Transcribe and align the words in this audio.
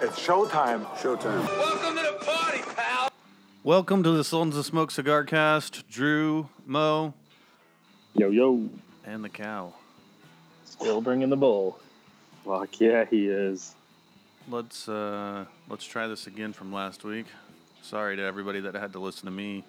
It's 0.00 0.24
showtime. 0.24 0.84
Showtime. 0.96 1.44
Welcome 1.58 1.96
to 1.96 2.02
the 2.02 2.24
party, 2.24 2.60
pal. 2.76 3.10
Welcome 3.64 4.04
to 4.04 4.12
the 4.12 4.22
Sultans 4.22 4.56
of 4.56 4.64
Smoke 4.64 4.92
Cigar 4.92 5.24
Cast. 5.24 5.88
Drew, 5.88 6.48
Mo, 6.64 7.14
Yo, 8.14 8.30
yo. 8.30 8.68
and 9.04 9.24
the 9.24 9.28
cow. 9.28 9.72
Still 10.64 11.00
bringing 11.00 11.30
the 11.30 11.36
bull. 11.36 11.80
Fuck 12.44 12.80
yeah, 12.80 13.06
he 13.06 13.26
is. 13.26 13.74
Let's 14.48 14.88
uh 14.88 15.46
let's 15.68 15.84
try 15.84 16.06
this 16.06 16.28
again 16.28 16.52
from 16.52 16.72
last 16.72 17.02
week. 17.02 17.26
Sorry 17.82 18.14
to 18.14 18.22
everybody 18.22 18.60
that 18.60 18.74
had 18.76 18.92
to 18.92 19.00
listen 19.00 19.24
to 19.24 19.32
me 19.32 19.64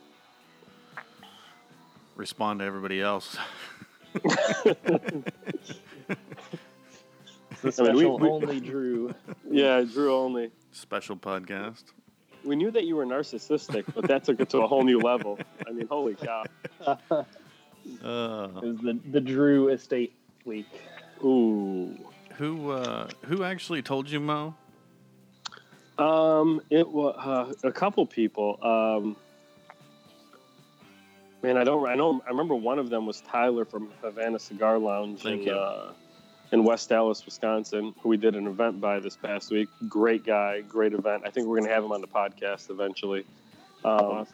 respond 2.16 2.60
to 2.60 2.66
everybody 2.66 3.02
else. 3.02 3.36
The 7.62 7.74
I 7.80 7.94
mean, 7.94 7.94
we- 7.96 8.00
special 8.02 8.20
we- 8.20 8.30
only 8.30 8.60
Drew. 8.60 9.14
Yeah, 9.52 9.82
Drew 9.82 10.16
only. 10.16 10.52
Special 10.72 11.16
podcast. 11.18 11.84
We 12.46 12.56
knew 12.56 12.72
that 12.72 12.86
you 12.86 12.96
were 12.96 13.06
narcissistic, 13.06 13.84
but 13.94 14.08
that 14.08 14.24
took 14.24 14.40
it 14.40 14.50
to 14.52 14.60
a 14.60 14.68
whole 14.68 14.84
new 14.84 15.00
level. 15.00 15.38
I 15.68 15.72
mean, 15.72 15.88
holy 15.88 16.16
cow. 16.16 16.44
Uh, 16.88 17.24
It 18.02 18.02
was 18.04 18.78
the, 18.82 19.00
the 19.12 19.20
Drew 19.22 19.70
estate 19.70 20.14
week. 20.46 20.68
Ooh. 21.24 21.98
who 22.38 22.72
uh 22.72 23.10
who 23.26 23.44
actually 23.44 23.82
told 23.82 24.10
you, 24.10 24.20
Mo? 24.22 24.56
Um, 25.98 26.62
it 26.70 26.88
was 26.88 27.16
uh, 27.18 27.68
a 27.68 27.72
couple 27.74 28.06
people. 28.06 28.58
Um, 28.64 29.18
man, 31.44 31.58
I 31.58 31.64
don't. 31.66 31.86
I 31.90 31.96
know. 31.96 32.22
I 32.26 32.30
remember 32.30 32.56
one 32.56 32.80
of 32.80 32.90
them 32.90 33.06
was 33.06 33.20
Tyler 33.22 33.66
from 33.66 33.90
Havana 34.02 34.40
Cigar 34.40 34.78
Lounge 34.78 35.22
Thank 35.22 35.42
in, 35.42 35.48
you. 35.48 35.54
Uh, 35.54 35.92
in 36.52 36.64
West 36.64 36.92
Allis, 36.92 37.26
Wisconsin, 37.26 37.94
who 38.02 38.10
we 38.10 38.18
did 38.18 38.36
an 38.36 38.48
event 38.48 38.82
by 38.82 39.00
this 39.00 39.16
past 39.16 39.52
week. 39.52 39.70
Great 39.88 40.26
guy, 40.26 40.62
great 40.62 40.94
event. 40.94 41.24
I 41.26 41.30
think 41.30 41.48
we're 41.48 41.60
gonna 41.60 41.74
have 41.74 41.84
him 41.84 41.92
on 41.92 42.02
the 42.02 42.08
podcast 42.08 42.70
eventually. 42.70 43.26
Um, 43.84 44.28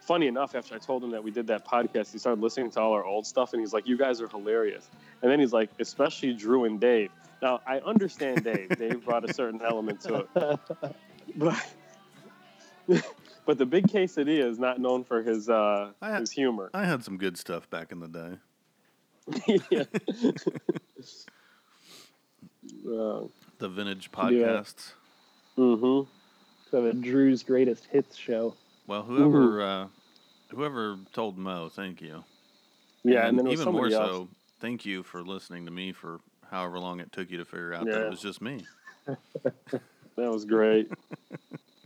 Funny 0.00 0.26
enough, 0.26 0.54
after 0.54 0.74
I 0.74 0.78
told 0.78 1.02
him 1.02 1.10
that 1.12 1.24
we 1.24 1.30
did 1.30 1.46
that 1.46 1.66
podcast, 1.66 2.12
he 2.12 2.18
started 2.18 2.42
listening 2.42 2.70
to 2.72 2.80
all 2.80 2.92
our 2.92 3.06
old 3.06 3.26
stuff, 3.26 3.54
and 3.54 3.60
he's 3.60 3.72
like, 3.72 3.86
"You 3.88 3.96
guys 3.96 4.20
are 4.20 4.28
hilarious." 4.28 4.90
And 5.22 5.30
then 5.30 5.40
he's 5.40 5.54
like, 5.54 5.70
"Especially 5.78 6.34
Drew 6.34 6.64
and 6.64 6.78
Dave." 6.78 7.10
Now 7.40 7.60
I 7.66 7.78
understand 7.80 8.44
Dave. 8.44 8.68
Dave 8.78 9.02
brought 9.02 9.28
a 9.28 9.32
certain 9.32 9.62
element 9.62 10.02
to 10.02 10.26
it 10.36 10.60
but 11.36 11.66
but 13.46 13.58
the 13.58 13.64
big 13.66 13.86
quesadilla 13.86 14.44
is 14.44 14.58
not 14.58 14.78
known 14.78 15.04
for 15.04 15.22
his 15.22 15.48
uh 15.48 15.92
I 16.02 16.10
ha- 16.10 16.20
his 16.20 16.30
humor. 16.30 16.70
I 16.74 16.84
had 16.84 17.02
some 17.02 17.16
good 17.16 17.38
stuff 17.38 17.68
back 17.70 17.90
in 17.90 18.00
the 18.00 18.08
day. 18.08 19.56
yeah. 19.70 19.84
Uh, 22.86 23.20
The 23.58 23.68
vintage 23.68 24.10
podcasts. 24.10 24.92
mm-hmm. 25.58 26.08
So 26.70 26.82
the 26.82 26.92
Drew's 26.92 27.42
greatest 27.42 27.86
hits 27.86 28.16
show. 28.16 28.54
Well, 28.86 29.02
whoever 29.02 29.62
uh 29.62 29.86
whoever 30.48 30.98
told 31.12 31.38
Mo, 31.38 31.68
thank 31.68 32.00
you. 32.02 32.24
Yeah, 33.02 33.26
and, 33.26 33.38
then 33.38 33.48
even 33.48 33.70
more 33.72 33.86
else. 33.86 33.94
so, 33.94 34.28
thank 34.60 34.84
you 34.86 35.02
for 35.02 35.22
listening 35.22 35.66
to 35.66 35.70
me 35.70 35.92
for 35.92 36.20
however 36.50 36.78
long 36.78 37.00
it 37.00 37.12
took 37.12 37.30
you 37.30 37.38
to 37.38 37.44
figure 37.44 37.74
out 37.74 37.84
that 37.86 38.06
it 38.06 38.10
was 38.10 38.20
just 38.20 38.40
me. 38.42 38.64
That 40.16 40.30
was 40.30 40.44
great. 40.44 40.90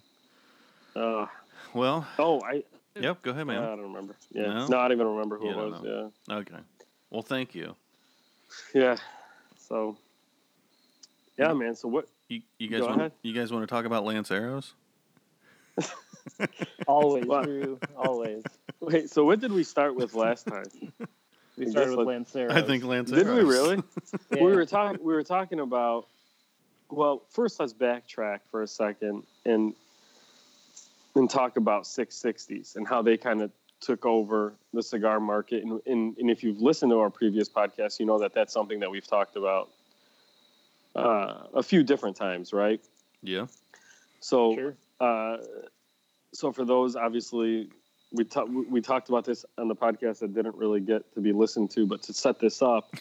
uh, 0.97 1.27
Well, 1.73 2.07
oh, 2.19 2.41
I 2.43 2.63
yep, 2.95 3.23
go 3.23 3.31
ahead, 3.31 3.47
man. 3.47 3.63
I 3.63 3.69
don't 3.69 3.81
remember. 3.81 4.17
Yeah, 4.31 4.49
No? 4.49 4.67
no, 4.67 4.79
I 4.79 4.83
don't 4.89 4.93
even 4.99 5.07
remember 5.07 5.39
who 5.39 5.47
You 5.47 5.51
it 5.53 5.71
was. 5.71 5.83
know. 5.83 6.13
Okay. 6.31 6.59
Well, 7.11 7.23
thank 7.23 7.55
you. 7.55 7.75
Yeah, 8.75 8.83
yeah. 8.83 8.97
So, 9.57 9.97
yeah, 11.39 11.53
man. 11.53 11.75
So 11.75 11.89
what? 11.89 12.09
You, 12.29 12.43
you 12.59 12.69
guys 12.69 12.83
want 12.83 13.13
you 13.23 13.33
guys 13.33 13.53
want 13.53 13.63
to 13.63 13.67
talk 13.67 13.85
about 13.85 14.05
Lanceros? 14.05 14.73
Always, 16.87 17.25
Drew. 17.25 17.79
Always. 17.97 18.43
Wait. 18.81 19.11
So 19.11 19.25
what 19.25 19.41
did 19.41 19.53
we 19.53 19.65
start 19.65 19.95
with 19.95 20.15
last 20.15 20.47
time? 20.47 20.65
We 21.57 21.69
started 21.69 21.97
with 21.97 22.07
Lance 22.07 22.33
Lancero. 22.37 22.57
I 22.57 22.63
think 22.63 22.85
Lance 22.85 23.11
Did 23.11 23.27
Arrows. 23.27 23.45
we 23.45 23.51
really? 23.51 23.83
Yeah. 24.31 24.45
we 24.45 24.55
were 24.55 24.65
talking 24.65 25.03
we 25.03 25.13
were 25.13 25.25
talking 25.25 25.59
about 25.59 26.07
well 26.89 27.25
first 27.31 27.59
let's 27.59 27.73
backtrack 27.75 28.43
for 28.49 28.63
a 28.63 28.69
second 28.69 29.25
and 29.45 29.75
and 31.17 31.29
talk 31.29 31.57
about 31.57 31.83
660s 31.83 32.77
and 32.77 32.87
how 32.87 33.03
they 33.03 33.17
kind 33.17 33.43
of 33.43 33.51
took 33.81 34.07
over 34.07 34.55
the 34.73 34.85
cigar 34.85 35.19
market 35.19 35.65
and, 35.65 35.81
and, 35.85 36.17
and 36.19 36.31
if 36.31 36.45
you've 36.45 36.61
listened 36.61 36.93
to 36.93 37.01
our 37.01 37.11
previous 37.11 37.49
podcast 37.49 37.99
you 37.99 38.07
know 38.07 38.21
that 38.21 38.33
that's 38.35 38.53
something 38.53 38.79
that 38.79 38.91
we've 38.93 39.09
talked 39.09 39.35
about 39.35 39.69
uh, 40.97 41.47
a 41.55 41.63
few 41.63 41.83
different 41.83 42.17
times 42.17 42.53
right 42.53 42.81
Yeah. 43.23 43.47
so 44.21 44.55
Sure. 44.55 44.75
uh, 45.01 45.37
so 46.33 46.53
for 46.53 46.65
those, 46.65 46.95
obviously, 46.97 47.71
we 48.13 48.25
talked 48.25 48.51
we 48.51 48.81
talked 48.81 49.09
about 49.09 49.25
this 49.25 49.45
on 49.57 49.69
the 49.69 49.75
podcast 49.75 50.21
that 50.21 50.35
didn't 50.35 50.57
really 50.57 50.81
get 50.81 51.13
to 51.15 51.21
be 51.21 51.33
listened 51.33 51.71
to, 51.73 51.87
but 51.87 52.03
to 52.03 52.13
set 52.13 52.39
this 52.39 52.63
up 52.63 52.95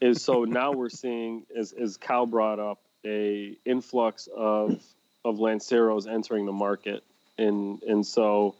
is 0.00 0.22
so 0.22 0.44
now 0.60 0.72
we're 0.72 0.88
seeing, 0.90 1.44
as 1.58 1.72
as 1.72 1.96
Cal 1.96 2.26
brought 2.26 2.58
up, 2.58 2.80
a 3.04 3.56
influx 3.64 4.28
of 4.36 4.82
of 5.24 5.38
Lanceros 5.38 6.06
entering 6.06 6.46
the 6.46 6.52
market, 6.52 7.02
and 7.38 7.82
and 7.82 8.06
so 8.06 8.54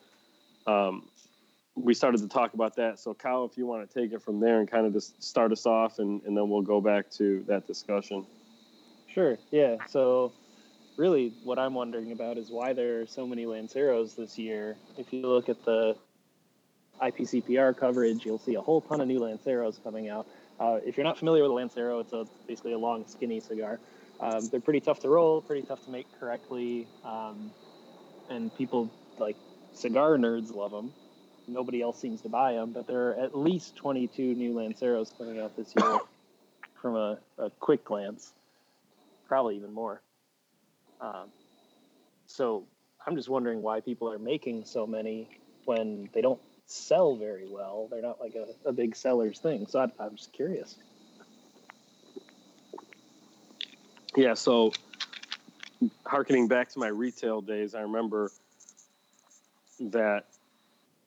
um, 0.67 1.09
we 1.75 1.93
started 1.95 2.21
to 2.23 2.29
talk 2.29 2.55
about 2.55 2.77
that. 2.77 2.99
So 2.99 3.15
Cal, 3.15 3.45
if 3.45 3.57
you 3.59 3.67
want 3.67 3.89
to 3.89 4.01
take 4.01 4.13
it 4.13 4.23
from 4.23 4.41
there 4.41 4.61
and 4.61 4.71
kind 4.71 4.87
of 4.87 4.93
just 4.93 5.23
start 5.23 5.53
us 5.53 5.67
off, 5.67 5.99
and, 5.99 6.23
and 6.25 6.37
then 6.37 6.49
we'll 6.49 6.63
go 6.63 6.81
back 6.81 7.11
to 7.13 7.45
that 7.49 7.67
discussion. 7.67 8.27
Sure. 9.17 9.39
Yeah. 9.51 9.77
So, 9.89 10.35
really, 10.99 11.33
what 11.43 11.59
I'm 11.59 11.73
wondering 11.73 12.13
about 12.13 12.37
is 12.37 12.51
why 12.51 12.75
there 12.75 13.01
are 13.01 13.07
so 13.07 13.27
many 13.27 13.47
Lanceros 13.47 14.15
this 14.15 14.37
year. 14.37 14.77
If 14.99 15.11
you 15.11 15.23
look 15.23 15.49
at 15.49 15.65
the 15.65 15.97
IPCPR 17.01 17.79
coverage, 17.79 18.27
you'll 18.27 18.39
see 18.39 18.57
a 18.57 18.61
whole 18.61 18.83
ton 18.83 19.01
of 19.01 19.09
new 19.09 19.19
Lanceros 19.19 19.83
coming 19.83 20.11
out. 20.11 20.27
Uh, 20.61 20.81
if 20.85 20.99
you're 20.99 21.05
not 21.05 21.17
familiar 21.17 21.41
with 21.45 21.51
a 21.51 21.55
Lancero, 21.55 22.01
it's 22.01 22.13
a 22.13 22.27
basically 22.47 22.75
a 22.75 22.79
long, 22.79 23.07
skinny 23.09 23.41
cigar. 23.41 23.81
Um, 24.21 24.51
they're 24.51 24.61
pretty 24.61 24.81
tough 24.81 25.01
to 25.01 25.09
roll, 25.09 25.41
pretty 25.41 25.67
tough 25.67 25.83
to 25.87 25.91
make 25.91 26.07
correctly, 26.21 26.87
um, 27.03 27.51
and 28.29 28.55
people 28.55 28.93
like 29.19 29.37
cigar 29.73 30.19
nerds 30.19 30.55
love 30.55 30.73
them. 30.73 30.93
Nobody 31.49 31.81
else 31.81 31.99
seems 31.99 32.21
to 32.21 32.29
buy 32.29 32.53
them, 32.53 32.73
but 32.73 32.87
there 32.87 33.09
are 33.09 33.15
at 33.15 33.35
least 33.35 33.77
22 33.77 34.35
new 34.35 34.53
Lanceros 34.53 35.17
coming 35.17 35.41
out 35.41 35.57
this 35.57 35.73
year 35.75 36.01
from 36.83 36.97
a, 36.97 37.19
a 37.39 37.49
quick 37.49 37.83
glance 37.83 38.35
probably 39.27 39.57
even 39.57 39.73
more. 39.73 40.03
Um, 41.01 41.29
so 42.27 42.65
I'm 43.07 43.17
just 43.17 43.29
wondering 43.29 43.63
why 43.63 43.81
people 43.81 44.11
are 44.11 44.19
making 44.19 44.65
so 44.65 44.87
many 44.87 45.29
when 45.65 46.09
they 46.13 46.21
don't 46.21 46.41
sell 46.67 47.17
very 47.17 47.47
well. 47.49 47.89
They're 47.91 48.03
not 48.03 48.21
like 48.21 48.35
a, 48.35 48.69
a 48.69 48.73
big 48.73 48.97
seller's 48.97 49.39
thing. 49.39 49.67
So 49.69 49.81
I, 49.81 50.05
I'm 50.05 50.17
just 50.17 50.33
curious. 50.33 50.77
Yeah, 54.17 54.35
so 54.35 54.73
harkening 56.07 56.49
back 56.49 56.71
to 56.71 56.79
my 56.79 56.89
retail 56.89 57.41
days, 57.43 57.75
I 57.75 57.83
remember 57.83 58.31
that 59.79 60.25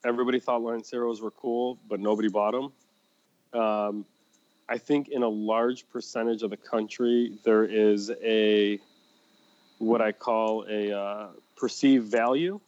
everybody 0.06 0.40
thought 0.40 0.62
Lanceros 0.62 1.22
were 1.22 1.32
cool, 1.32 1.78
but 1.88 2.00
nobody 2.00 2.30
bought 2.30 2.52
them. 2.52 3.60
Um, 3.60 4.06
I 4.70 4.78
think 4.78 5.08
in 5.08 5.24
a 5.24 5.28
large 5.28 5.90
percentage 5.90 6.44
of 6.44 6.52
the 6.52 6.58
country, 6.58 7.34
there 7.44 7.64
is 7.64 8.12
a 8.24 8.80
what 9.80 10.00
I 10.00 10.12
call 10.12 10.66
a 10.70 10.96
uh, 10.96 11.28
perceived 11.58 12.08
value. 12.12 12.60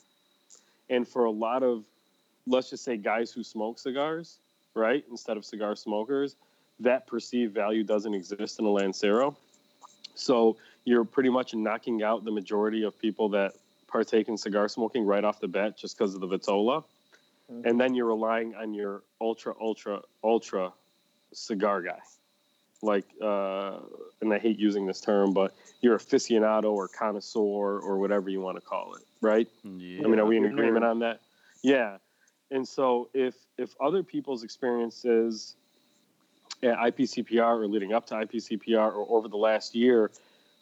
And 0.89 1.07
for 1.07 1.25
a 1.25 1.31
lot 1.31 1.61
of, 1.61 1.85
let's 2.47 2.71
just 2.71 2.83
say, 2.83 2.97
guys 2.97 3.31
who 3.31 3.43
smoke 3.43 3.77
cigars, 3.77 4.39
right, 4.73 5.05
instead 5.11 5.37
of 5.37 5.45
cigar 5.45 5.75
smokers, 5.75 6.35
that 6.79 7.05
perceived 7.05 7.53
value 7.53 7.83
doesn't 7.83 8.15
exist 8.15 8.59
in 8.59 8.65
a 8.65 8.69
Lancero. 8.69 9.37
So 10.15 10.57
you're 10.85 11.05
pretty 11.05 11.29
much 11.29 11.53
knocking 11.53 12.01
out 12.01 12.25
the 12.25 12.31
majority 12.31 12.83
of 12.83 12.97
people 12.97 13.29
that 13.29 13.53
partake 13.87 14.27
in 14.27 14.37
cigar 14.37 14.67
smoking 14.67 15.05
right 15.05 15.23
off 15.23 15.39
the 15.39 15.47
bat 15.47 15.77
just 15.77 15.97
because 15.97 16.15
of 16.15 16.21
the 16.21 16.27
Vitola. 16.27 16.83
Mhm. 17.51 17.65
And 17.65 17.79
then 17.79 17.93
you're 17.93 18.07
relying 18.07 18.55
on 18.55 18.73
your 18.73 19.03
ultra, 19.19 19.53
ultra, 19.61 20.01
ultra 20.23 20.73
cigar 21.33 21.81
guy. 21.81 21.99
Like, 22.81 23.05
uh, 23.21 23.77
and 24.21 24.33
I 24.33 24.39
hate 24.39 24.57
using 24.57 24.87
this 24.87 25.01
term, 25.01 25.33
but 25.33 25.53
you're 25.81 25.97
aficionado 25.97 26.71
or 26.71 26.87
connoisseur 26.87 27.39
or 27.79 27.99
whatever 27.99 28.29
you 28.29 28.41
want 28.41 28.57
to 28.57 28.61
call 28.61 28.95
it, 28.95 29.03
right? 29.21 29.47
Yeah. 29.63 30.01
I 30.03 30.07
mean, 30.07 30.19
are 30.19 30.25
we 30.25 30.37
in 30.37 30.45
agreement 30.45 30.83
on 30.83 30.99
that? 30.99 31.21
Yeah. 31.61 31.97
And 32.49 32.67
so 32.67 33.09
if 33.13 33.35
if 33.57 33.75
other 33.79 34.03
people's 34.03 34.43
experiences 34.43 35.55
at 36.63 36.77
IPCPR 36.77 37.61
or 37.61 37.67
leading 37.67 37.93
up 37.93 38.07
to 38.07 38.15
IPCPR 38.15 38.93
or 38.93 39.05
over 39.09 39.27
the 39.27 39.37
last 39.37 39.75
year, 39.75 40.11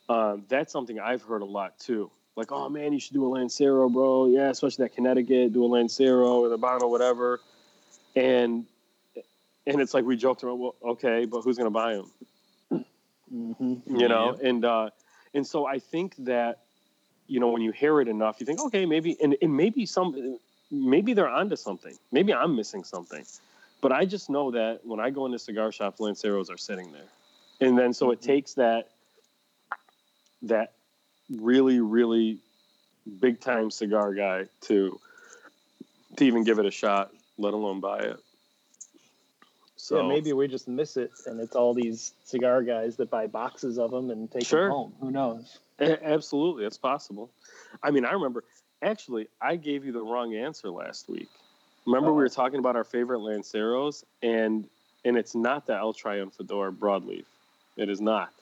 um, 0.08 0.44
that's 0.50 0.72
something 0.72 1.00
I've 1.00 1.22
heard 1.22 1.42
a 1.42 1.46
lot 1.46 1.80
too. 1.80 2.12
Like, 2.36 2.52
oh 2.52 2.70
man, 2.70 2.94
you 2.94 3.00
should 3.00 3.14
do 3.14 3.26
a 3.26 3.32
Lancero, 3.32 3.90
bro. 3.90 4.28
Yeah, 4.28 4.50
especially 4.50 4.86
that 4.86 4.96
Connecticut, 4.96 5.54
do 5.54 5.64
a 5.64 5.68
Lancero 5.68 6.40
or 6.40 6.50
the 6.50 6.58
Bono, 6.58 6.88
whatever. 6.88 7.42
And 8.16 8.66
and 9.70 9.82
it's 9.82 9.94
like 9.94 10.04
we 10.04 10.18
joked 10.18 10.44
around, 10.44 10.60
well, 10.60 10.76
okay, 10.84 11.26
but 11.26 11.42
who's 11.42 11.58
gonna 11.58 11.70
buy 11.70 11.96
them? 11.96 12.12
Mm-hmm. 13.32 13.96
you 13.96 14.08
know 14.08 14.36
and 14.44 14.66
uh 14.66 14.90
and 15.36 15.46
so 15.46 15.68
i 15.68 15.78
think 15.78 16.16
that 16.18 16.62
you 17.30 17.40
know, 17.40 17.50
when 17.50 17.62
you 17.62 17.72
hear 17.72 18.02
it 18.02 18.08
enough, 18.08 18.38
you 18.40 18.46
think, 18.46 18.60
okay, 18.60 18.86
maybe, 18.86 19.16
and, 19.22 19.38
and 19.42 19.56
maybe 19.56 19.86
some, 19.86 20.40
maybe 20.72 21.14
they're 21.14 21.30
onto 21.30 21.56
something. 21.56 21.96
Maybe 22.12 22.34
I'm 22.34 22.56
missing 22.56 22.84
something. 22.84 23.24
But 23.82 23.92
I 23.92 24.06
just 24.06 24.30
know 24.30 24.52
that 24.52 24.82
when 24.84 25.00
I 25.00 25.12
go 25.12 25.28
into 25.28 25.38
cigar 25.38 25.72
shops, 25.72 26.02
Lanceros 26.02 26.50
are 26.50 26.58
sitting 26.58 26.92
there, 26.92 27.08
and 27.62 27.78
then 27.78 27.94
so 27.94 28.12
it 28.12 28.22
takes 28.22 28.56
that 28.56 28.90
that 30.42 30.74
really, 31.30 31.80
really 31.80 32.40
big 33.22 33.40
time 33.40 33.72
cigar 33.72 34.14
guy 34.14 34.48
to 34.62 35.00
to 36.18 36.26
even 36.26 36.44
give 36.44 36.60
it 36.60 36.66
a 36.66 36.72
shot, 36.72 37.12
let 37.38 37.54
alone 37.54 37.80
buy 37.80 38.00
it. 38.00 38.20
So 39.82 40.02
yeah, 40.02 40.08
maybe 40.10 40.34
we 40.34 40.50
just 40.50 40.68
miss 40.68 40.98
it, 40.98 41.10
and 41.26 41.40
it's 41.40 41.56
all 41.56 41.74
these 41.74 42.14
cigar 42.26 42.64
guys 42.64 42.98
that 42.98 43.10
buy 43.10 43.28
boxes 43.28 43.80
of 43.80 43.92
them 43.92 44.10
and 44.10 44.30
take 44.30 44.44
Sure. 44.46 44.64
them 44.64 44.72
home. 44.72 44.94
Who 45.00 45.10
knows? 45.10 45.60
A- 45.80 46.06
Absolutely, 46.06 46.66
it's 46.66 46.78
possible. 46.78 47.32
I 47.82 47.90
mean, 47.90 48.04
I 48.04 48.12
remember 48.12 48.44
actually 48.82 49.30
I 49.42 49.56
gave 49.56 49.86
you 49.86 49.94
the 49.94 50.02
wrong 50.02 50.36
answer 50.36 50.70
last 50.70 51.08
week. 51.08 51.30
Remember 51.86 52.12
we 52.12 52.18
were 52.18 52.26
Oh. 52.26 52.28
talking 52.28 52.60
about 52.60 52.76
our 52.76 52.84
favorite 52.84 53.20
Lanceros, 53.20 54.04
and 54.22 54.68
and 55.06 55.18
it's 55.18 55.34
not 55.34 55.66
the 55.66 55.76
El 55.78 55.94
Triunfador 55.94 56.78
broadleaf. 56.78 57.24
It 57.78 57.88
is 57.90 58.02
not. 58.02 58.34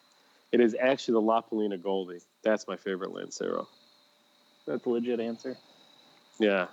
It 0.52 0.60
is 0.60 0.76
actually 0.80 1.14
the 1.14 1.22
La 1.22 1.42
Palina 1.44 1.80
Goldie. 1.80 2.22
That's 2.42 2.68
my 2.68 2.78
favorite 2.78 3.12
Lancero. 3.12 3.68
That's 4.66 4.84
a 4.88 4.90
legit 4.90 5.20
answer. 5.20 5.56
Yeah. 6.40 6.66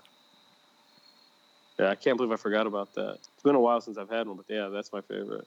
Yeah, 1.78 1.90
I 1.90 1.94
can't 1.96 2.16
believe 2.16 2.32
I 2.32 2.36
forgot 2.36 2.66
about 2.66 2.94
that. 2.94 3.18
It's 3.34 3.42
been 3.42 3.56
a 3.56 3.60
while 3.60 3.80
since 3.80 3.98
I've 3.98 4.10
had 4.10 4.28
one, 4.28 4.36
but 4.36 4.46
yeah, 4.48 4.68
that's 4.68 4.92
my 4.92 5.00
favorite. 5.00 5.46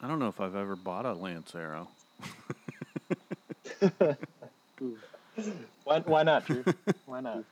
I 0.00 0.06
don't 0.06 0.18
know 0.18 0.28
if 0.28 0.40
I've 0.40 0.54
ever 0.54 0.76
bought 0.76 1.06
a 1.06 1.12
Lancero. 1.12 1.88
Why, 5.84 6.00
why 6.00 6.22
not, 6.22 6.46
Drew? 6.46 6.64
Why 7.06 7.20
not? 7.20 7.44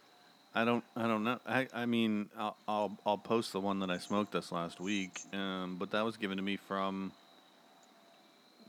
I 0.54 0.64
don't. 0.64 0.84
I 0.96 1.06
don't 1.06 1.24
know. 1.24 1.38
I. 1.46 1.66
I 1.72 1.86
mean, 1.86 2.28
I'll. 2.36 2.56
I'll, 2.68 2.98
I'll 3.06 3.18
post 3.18 3.52
the 3.52 3.60
one 3.60 3.80
that 3.80 3.90
I 3.90 3.98
smoked 3.98 4.32
this 4.32 4.52
last 4.52 4.80
week. 4.80 5.20
Um, 5.32 5.76
but 5.78 5.90
that 5.92 6.04
was 6.04 6.16
given 6.16 6.36
to 6.36 6.42
me 6.42 6.56
from. 6.56 7.12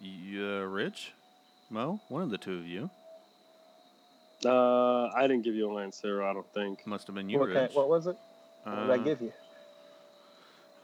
Yeah, 0.01 0.59
Rich, 0.59 1.12
Mo, 1.69 2.00
one 2.09 2.21
of 2.21 2.29
the 2.29 2.38
two 2.38 2.57
of 2.57 2.68
you. 2.68 2.89
Uh, 4.45 5.07
I 5.15 5.21
didn't 5.23 5.43
give 5.43 5.55
you 5.55 5.71
a 5.71 5.73
Lancero, 5.73 6.29
I 6.29 6.33
don't 6.33 6.51
think. 6.53 6.85
Must 6.85 7.07
have 7.07 7.15
been 7.15 7.29
you, 7.29 7.39
What, 7.39 7.53
kind- 7.53 7.73
what 7.73 7.89
was 7.89 8.07
it? 8.07 8.15
What 8.63 8.75
did 8.75 8.89
I 8.91 8.93
Uh, 8.95 8.97
give 8.97 9.21
you? 9.21 9.33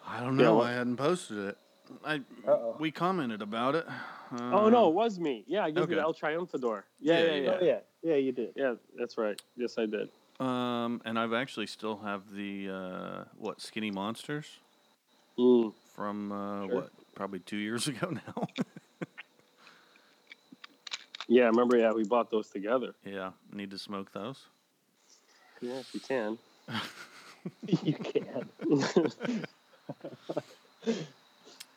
I 0.08 0.20
don't 0.22 0.38
know. 0.38 0.56
what- 0.56 0.68
I 0.68 0.72
hadn't 0.74 0.98
posted 0.98 1.38
it. 1.38 1.58
I. 2.06 2.16
Uh-oh. 2.48 2.76
We 2.80 2.92
commented 2.92 3.42
about 3.42 3.74
it. 3.76 3.86
oh 4.32 4.70
no, 4.70 4.86
Uh, 4.86 4.90
it 4.90 4.94
was 4.94 5.20
me. 5.20 5.44
Yeah, 5.48 5.64
I 5.66 5.72
gave 5.72 5.84
okay. 5.84 5.92
you 5.94 5.96
the 5.98 6.02
El 6.04 6.14
Triunfador. 6.14 6.84
Yeah, 7.00 7.20
Yeah, 7.20 7.26
yeah, 7.26 7.36
yeah. 7.42 7.50
Oh 7.62 7.64
yeah, 7.66 7.80
yeah, 8.04 8.16
you 8.16 8.32
did. 8.32 8.54
Yeah, 8.56 8.76
that's 8.96 9.18
right. 9.18 9.42
Yes, 9.56 9.78
I 9.80 9.88
did. 9.88 10.10
Um, 10.40 11.02
and 11.04 11.18
I've 11.18 11.34
actually 11.34 11.66
still 11.68 11.98
have 11.98 12.32
the 12.34 12.70
uh, 12.70 13.24
what 13.38 13.60
Skinny 13.60 13.90
Monsters 13.92 14.60
Mm. 15.38 15.74
from 15.96 16.32
uh, 16.32 16.68
Sure. 16.68 16.76
what 16.76 16.90
probably 17.16 17.40
two 17.40 17.58
years 17.58 17.88
ago 17.92 18.12
now. 18.12 18.48
Yeah, 21.30 21.44
I 21.44 21.48
remember. 21.48 21.78
Yeah, 21.78 21.94
we 21.94 22.04
bought 22.04 22.32
those 22.32 22.50
together. 22.50 22.94
yeah, 23.06 23.32
need 23.54 23.70
to 23.72 23.78
smoke 23.78 24.12
those. 24.12 24.48
Yeah, 25.62 25.80
if 25.80 25.94
you 25.94 26.00
can. 26.00 26.38
you 27.68 27.94
can. 27.94 28.50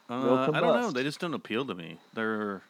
Uh, 0.09 0.51
I 0.53 0.61
don't 0.61 0.75
know. 0.75 0.91
They 0.91 1.03
just 1.03 1.21
don't 1.21 1.35
appeal 1.35 1.65
to 1.67 1.75
me. 1.75 1.99
They're 2.15 2.63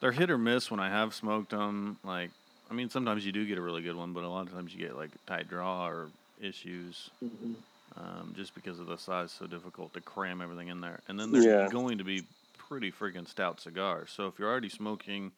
they're 0.00 0.12
hit 0.12 0.30
or 0.30 0.38
miss 0.38 0.70
when 0.70 0.80
I 0.80 0.88
have 0.88 1.14
smoked 1.14 1.50
them. 1.50 1.98
Like, 2.04 2.30
I 2.70 2.74
mean, 2.74 2.88
sometimes 2.90 3.24
you 3.26 3.32
do 3.32 3.46
get 3.46 3.58
a 3.58 3.62
really 3.62 3.82
good 3.82 3.96
one, 3.96 4.12
but 4.12 4.24
a 4.24 4.28
lot 4.28 4.46
of 4.46 4.52
times 4.52 4.72
you 4.74 4.78
get 4.80 4.96
like 4.96 5.10
tight 5.26 5.48
draw 5.48 5.86
or 5.88 6.10
issues, 6.40 7.10
Mhm. 7.22 7.56
um, 7.96 8.32
just 8.36 8.54
because 8.54 8.78
of 8.78 8.86
the 8.86 8.96
size. 8.96 9.32
So 9.32 9.46
difficult 9.46 9.92
to 9.94 10.00
cram 10.00 10.40
everything 10.40 10.68
in 10.68 10.80
there, 10.80 11.00
and 11.08 11.18
then 11.18 11.32
they're 11.32 11.42
Yeah. 11.42 11.68
going 11.68 11.98
to 11.98 12.04
be 12.04 12.24
pretty 12.56 12.92
freaking 12.92 13.26
stout 13.28 13.60
cigars. 13.60 14.10
So 14.10 14.26
if 14.26 14.38
you're 14.38 14.48
already 14.50 14.68
smoking 14.68 15.32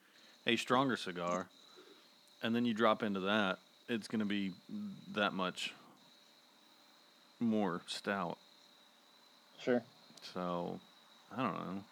a 0.47 0.57
stronger 0.57 0.97
cigar, 0.97 1.47
and 2.43 2.55
then 2.55 2.65
you 2.65 2.75
drop 2.75 3.03
into 3.03 3.21
that, 3.21 3.59
it's 3.89 4.09
going 4.09 4.21
to 4.21 4.25
be 4.27 4.53
that 5.15 5.33
much 5.33 5.75
more 7.39 7.81
stout. 7.87 8.39
Sure. 9.61 9.83
So, 10.35 10.79
I 11.37 11.43
don't 11.43 11.55
know. 11.55 11.85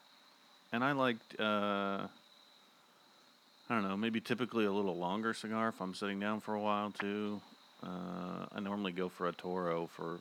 And 0.73 0.85
I 0.85 0.93
liked, 0.93 1.41
uh, 1.41 2.07
I 3.71 3.75
don't 3.75 3.89
know, 3.89 3.97
maybe 3.97 4.21
typically 4.21 4.65
a 4.65 4.73
little 4.73 4.97
longer 4.97 5.35
cigar 5.35 5.69
if 5.69 5.81
I'm 5.81 5.95
sitting 5.95 6.21
down 6.21 6.41
for 6.41 6.55
a 6.55 6.61
while 6.61 6.91
too. 6.91 7.41
Uh, 7.83 8.47
I 8.55 8.61
normally 8.61 8.93
go 8.93 9.09
for 9.09 9.29
a 9.29 9.33
Toro 9.33 9.89
for 9.95 10.19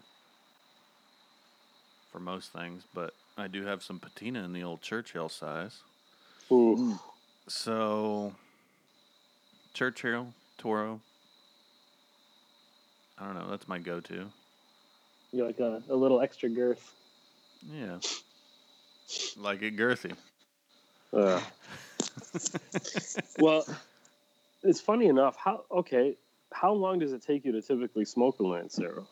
for 2.12 2.20
most 2.20 2.54
things, 2.54 2.84
but 2.94 3.14
I 3.38 3.48
do 3.48 3.66
have 3.66 3.84
some 3.84 4.00
patina 4.00 4.44
in 4.44 4.54
the 4.54 4.64
old 4.64 4.82
Churchill 4.82 5.30
size. 5.30 5.82
Ooh. 6.52 6.98
So, 7.48 8.34
Churchill, 9.74 10.34
Toro. 10.58 11.02
I 13.18 13.26
don't 13.26 13.36
know. 13.36 13.50
That's 13.50 13.68
my 13.68 13.80
go-to. 13.80 14.28
You 15.32 15.46
like 15.46 15.60
a, 15.60 15.82
a 15.90 15.96
little 15.96 16.22
extra 16.22 16.50
girth. 16.50 16.94
Yeah, 17.72 17.98
like 19.36 19.62
it 19.62 19.76
girthy. 19.76 20.14
Uh. 21.12 21.42
well, 23.40 23.66
it's 24.64 24.80
funny 24.80 25.08
enough. 25.08 25.36
How 25.36 25.64
okay? 25.72 26.16
How 26.52 26.74
long 26.74 27.00
does 27.00 27.14
it 27.14 27.24
take 27.24 27.46
you 27.46 27.52
to 27.54 27.62
typically 27.62 28.06
smoke 28.06 28.40
a 28.40 28.44
Lancero? 28.44 29.08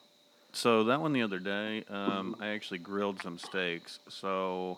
So 0.53 0.85
that 0.85 1.01
one 1.01 1.11
the 1.11 1.21
other 1.21 1.39
day, 1.39 1.83
um, 1.89 2.37
I 2.39 2.47
actually 2.47 2.77
grilled 2.77 3.21
some 3.21 3.37
steaks. 3.37 3.99
So 4.07 4.77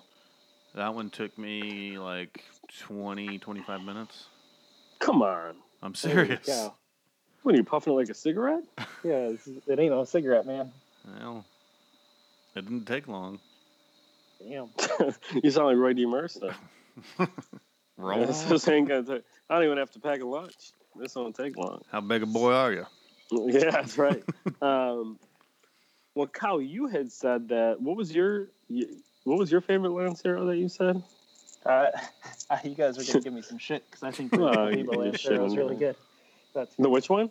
that 0.78 0.94
one 0.94 1.10
took 1.10 1.38
me 1.38 1.98
like 1.98 2.44
20, 2.80 3.40
25 3.40 3.82
minutes. 3.82 4.26
Come 5.00 5.22
on. 5.22 5.56
I'm 5.82 5.96
serious. 5.96 6.46
cow. 6.46 6.74
What 7.44 7.56
are 7.56 7.58
you 7.58 7.64
puffing 7.64 7.94
it 7.94 7.96
like 7.96 8.10
a 8.10 8.14
cigarette? 8.14 8.64
Yeah, 9.04 9.30
it 9.68 9.80
ain't 9.80 9.92
no 9.92 10.04
cigarette, 10.04 10.46
man. 10.46 10.72
Well, 11.06 11.46
it 12.56 12.66
didn't 12.66 12.86
take 12.86 13.08
long. 13.08 13.40
Damn. 14.42 14.70
you 15.44 15.52
sound 15.52 15.68
like 15.68 15.78
Roy 15.78 15.94
D. 15.94 16.06
Mercer. 16.06 16.54
Roll. 17.96 18.26
This, 18.26 18.42
this 18.44 18.68
ain't 18.68 18.90
gonna 18.90 19.04
take. 19.04 19.24
I 19.50 19.56
don't 19.56 19.64
even 19.66 19.78
have 19.78 19.92
to 19.92 20.00
pack 20.00 20.22
a 20.22 20.26
lunch. 20.26 20.72
This 21.00 21.16
won't 21.16 21.36
take 21.36 21.56
long. 21.56 21.84
How 21.92 22.02
big 22.02 22.24
a 22.24 22.26
boy 22.26 22.52
are 22.54 22.74
you? 22.74 22.86
Yeah, 23.32 23.72
that's 23.72 23.98
right. 23.98 24.24
um, 24.62 25.20
well, 26.16 26.28
Kyle, 26.28 26.62
you 26.62 26.88
had 26.88 27.12
said 27.12 27.50
that. 27.50 27.80
What 27.80 27.96
was 27.96 28.14
your 28.14 28.48
you- 28.68 28.98
what 29.28 29.38
was 29.38 29.52
your 29.52 29.62
favorite 29.62 29.92
Lancero 29.92 30.46
that 30.46 30.58
you 30.58 30.70
said? 30.70 31.02
Uh, 31.66 31.88
you 32.64 32.76
guys 32.76 32.98
are 32.98 33.04
gonna 33.12 33.22
give 33.22 33.34
me 33.34 33.42
some 33.42 33.58
shit 33.58 33.84
because 33.90 34.02
I 34.02 34.12
think 34.12 34.32
the 34.32 34.38
Well, 34.40 34.54
Cohiba 34.56 34.78
you 34.78 34.84
Lancero 34.86 35.12
is 35.12 35.20
shouldn't. 35.52 35.58
really 35.58 35.76
good. 35.76 35.98
That's 36.54 36.74
The 36.78 36.88
which 36.88 37.10
one? 37.10 37.30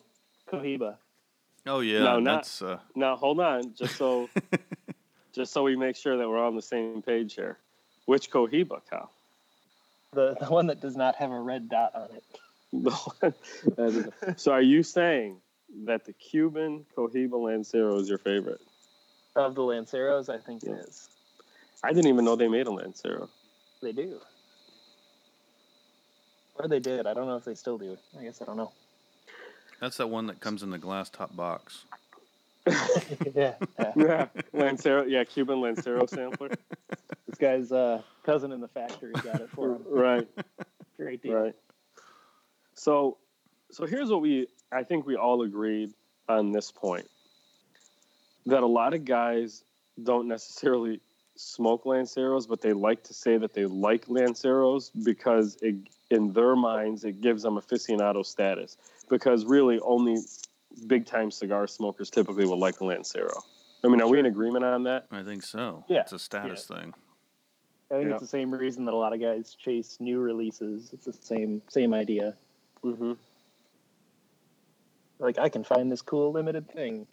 Cohiba. 0.53 0.97
Oh 1.67 1.81
yeah, 1.81 2.01
No, 2.01 2.21
not- 2.21 2.43
that's 2.43 2.61
uh, 2.61 2.79
Now 2.95 3.17
hold 3.17 3.41
on, 3.41 3.73
just 3.75 3.97
so 3.97 4.29
just 5.33 5.55
so 5.55 5.63
we 5.63 5.75
make 5.75 5.97
sure 5.97 6.19
that 6.19 6.29
we're 6.29 6.45
on 6.45 6.55
the 6.55 6.61
same 6.61 7.01
page 7.01 7.33
here. 7.35 7.57
Which 8.05 8.31
Cohiba, 8.31 8.83
Kyle? 8.91 9.11
The 10.13 10.35
the 10.39 10.47
one 10.47 10.67
that 10.67 10.81
does 10.83 10.97
not 10.97 11.17
have 11.17 11.31
a 11.31 11.41
red 11.41 11.71
dot 11.71 11.93
on 11.95 12.09
it. 12.15 12.25
The 12.75 12.91
one- 12.91 13.35
that 13.77 14.13
is- 14.35 14.43
so 14.43 14.53
are 14.53 14.61
you 14.61 14.83
saying 14.83 15.39
that 15.87 16.05
the 16.05 16.13
Cuban 16.13 16.85
Cohiba 16.95 17.43
Lancero 17.43 17.99
is 18.01 18.07
your 18.11 18.19
favorite? 18.19 18.61
Of 19.35 19.55
the 19.55 19.63
Lanceros, 19.63 20.29
I 20.29 20.37
think 20.37 20.63
Yeah. 20.63 20.73
it 20.73 20.81
is. 20.89 21.09
I 21.85 21.93
didn't 21.93 22.09
even 22.09 22.25
know 22.25 22.37
they 22.37 22.49
made 22.49 22.67
a 22.67 22.71
Lancero. 22.71 23.29
They 23.83 23.93
do. 23.93 24.21
Or 26.59 26.69
they 26.69 26.81
did. 26.81 27.07
I 27.07 27.15
don't 27.15 27.27
know 27.27 27.37
if 27.37 27.45
they 27.45 27.55
still 27.55 27.79
do. 27.79 27.97
I 28.19 28.23
guess 28.25 28.41
I 28.41 28.47
don't 28.47 28.57
know. 28.57 28.73
that's 29.81 29.99
that 29.99 30.09
one 30.09 30.27
that 30.27 30.41
comes 30.41 30.63
in 30.63 30.71
the 30.71 30.79
glass 30.79 31.11
top 31.11 31.37
box. 31.37 31.85
yeah, 33.35 33.55
yeah. 33.79 33.93
Yeah, 33.95 34.27
Lancero. 34.53 35.05
Yeah, 35.05 35.25
Cuban 35.25 35.61
Lancero 35.61 36.07
sampler. 36.09 36.51
This 37.27 37.39
guy's 37.39 37.73
uh, 37.73 38.03
cousin 38.25 38.53
in 38.53 38.61
the 38.61 38.69
factory 38.69 39.13
got 39.13 39.41
it 39.41 39.51
for 39.51 39.73
him. 39.73 39.83
right. 39.87 40.29
Great 40.97 41.23
deal. 41.23 41.35
Right. 41.35 41.55
So, 42.75 43.19
so 43.71 43.87
here's 43.87 44.11
what 44.11 44.23
we 44.23 44.49
I 44.73 44.83
think 44.83 45.07
we 45.07 45.17
all 45.17 45.43
agreed 45.43 45.93
on 46.29 46.53
this 46.53 46.71
point 46.73 47.09
that 48.47 48.63
a 48.63 48.67
lot 48.67 48.95
of 48.95 49.05
guys 49.05 49.65
don't 50.03 50.29
necessarily 50.29 51.01
smoke 51.37 51.85
Lanceros, 51.85 52.47
but 52.47 52.61
they 52.61 52.73
like 52.73 53.03
to 53.05 53.15
say 53.15 53.37
that 53.39 53.55
they 53.55 53.67
like 53.67 54.07
Lanceros 54.07 54.91
because 55.05 55.57
it, 55.63 55.77
in 56.11 56.33
their 56.33 56.57
minds 56.57 57.05
it 57.05 57.21
gives 57.21 57.43
them 57.43 57.55
aficionado 57.57 58.25
status. 58.25 58.77
Because 59.09 59.45
really, 59.45 59.79
only 59.81 60.19
big 60.87 61.07
time 61.07 61.31
cigar 61.31 61.67
smokers 61.67 62.11
typically 62.11 62.47
will 62.47 62.59
like 62.59 62.81
a 62.81 62.85
Lancero. 62.85 63.43
I 63.85 63.89
mean, 63.89 64.01
are 64.01 64.09
we 64.09 64.19
in 64.19 64.27
agreement 64.27 64.65
on 64.65 64.85
that? 64.85 65.07
I 65.11 65.23
think 65.23 65.43
so. 65.43 65.85
Yeah, 65.89 66.01
it's 66.01 66.13
a 66.13 66.19
status 66.19 66.67
thing. 66.67 66.93
I 67.91 67.95
think 67.95 68.09
Yeah. 68.09 68.15
it's 68.15 68.23
the 68.23 68.29
same 68.29 68.53
reason 68.53 68.85
that 68.87 68.95
a 68.95 68.97
lot 68.97 69.13
of 69.13 69.21
guys 69.21 69.55
chase 69.55 69.99
new 70.01 70.19
releases. 70.19 70.93
It's 70.93 71.07
the 71.07 71.13
same 71.13 71.63
same 71.69 71.95
idea. 71.95 72.35
Mm-hmm. 72.83 73.13
Like 75.19 75.39
I 75.39 75.49
can 75.49 75.63
find 75.63 75.91
this 75.91 76.03
cool 76.03 76.33
limited 76.33 76.69
thing. 76.69 77.07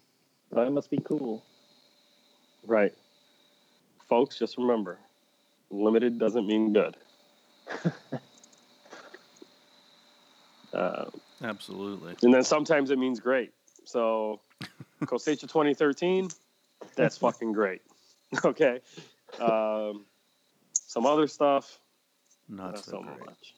I 0.55 0.69
must 0.69 0.89
be 0.89 0.99
cool. 1.03 1.43
Right. 2.65 2.93
Folks, 4.13 4.37
just 4.37 4.59
remember, 4.59 4.99
limited 5.71 6.19
doesn't 6.19 6.45
mean 6.45 6.71
good. 6.71 6.95
uh, 10.71 11.05
Absolutely. 11.41 12.13
and 12.21 12.31
then 12.31 12.43
sometimes 12.43 12.91
it 12.91 12.99
means 12.99 13.19
great. 13.19 13.51
So, 13.85 14.39
Cosecha 15.05 15.41
2013, 15.41 16.29
that's 16.95 17.17
fucking 17.17 17.53
great. 17.53 17.81
Okay. 18.45 18.81
Um, 19.39 20.05
some 20.71 21.07
other 21.07 21.25
stuff, 21.25 21.79
Not, 22.47 22.77
so 22.85 22.91
so 22.91 23.01
much. 23.01 23.55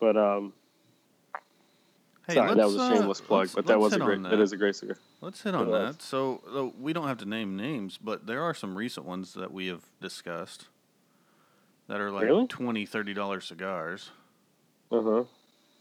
But 0.00 0.16
um, 0.16 0.54
Hey, 2.26 2.36
sorry, 2.36 2.54
that 2.54 2.64
was 2.64 2.76
a 2.76 2.80
uh, 2.80 2.88
shameless 2.88 3.20
plug. 3.20 3.40
let's- 3.40 3.54
but 3.54 3.66
that 3.66 3.78
was 3.78 3.92
a 3.92 3.98
great. 3.98 4.22
That 4.22 4.40
is 4.40 4.52
a 4.52 4.56
great 4.56 4.76
cigar. 4.76 4.96
Let's 5.20 5.42
hit 5.42 5.54
on 5.54 5.70
that. 5.72 6.00
So 6.02 6.40
uh, 6.54 6.66
we 6.80 6.92
don't 6.92 7.06
have 7.06 7.18
to 7.18 7.26
name 7.26 7.56
names, 7.56 7.98
but 8.02 8.26
there 8.26 8.42
are 8.42 8.54
some 8.54 8.76
recent 8.76 9.04
ones 9.04 9.34
that 9.34 9.52
we 9.52 9.66
have 9.66 9.84
discussed 10.00 10.68
that 11.88 12.00
are 12.00 12.10
like 12.10 12.24
Really? 12.24 12.46
twenty, 12.46 12.86
thirty 12.86 13.12
dollar 13.12 13.40
cigars 13.40 14.10
Uh 14.90 15.02
huh. 15.02 15.24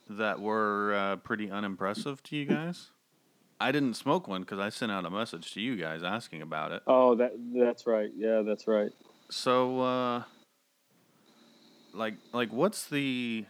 that 0.10 0.41
were 0.41 0.93
uh, 0.93 1.15
pretty 1.17 1.50
unimpressive 1.50 2.22
to 2.24 2.36
you 2.36 2.46
guys. 2.46 2.88
I 3.62 3.72
didn't 3.72 3.93
smoke 3.96 4.27
one 4.27 4.41
because 4.41 4.60
I 4.60 4.69
sent 4.69 4.91
out 4.91 5.05
a 5.05 5.10
message 5.10 5.53
to 5.53 5.62
you 5.62 5.75
guys 5.77 6.03
asking 6.03 6.41
about 6.41 6.72
it. 6.72 6.81
Oh, 6.88 7.15
that 7.15 7.31
that's 7.55 7.86
right. 7.88 8.10
Yeah, 8.15 8.41
that's 8.41 8.67
right. 8.67 8.91
So, 9.29 9.79
uh, 9.81 10.24
like, 11.93 12.15
like, 12.34 12.51
what's 12.51 12.88
the? 12.88 13.46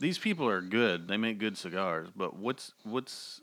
These 0.00 0.18
people 0.18 0.48
are 0.48 0.62
good. 0.62 1.08
They 1.08 1.16
make 1.18 1.38
good 1.38 1.58
cigars, 1.58 2.08
but 2.16 2.36
what's 2.36 2.72
what's? 2.84 3.40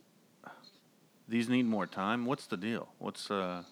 These 1.27 1.50
need 1.50 1.65
more 1.65 1.86
time. 1.88 2.25
What's 2.25 2.46
the 2.48 2.57
deal? 2.57 2.89
What's 3.00 3.29
uh? 3.29 3.63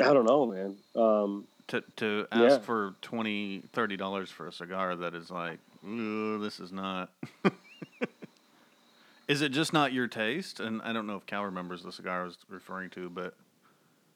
I 0.00 0.12
don't 0.12 0.24
know, 0.26 0.46
man. 0.46 0.76
Um, 0.96 1.46
to 1.68 1.82
to 1.96 2.26
ask 2.30 2.58
Yeah. 2.60 2.66
for 2.66 2.94
20 3.00 3.62
30 3.72 3.96
dollars 3.96 4.30
for 4.30 4.46
a 4.48 4.52
cigar 4.52 4.94
that 4.96 5.14
is 5.14 5.30
like 5.30 5.60
"Ugh, 5.84 6.40
this 6.40 6.60
is 6.60 6.72
not 6.72 7.10
is 9.28 9.40
it 9.40 9.50
just 9.50 9.72
not 9.72 9.90
your 9.92 10.06
taste 10.06 10.60
and 10.60 10.82
i 10.82 10.92
don't 10.92 11.06
know 11.06 11.16
if 11.16 11.24
cal 11.24 11.42
remembers 11.44 11.82
the 11.82 11.90
cigar 11.90 12.20
i 12.20 12.24
was 12.24 12.36
referring 12.50 12.90
to 12.90 13.08
but 13.08 13.34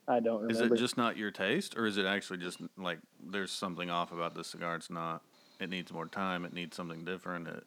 I 0.06 0.20
don't 0.20 0.42
remember. 0.42 0.52
is 0.52 0.61
it 0.61 0.76
just 0.78 0.97
not 0.99 1.16
your 1.16 1.30
taste 1.30 1.75
or 1.78 1.87
is 1.87 1.97
it 1.97 2.04
actually 2.04 2.38
just 2.38 2.58
like 2.76 2.99
there's 3.30 3.50
something 3.50 3.88
off 3.88 4.12
about 4.12 4.35
this 4.35 4.49
cigar 4.49 4.76
it's 4.76 4.90
not 4.90 5.23
it 5.58 5.70
needs 5.70 5.90
more 5.90 6.06
time 6.06 6.44
it 6.44 6.52
needs 6.52 6.76
something 6.76 7.02
different 7.04 7.49
it 7.49 7.64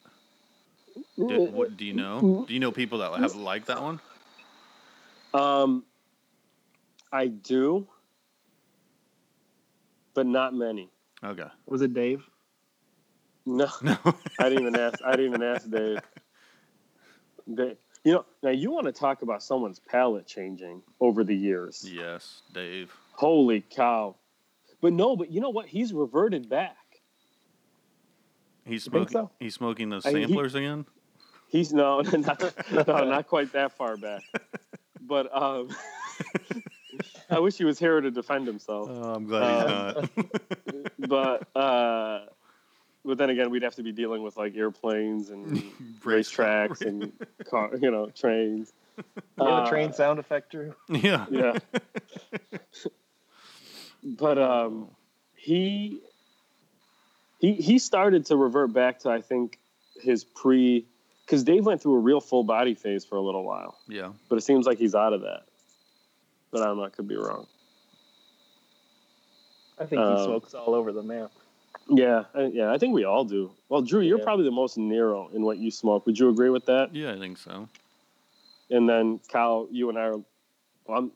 do, 1.17 1.41
what, 1.51 1.77
do 1.77 1.85
you 1.85 1.93
know 1.93 2.45
do 2.47 2.53
you 2.53 2.59
know 2.59 2.71
people 2.71 2.99
that 2.99 3.13
have 3.19 3.35
liked 3.35 3.67
that 3.67 3.81
one 3.81 3.99
um, 5.33 5.85
I 7.11 7.27
do, 7.27 7.87
but 10.13 10.25
not 10.25 10.53
many. 10.53 10.89
okay 11.23 11.47
Was 11.65 11.81
it 11.81 11.93
Dave? 11.93 12.23
No, 13.45 13.67
no 13.81 13.97
I 14.39 14.49
didn't 14.49 14.67
even 14.67 14.79
ask. 14.79 14.99
I 15.03 15.11
didn't 15.11 15.27
even 15.27 15.43
ask 15.43 15.69
Dave. 15.69 15.99
Dave. 17.53 17.77
You 18.03 18.13
know, 18.13 18.25
now 18.41 18.49
you 18.49 18.71
want 18.71 18.87
to 18.87 18.91
talk 18.91 19.21
about 19.21 19.43
someone's 19.43 19.79
palate 19.79 20.25
changing 20.25 20.81
over 20.99 21.23
the 21.23 21.35
years. 21.35 21.87
yes 21.89 22.41
dave 22.51 22.91
Holy 23.13 23.61
cow! 23.61 24.15
But 24.81 24.93
no, 24.93 25.15
but 25.15 25.31
you 25.31 25.41
know 25.41 25.49
what? 25.49 25.67
He's 25.67 25.93
reverted 25.93 26.49
back. 26.49 26.77
He's 28.65 28.85
You 28.85 28.91
think 28.91 29.09
smoking 29.09 29.27
so? 29.27 29.31
he's 29.39 29.53
smoking 29.55 29.89
those 29.89 30.05
I 30.05 30.11
mean, 30.13 30.23
he- 30.27 30.33
samplers 30.33 30.55
again 30.55 30.85
He's 31.47 31.73
no, 31.73 31.99
not, 32.13 32.41
no, 32.71 32.83
not 33.03 33.27
quite 33.27 33.51
that 33.51 33.73
far 33.73 33.97
back. 33.97 34.23
But 35.01 35.35
um, 35.35 35.67
I 37.29 37.39
wish 37.39 37.57
he 37.57 37.65
was 37.65 37.77
here 37.77 37.99
to 37.99 38.09
defend 38.09 38.47
himself. 38.47 38.87
oh 38.89 39.13
i'm 39.15 39.25
glad 39.25 39.97
Um, 39.97 40.09
he's 40.15 40.75
not 40.97 41.09
But 41.53 41.59
uh, 41.59 42.19
but 43.03 43.17
then 43.17 43.31
again, 43.31 43.49
we'd 43.49 43.63
have 43.63 43.75
to 43.75 43.83
be 43.83 43.91
dealing 43.91 44.21
with 44.23 44.37
like 44.37 44.55
airplanes 44.55 45.29
and 45.29 45.61
Race 46.05 46.31
racetracks 46.31 46.81
and 46.85 47.11
car, 47.49 47.71
you 47.81 47.91
know, 47.91 48.09
trains. 48.11 48.71
You 48.97 49.03
have 49.39 49.47
Uh, 49.47 49.63
a 49.65 49.69
train 49.69 49.91
sound 49.91 50.19
effect, 50.19 50.51
Drew? 50.51 50.73
Yeah. 50.87 51.25
Yeah. 51.29 51.57
but 54.03 54.37
um, 54.37 54.89
he 55.35 56.01
he 57.41 57.53
he 57.55 57.79
started 57.79 58.25
to 58.27 58.37
revert 58.37 58.71
back 58.71 58.99
to 58.99 59.09
I 59.09 59.19
think 59.19 59.57
his 59.99 60.23
pre 60.23 60.85
because 61.25 61.43
Dave 61.43 61.65
went 61.65 61.81
through 61.81 61.95
a 61.95 61.99
real 61.99 62.21
full 62.21 62.43
body 62.43 62.75
phase 62.75 63.03
for 63.03 63.15
a 63.17 63.21
little 63.21 63.43
while, 63.43 63.77
Yeah. 63.87 64.11
but 64.29 64.37
it 64.37 64.41
seems 64.41 64.65
like 64.65 64.77
he's 64.77 64.93
out 64.95 65.13
of 65.13 65.21
that. 65.21 65.43
But 66.51 66.61
I 66.61 66.65
don't 66.65 66.77
know, 66.77 66.83
I 66.83 66.89
could 66.89 67.07
be 67.07 67.15
wrong. 67.15 67.47
I 69.79 69.85
think 69.85 70.01
Um, 70.01 70.17
he 70.17 70.23
smokes 70.25 70.53
all 70.53 70.75
over 70.75 70.91
the 70.91 71.03
map. 71.03 71.31
Yeah, 71.89 72.25
I, 72.35 72.43
yeah, 72.47 72.71
I 72.71 72.77
think 72.77 72.93
we 72.93 73.05
all 73.05 73.23
do. 73.23 73.51
Well, 73.69 73.81
Drew, 73.81 74.01
you're 74.01 74.19
Yeah. 74.19 74.23
probably 74.23 74.45
the 74.45 74.51
most 74.51 74.77
Nero 74.77 75.29
in 75.33 75.41
what 75.43 75.57
you 75.57 75.71
smoke. 75.71 76.05
Would 76.05 76.19
you 76.19 76.29
agree 76.29 76.49
with 76.49 76.65
that? 76.65 76.93
Yeah, 76.93 77.11
I 77.13 77.17
think 77.17 77.37
so. 77.37 77.67
And 78.69 78.87
then 78.87 79.19
Kyle, 79.31 79.67
you 79.71 79.89
and 79.89 79.97
I 79.97 80.01
are. 80.03 80.17
Well, 80.17 80.97
I'm. 80.97 81.11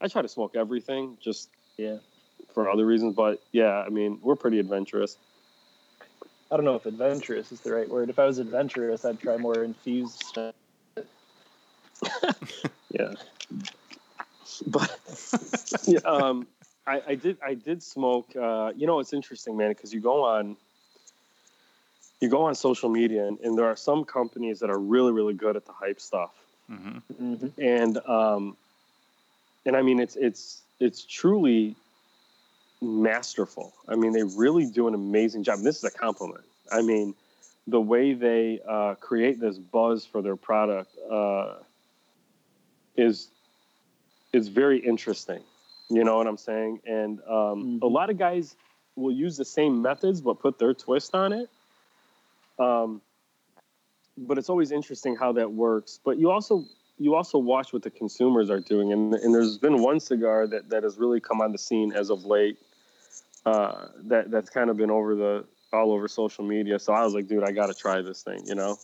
I 0.00 0.08
try 0.08 0.22
to 0.22 0.28
smoke 0.28 0.56
everything, 0.56 1.16
just 1.20 1.50
Yeah. 1.76 1.98
For 2.54 2.70
other 2.70 2.86
reasons, 2.86 3.14
but 3.14 3.42
yeah, 3.52 3.82
I 3.86 3.88
mean, 3.88 4.18
we're 4.22 4.36
pretty 4.36 4.58
adventurous. 4.58 5.16
I 6.50 6.56
don't 6.56 6.64
know 6.64 6.74
if 6.76 6.84
adventurous 6.86 7.50
is 7.50 7.60
the 7.60 7.72
right 7.72 7.88
word. 7.88 8.10
If 8.10 8.18
I 8.18 8.26
was 8.26 8.38
adventurous, 8.38 9.04
I'd 9.04 9.18
try 9.18 9.36
more 9.38 9.64
infused 9.64 10.22
stuff. 10.22 10.54
Yeah. 12.92 13.14
But 14.66 14.90
yeah, 15.86 16.00
um, 16.04 16.46
I, 16.86 17.00
I 17.08 17.14
did 17.14 17.38
I 17.44 17.54
did 17.54 17.82
smoke. 17.82 18.36
Uh, 18.36 18.72
you 18.76 18.86
know, 18.86 19.00
it's 19.00 19.12
interesting, 19.12 19.56
man, 19.56 19.70
because 19.70 19.94
you 19.94 20.00
go 20.00 20.24
on 20.24 20.56
you 22.20 22.28
go 22.28 22.44
on 22.44 22.54
social 22.54 22.88
media, 22.88 23.26
and, 23.26 23.38
and 23.40 23.56
there 23.56 23.66
are 23.66 23.76
some 23.76 24.04
companies 24.04 24.60
that 24.60 24.68
are 24.68 24.78
really 24.78 25.12
really 25.12 25.34
good 25.34 25.56
at 25.56 25.64
the 25.64 25.72
hype 25.72 26.00
stuff. 26.00 26.32
hmm 26.68 26.98
hmm 27.16 27.46
and 27.58 27.98
um, 28.06 28.56
and 29.64 29.76
I 29.76 29.82
mean 29.82 30.00
it's 30.00 30.16
it's 30.16 30.62
it's 30.80 31.04
truly 31.04 31.76
masterful. 32.82 33.72
I 33.88 33.96
mean 33.96 34.12
they 34.12 34.24
really 34.24 34.66
do 34.66 34.88
an 34.88 34.94
amazing 34.94 35.44
job. 35.44 35.58
And 35.58 35.66
this 35.66 35.78
is 35.78 35.84
a 35.84 35.90
compliment. 35.90 36.44
I 36.70 36.82
mean 36.82 37.14
the 37.66 37.80
way 37.80 38.12
they 38.12 38.60
uh, 38.68 38.94
create 38.96 39.40
this 39.40 39.56
buzz 39.56 40.04
for 40.04 40.20
their 40.20 40.36
product 40.36 40.96
uh, 41.10 41.54
is 42.96 43.28
is 44.32 44.48
very 44.48 44.78
interesting. 44.78 45.40
You 45.90 46.04
know 46.04 46.16
what 46.16 46.26
I'm 46.26 46.38
saying? 46.38 46.80
And 46.86 47.20
um, 47.20 47.80
a 47.82 47.86
Mhm. 47.86 47.92
lot 47.92 48.10
of 48.10 48.18
guys 48.18 48.56
will 48.96 49.12
use 49.12 49.36
the 49.36 49.44
same 49.44 49.82
methods 49.82 50.20
but 50.20 50.40
put 50.40 50.58
their 50.58 50.74
twist 50.74 51.14
on 51.14 51.32
it. 51.32 51.48
Um, 52.58 53.00
but 54.16 54.38
it's 54.38 54.48
always 54.48 54.72
interesting 54.72 55.16
how 55.16 55.32
that 55.32 55.52
works. 55.52 56.00
But 56.04 56.18
you 56.18 56.30
also 56.30 56.64
you 56.98 57.14
also 57.14 57.38
watch 57.38 57.72
what 57.72 57.82
the 57.82 57.90
consumers 57.90 58.50
are 58.50 58.60
doing, 58.60 58.92
and 58.92 59.14
and 59.14 59.34
there's 59.34 59.58
been 59.58 59.82
one 59.82 60.00
cigar 60.00 60.46
that 60.46 60.68
that 60.70 60.82
has 60.82 60.98
really 60.98 61.20
come 61.20 61.40
on 61.40 61.52
the 61.52 61.58
scene 61.58 61.92
as 61.92 62.10
of 62.10 62.24
late. 62.24 62.58
Uh, 63.44 63.88
that 64.04 64.30
that's 64.30 64.50
kind 64.50 64.70
of 64.70 64.76
been 64.76 64.90
over 64.90 65.14
the 65.14 65.44
all 65.72 65.92
over 65.92 66.06
social 66.06 66.44
media. 66.44 66.78
So 66.78 66.92
I 66.92 67.04
was 67.04 67.14
like, 67.14 67.26
dude, 67.26 67.42
I 67.42 67.50
got 67.52 67.66
to 67.66 67.74
try 67.74 68.00
this 68.02 68.22
thing, 68.22 68.46
you 68.46 68.54
know. 68.54 68.78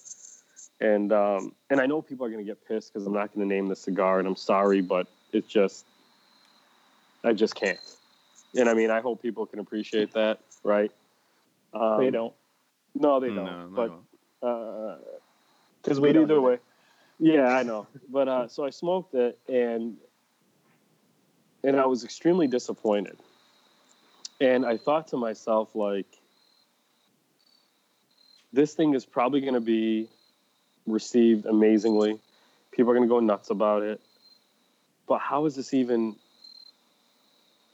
And 0.80 1.12
um, 1.12 1.54
and 1.70 1.80
I 1.80 1.86
know 1.86 2.02
people 2.02 2.26
are 2.26 2.30
gonna 2.30 2.44
get 2.44 2.66
pissed 2.66 2.92
because 2.92 3.06
I'm 3.06 3.12
not 3.12 3.32
gonna 3.34 3.46
name 3.46 3.68
the 3.68 3.76
cigar, 3.76 4.18
and 4.18 4.26
I'm 4.28 4.36
sorry, 4.36 4.80
but 4.80 5.06
it's 5.32 5.48
just 5.48 5.84
I 7.24 7.32
just 7.32 7.54
can't. 7.54 7.78
And 8.56 8.68
I 8.68 8.74
mean, 8.74 8.90
I 8.90 9.00
hope 9.00 9.20
people 9.20 9.44
can 9.46 9.58
appreciate 9.58 10.12
that, 10.14 10.40
right? 10.62 10.90
Um, 11.74 11.98
they 11.98 12.10
don't. 12.10 12.32
No, 12.94 13.20
they 13.20 13.28
don't. 13.28 13.74
they 13.74 13.76
but 13.76 13.90
won't. 13.90 14.04
uh, 14.42 14.96
Because 15.82 16.00
but 16.00 16.06
we 16.06 16.12
don't 16.12 16.22
either 16.24 16.34
either. 16.34 16.40
way. 16.40 16.58
Yeah, 17.18 17.48
I 17.48 17.62
know. 17.62 17.86
But 18.08 18.28
uh, 18.28 18.48
so 18.48 18.64
I 18.64 18.70
smoked 18.70 19.14
it, 19.14 19.38
and 19.48 19.96
and 21.64 21.76
I 21.78 21.86
was 21.86 22.04
extremely 22.04 22.46
disappointed. 22.46 23.18
And 24.40 24.64
I 24.64 24.76
thought 24.76 25.08
to 25.08 25.16
myself, 25.16 25.74
like, 25.74 26.06
this 28.52 28.74
thing 28.74 28.94
is 28.94 29.04
probably 29.04 29.40
going 29.40 29.54
to 29.54 29.60
be 29.60 30.08
received 30.86 31.46
amazingly. 31.46 32.18
People 32.70 32.92
are 32.92 32.94
going 32.94 33.08
to 33.08 33.12
go 33.12 33.20
nuts 33.20 33.50
about 33.50 33.82
it. 33.82 34.00
But 35.06 35.18
how 35.18 35.46
is 35.46 35.56
this 35.56 35.74
even? 35.74 36.16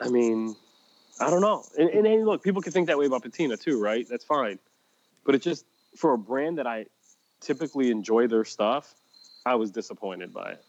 I 0.00 0.08
mean, 0.08 0.56
I 1.20 1.30
don't 1.30 1.40
know. 1.40 1.64
And, 1.78 1.90
and, 1.90 2.06
and 2.06 2.24
look, 2.24 2.42
people 2.42 2.62
can 2.62 2.72
think 2.72 2.88
that 2.88 2.98
way 2.98 3.06
about 3.06 3.22
patina 3.22 3.56
too, 3.56 3.80
right? 3.80 4.06
That's 4.08 4.24
fine. 4.24 4.58
But 5.24 5.34
it 5.34 5.42
just 5.42 5.64
for 5.96 6.12
a 6.12 6.18
brand 6.18 6.58
that 6.58 6.66
I 6.66 6.86
typically 7.40 7.90
enjoy 7.90 8.26
their 8.26 8.44
stuff, 8.44 8.94
I 9.46 9.54
was 9.56 9.70
disappointed 9.70 10.32
by 10.32 10.52
it. 10.52 10.64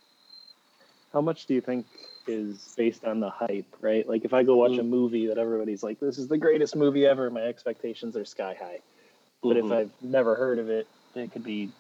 How 1.14 1.22
much 1.22 1.46
do 1.46 1.54
you 1.54 1.62
think 1.62 1.86
is 2.27 2.74
based 2.77 3.05
on 3.05 3.20
the 3.20 3.29
hype, 3.29 3.65
right? 3.82 4.08
Like 4.08 4.25
if 4.25 4.34
I 4.34 4.44
go 4.44 4.55
watch 4.58 4.77
a 4.77 4.84
Mm. 4.84 4.89
movie 4.89 5.27
that 5.27 5.38
everybody's 5.38 5.84
like, 5.84 6.00
this 6.00 6.17
is 6.17 6.27
the 6.27 6.38
greatest 6.38 6.75
movie 6.75 7.05
ever, 7.05 7.29
my 7.29 7.41
expectations 7.41 8.15
are 8.17 8.25
sky 8.25 8.55
high. 8.60 8.79
But 9.44 9.58
if 9.58 9.65
Mhm. 9.65 9.72
I've 9.72 9.91
never 10.01 10.36
heard 10.36 10.60
of 10.60 10.70
it, 10.70 10.88
it 11.15 11.32
could 11.32 11.44
be 11.44 11.72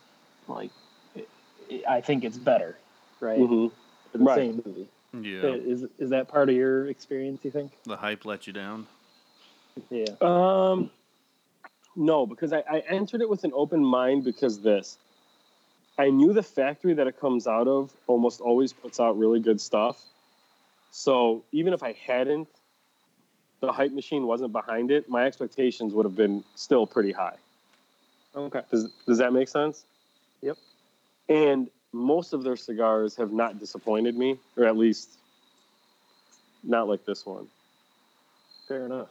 like 0.47 0.71
it, 1.15 1.27
it- 1.69 1.87
I 1.87 2.01
think 2.01 2.23
it's 2.23 2.37
better, 2.37 2.77
right? 3.19 3.39
Mhm. 3.39 3.71
For 4.11 4.17
the 4.17 4.23
Right. 4.23 4.35
same 4.35 4.61
movie. 4.65 4.87
Yeah. 5.13 5.53
Is 5.55 5.83
is 5.97 6.09
that 6.09 6.27
part 6.27 6.49
of 6.49 6.55
your 6.55 6.87
experience? 6.87 7.43
You 7.43 7.51
think? 7.51 7.71
The 7.83 7.97
hype 7.97 8.25
let 8.25 8.47
you 8.47 8.53
down. 8.53 8.87
Yeah. 9.89 10.05
Um, 10.21 10.89
no, 11.95 12.25
because 12.25 12.53
I, 12.53 12.59
I 12.69 12.79
entered 12.89 13.21
it 13.21 13.29
with 13.29 13.43
an 13.45 13.51
open 13.53 13.83
mind 13.83 14.23
because 14.23 14.59
this. 14.59 14.97
I 15.97 16.09
knew 16.09 16.33
the 16.33 16.43
factory 16.43 16.93
that 16.93 17.07
it 17.07 17.17
comes 17.19 17.47
out 17.47 17.69
of 17.69 17.95
almost 18.07 18.41
always 18.41 18.73
puts 18.73 18.99
out 18.99 19.17
really 19.17 19.39
good 19.39 19.61
stuff. 19.61 20.01
So 20.97 21.43
even 21.51 21.73
if 21.73 21.83
I 21.83 21.91
hadn't, 21.91 22.47
the 23.59 23.69
hype 23.69 23.91
machine 23.91 24.25
wasn't 24.25 24.53
behind 24.53 24.91
it, 24.91 25.09
my 25.09 25.25
expectations 25.25 25.93
would 25.93 26.05
have 26.05 26.15
been 26.15 26.41
still 26.55 26.87
pretty 26.87 27.11
high. 27.11 27.35
Okay. 28.33 28.61
Does, 28.71 28.93
does 29.05 29.17
that 29.17 29.33
make 29.33 29.49
sense? 29.49 29.83
Yep. 30.41 30.57
And 31.27 31.69
most 31.91 32.31
of 32.31 32.43
their 32.43 32.55
cigars 32.55 33.13
have 33.17 33.33
not 33.33 33.59
disappointed 33.59 34.15
me, 34.15 34.39
or 34.55 34.63
at 34.63 34.77
least 34.77 35.09
not 36.63 36.87
like 36.87 37.03
this 37.03 37.25
one. 37.25 37.47
Fair 38.65 38.85
enough. 38.85 39.09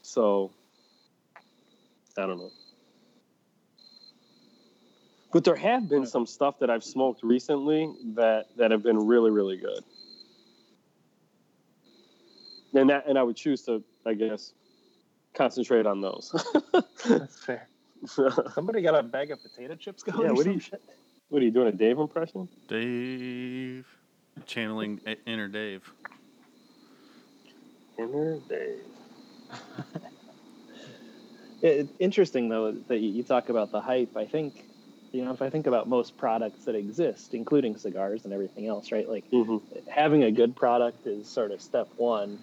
So 0.00 0.52
I 2.16 2.22
don't 2.22 2.38
know. 2.38 2.50
But 5.36 5.44
there 5.44 5.54
have 5.54 5.86
been 5.86 6.06
some 6.06 6.24
stuff 6.24 6.60
that 6.60 6.70
I've 6.70 6.82
smoked 6.82 7.22
recently 7.22 7.92
that 8.14 8.46
that 8.56 8.70
have 8.70 8.82
been 8.82 8.96
really 9.06 9.30
really 9.30 9.58
good. 9.58 9.84
And 12.72 12.88
that 12.88 13.06
and 13.06 13.18
I 13.18 13.22
would 13.22 13.36
choose 13.36 13.60
to 13.64 13.84
I 14.06 14.14
guess 14.14 14.54
concentrate 15.34 15.84
on 15.84 16.00
those. 16.00 16.34
That's 17.06 17.44
fair. 17.44 17.68
Somebody 18.06 18.80
got 18.80 18.98
a 18.98 19.02
bag 19.02 19.30
of 19.30 19.42
potato 19.42 19.74
chips 19.74 20.02
going. 20.02 20.22
Yeah, 20.22 20.28
what 20.30 20.36
do 20.38 20.42
some 20.44 20.52
you- 20.54 20.60
shit? 20.60 20.82
what 21.28 21.42
are 21.42 21.44
you 21.44 21.50
doing 21.50 21.68
a 21.68 21.72
Dave 21.72 21.98
impression? 21.98 22.48
Dave. 22.66 23.86
Channeling 24.46 25.02
inner 25.26 25.48
Dave. 25.48 25.82
Inner 27.98 28.38
Dave. 28.48 28.84
It, 31.62 31.88
interesting 31.98 32.48
though 32.48 32.72
that 32.72 32.98
you, 32.98 33.10
you 33.10 33.22
talk 33.22 33.48
about 33.48 33.70
the 33.70 33.80
hype. 33.80 34.16
I 34.16 34.26
think, 34.26 34.64
you 35.12 35.24
know, 35.24 35.32
if 35.32 35.42
I 35.42 35.50
think 35.50 35.66
about 35.66 35.88
most 35.88 36.16
products 36.16 36.64
that 36.64 36.74
exist, 36.74 37.34
including 37.34 37.76
cigars 37.76 38.24
and 38.24 38.32
everything 38.32 38.66
else, 38.66 38.92
right? 38.92 39.08
Like 39.08 39.24
hmm 39.30 39.58
having 39.88 40.24
a 40.24 40.30
good 40.30 40.56
product 40.56 41.06
is 41.06 41.28
sort 41.28 41.52
of 41.52 41.60
step 41.60 41.88
one, 41.96 42.38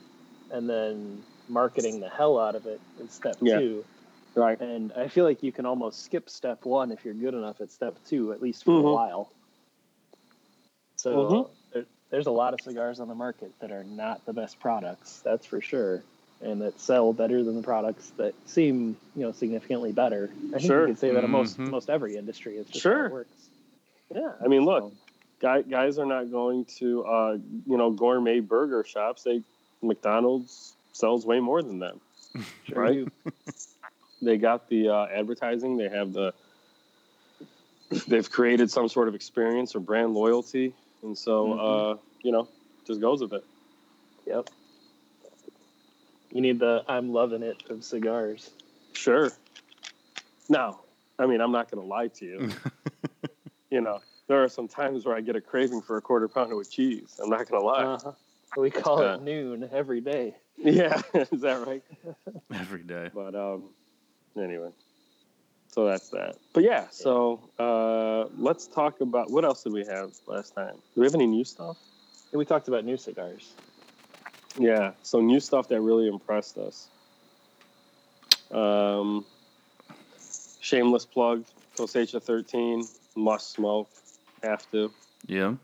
and 0.51 0.69
then 0.69 1.23
marketing 1.47 1.99
the 1.99 2.09
hell 2.09 2.39
out 2.39 2.55
of 2.55 2.65
it 2.65 2.81
is 2.99 3.11
step 3.11 3.37
Yeah. 3.41 3.59
two. 3.59 3.85
Right. 4.35 4.59
And 4.59 4.91
I 4.93 5.07
feel 5.09 5.25
like 5.25 5.43
you 5.43 5.51
can 5.51 5.65
almost 5.65 6.03
skip 6.03 6.29
step 6.29 6.65
one 6.65 6.91
if 6.91 7.05
you're 7.05 7.13
good 7.13 7.35
enough 7.35 7.61
at 7.61 7.71
step 7.71 7.97
two, 8.05 8.31
at 8.31 8.41
least 8.41 8.63
for 8.63 8.71
Mhm. 8.71 8.89
a 8.89 8.93
while. 8.93 9.29
So 10.95 11.15
Mhm. 11.15 11.49
there, 11.73 11.85
there's 12.09 12.27
a 12.27 12.31
lot 12.31 12.53
of 12.53 12.61
cigars 12.61 12.99
on 12.99 13.07
the 13.07 13.15
market 13.15 13.51
that 13.59 13.71
are 13.71 13.83
not 13.83 14.25
the 14.25 14.33
best 14.33 14.59
products, 14.59 15.21
that's 15.23 15.45
for 15.45 15.61
sure, 15.61 16.03
and 16.43 16.61
that 16.61 16.79
sell 16.79 17.13
better 17.13 17.43
than 17.43 17.55
the 17.55 17.63
products 17.63 18.11
that 18.17 18.33
seem, 18.45 18.97
you 19.15 19.21
know, 19.23 19.31
significantly 19.31 19.91
better. 19.91 20.29
I 20.49 20.59
think 20.59 20.63
Sure. 20.63 20.81
you 20.81 20.93
could 20.93 20.99
say 20.99 21.11
that 21.11 21.23
in 21.23 21.29
most 21.31 21.57
Mhm. 21.57 21.69
most 21.69 21.89
every 21.89 22.17
industry. 22.17 22.57
It's 22.57 22.69
just 22.69 22.83
Sure. 22.83 23.07
it 23.07 23.11
works. 23.11 23.49
Yeah. 24.13 24.33
I 24.43 24.47
mean, 24.47 24.65
look, 24.65 24.83
So, 24.83 24.91
guy, 25.39 25.61
guys 25.61 25.97
are 25.97 26.05
not 26.05 26.29
going 26.31 26.65
to 26.79 27.03
uh, 27.05 27.37
you 27.65 27.77
know 27.77 27.91
gourmet 27.91 28.39
burger 28.39 28.83
shops. 28.83 29.23
They 29.23 29.41
McDonald's 29.81 30.75
sells 30.91 31.25
way 31.25 31.39
more 31.39 31.61
than 31.61 31.79
them. 31.79 31.99
sure 32.67 32.77
Right. 32.79 33.07
they 34.21 34.37
got 34.37 34.69
the 34.69 34.89
uh, 34.89 35.05
advertising 35.07 35.77
they 35.77 35.89
have 35.89 36.13
the 36.13 36.33
they've 38.07 38.29
created 38.31 38.71
some 38.71 38.87
sort 38.89 39.07
of 39.07 39.15
experience 39.15 39.75
or 39.75 39.79
brand 39.79 40.13
loyalty 40.13 40.73
and 41.03 41.15
so 41.17 41.47
Mhm. 41.47 41.59
uh, 41.59 41.97
you 42.23 42.31
know 42.31 42.47
just 42.87 42.99
goes 43.01 43.21
with 43.21 43.33
it 43.33 43.43
Yep. 44.25 44.49
You 46.33 46.41
need 46.41 46.59
the 46.59 46.83
I'm 46.87 47.13
loving 47.13 47.43
it 47.43 47.63
of 47.69 47.83
cigars. 47.83 48.49
sure 48.93 49.31
now 50.49 50.81
i 51.17 51.25
mean 51.25 51.39
i'm 51.39 51.51
not 51.53 51.71
going 51.71 51.81
to 51.81 51.87
lie 51.87 52.07
to 52.09 52.25
you 52.25 52.49
you 53.71 53.79
know 53.81 54.01
there 54.27 54.43
are 54.43 54.49
some 54.49 54.67
times 54.67 55.05
where 55.05 55.15
i 55.15 55.21
get 55.21 55.35
a 55.37 55.41
craving 55.41 55.81
for 55.81 55.95
a 55.97 56.01
quarter 56.01 56.27
pounder 56.27 56.55
with 56.57 56.69
cheese 56.69 57.17
i'm 57.23 57.29
not 57.29 57.47
going 57.49 57.61
to 57.61 57.65
lie 57.65 57.83
Uh-huh. 57.83 58.11
We 58.57 58.69
call 58.71 59.01
Yeah. 59.01 59.15
it 59.15 59.21
noon 59.21 59.69
every 59.71 60.01
day. 60.01 60.35
yeah 60.57 61.01
is 61.13 61.41
that 61.41 61.65
right 61.65 61.81
Every 62.53 62.83
day. 62.83 63.09
but 63.13 63.35
um 63.35 63.69
anyway 64.37 64.69
so 65.69 65.85
that's 65.85 66.09
that 66.09 66.35
but 66.53 66.63
yeah 66.63 66.87
so 66.91 67.39
uh 67.57 68.25
let's 68.37 68.67
talk 68.67 68.99
about 69.01 69.31
what 69.31 69.45
else 69.45 69.63
did 69.63 69.71
we 69.73 69.85
have 69.85 70.11
last 70.27 70.53
time 70.53 70.75
do 70.93 71.01
we 71.01 71.07
have 71.07 71.15
any 71.15 71.25
new 71.27 71.45
stuff 71.45 71.77
And 72.31 72.37
we 72.39 72.45
talked 72.45 72.67
about 72.67 72.83
new 72.85 72.97
cigars. 72.97 73.53
Yeah, 74.57 74.91
so 75.01 75.19
new 75.19 75.39
stuff 75.39 75.67
that 75.69 75.81
really 75.81 76.07
impressed 76.07 76.57
us. 76.57 76.87
Um, 78.51 79.25
shameless 80.61 81.05
plug, 81.05 81.45
Cosecha 81.75 82.21
13, 82.21 82.83
must 83.15 83.51
smoke, 83.51 83.89
have 84.43 84.69
to. 84.71 84.91
Yeah. 85.25 85.55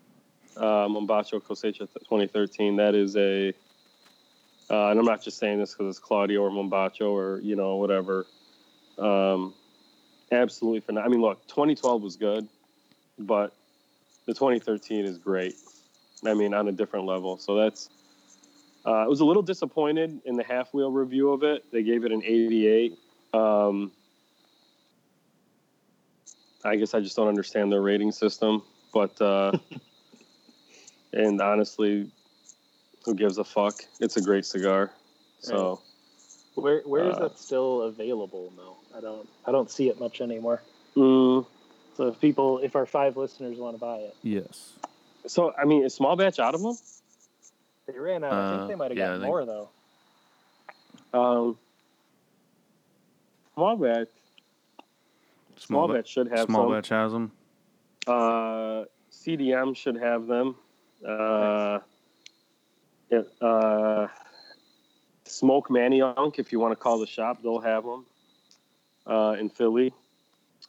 Uh, 0.58 0.88
Mombacho 0.88 1.42
Cosecha 1.42 1.80
2013, 1.80 2.78
that 2.78 2.96
is 2.96 3.16
a, 3.16 3.50
uh, 4.70 4.90
and 4.90 5.00
I'm 5.00 5.06
not 5.06 5.22
just 5.22 5.38
saying 5.38 5.60
this 5.60 5.74
because 5.74 5.96
it's 5.96 6.00
Claudio 6.00 6.42
or 6.42 6.50
Mombacho 6.50 7.12
or, 7.12 7.40
you 7.42 7.56
know, 7.56 7.76
whatever. 7.76 8.26
Um, 8.98 9.54
absolutely 10.32 10.82
phenomenal. 10.82 11.10
I 11.10 11.12
mean, 11.12 11.22
look, 11.22 11.48
2012 11.48 12.02
was 12.02 12.16
good, 12.18 12.48
but 13.18 13.54
the 14.26 14.34
2013 14.34 15.06
is 15.06 15.18
great. 15.18 15.56
I 16.26 16.34
mean, 16.34 16.54
on 16.54 16.68
a 16.68 16.72
different 16.72 17.06
level. 17.06 17.38
So 17.38 17.56
that's, 17.56 17.90
uh, 18.90 19.04
I 19.04 19.08
was 19.08 19.20
a 19.20 19.26
little 19.26 19.44
disappointed 19.44 20.20
in 20.26 20.36
the 20.36 20.44
halfwheel 20.44 20.92
review 20.92 21.32
of 21.32 21.44
it. 21.44 21.64
They 21.72 21.84
gave 21.84 22.06
it 22.06 22.12
an 22.12 22.24
88. 22.24 22.98
Um, 23.36 23.92
I 26.66 26.76
guess 26.76 26.96
I 26.96 27.00
just 27.00 27.16
don't 27.16 27.28
understand 27.28 27.72
their 27.72 27.84
rating 27.84 28.12
system, 28.12 28.64
but 28.92 29.22
uh, 29.22 29.52
and 31.14 31.40
honestly, 31.40 32.12
who 33.06 33.14
gives 33.14 33.38
a 33.38 33.44
fuck? 33.44 33.84
It's 34.00 34.18
a 34.18 34.22
great 34.22 34.44
cigar. 34.46 34.92
So 35.42 35.82
Where 36.56 36.82
where 36.82 37.08
is 37.08 37.18
Uh, 37.18 37.28
that 37.28 37.38
still 37.38 37.84
available 37.84 38.52
though? 38.58 38.76
I 38.98 39.02
don't 39.02 39.30
I 39.46 39.52
don't 39.52 39.70
see 39.70 39.90
it 39.90 40.00
much 40.00 40.20
anymore. 40.20 40.64
mm, 40.96 41.46
So 41.96 42.08
if 42.08 42.20
people 42.20 42.58
if 42.58 42.76
our 42.76 42.88
five 42.88 43.18
listeners 43.18 43.60
want 43.60 43.76
to 43.76 43.80
buy 43.80 43.98
it, 44.00 44.16
Yes. 44.24 44.74
so 45.28 45.54
I 45.56 45.66
mean, 45.66 45.84
is 45.86 45.94
small 45.94 46.16
batch 46.16 46.40
out 46.40 46.56
of 46.56 46.62
them? 46.64 46.76
They 47.92 48.00
ran 48.00 48.24
out. 48.24 48.34
I 48.34 48.38
Uh, 48.38 48.58
think 48.58 48.70
they 48.70 48.76
might 48.76 48.92
have 48.92 48.98
yeah, 48.98 49.06
I 49.06 49.08
got 49.14 49.14
think- 49.22 49.26
more 49.28 49.46
though. 49.46 49.70
Um, 51.14 51.58
small 53.56 53.76
batch. 53.78 54.08
Small, 55.58 55.88
ba- 55.88 55.96
batch 55.96 56.08
should 56.08 56.30
have 56.30 56.46
Small 56.46 56.64
some. 56.66 56.72
batch 56.74 56.90
has 56.90 57.12
them. 57.12 57.32
Uh, 58.08 58.86
CDM 59.12 59.76
should 59.76 59.98
have 59.98 60.28
them. 60.28 60.56
Uh, 61.06 61.80
it, 63.10 63.28
uh, 63.42 64.08
Smoke 65.26 65.68
Manioc, 65.70 66.40
if 66.40 66.52
you 66.52 66.60
want 66.60 66.72
to 66.72 66.76
call 66.76 67.00
the 67.00 67.08
shop, 67.08 67.42
they'll 67.42 67.60
have 67.60 67.84
them 67.84 68.06
uh, 69.06 69.36
in 69.40 69.50
Philly. 69.50 69.94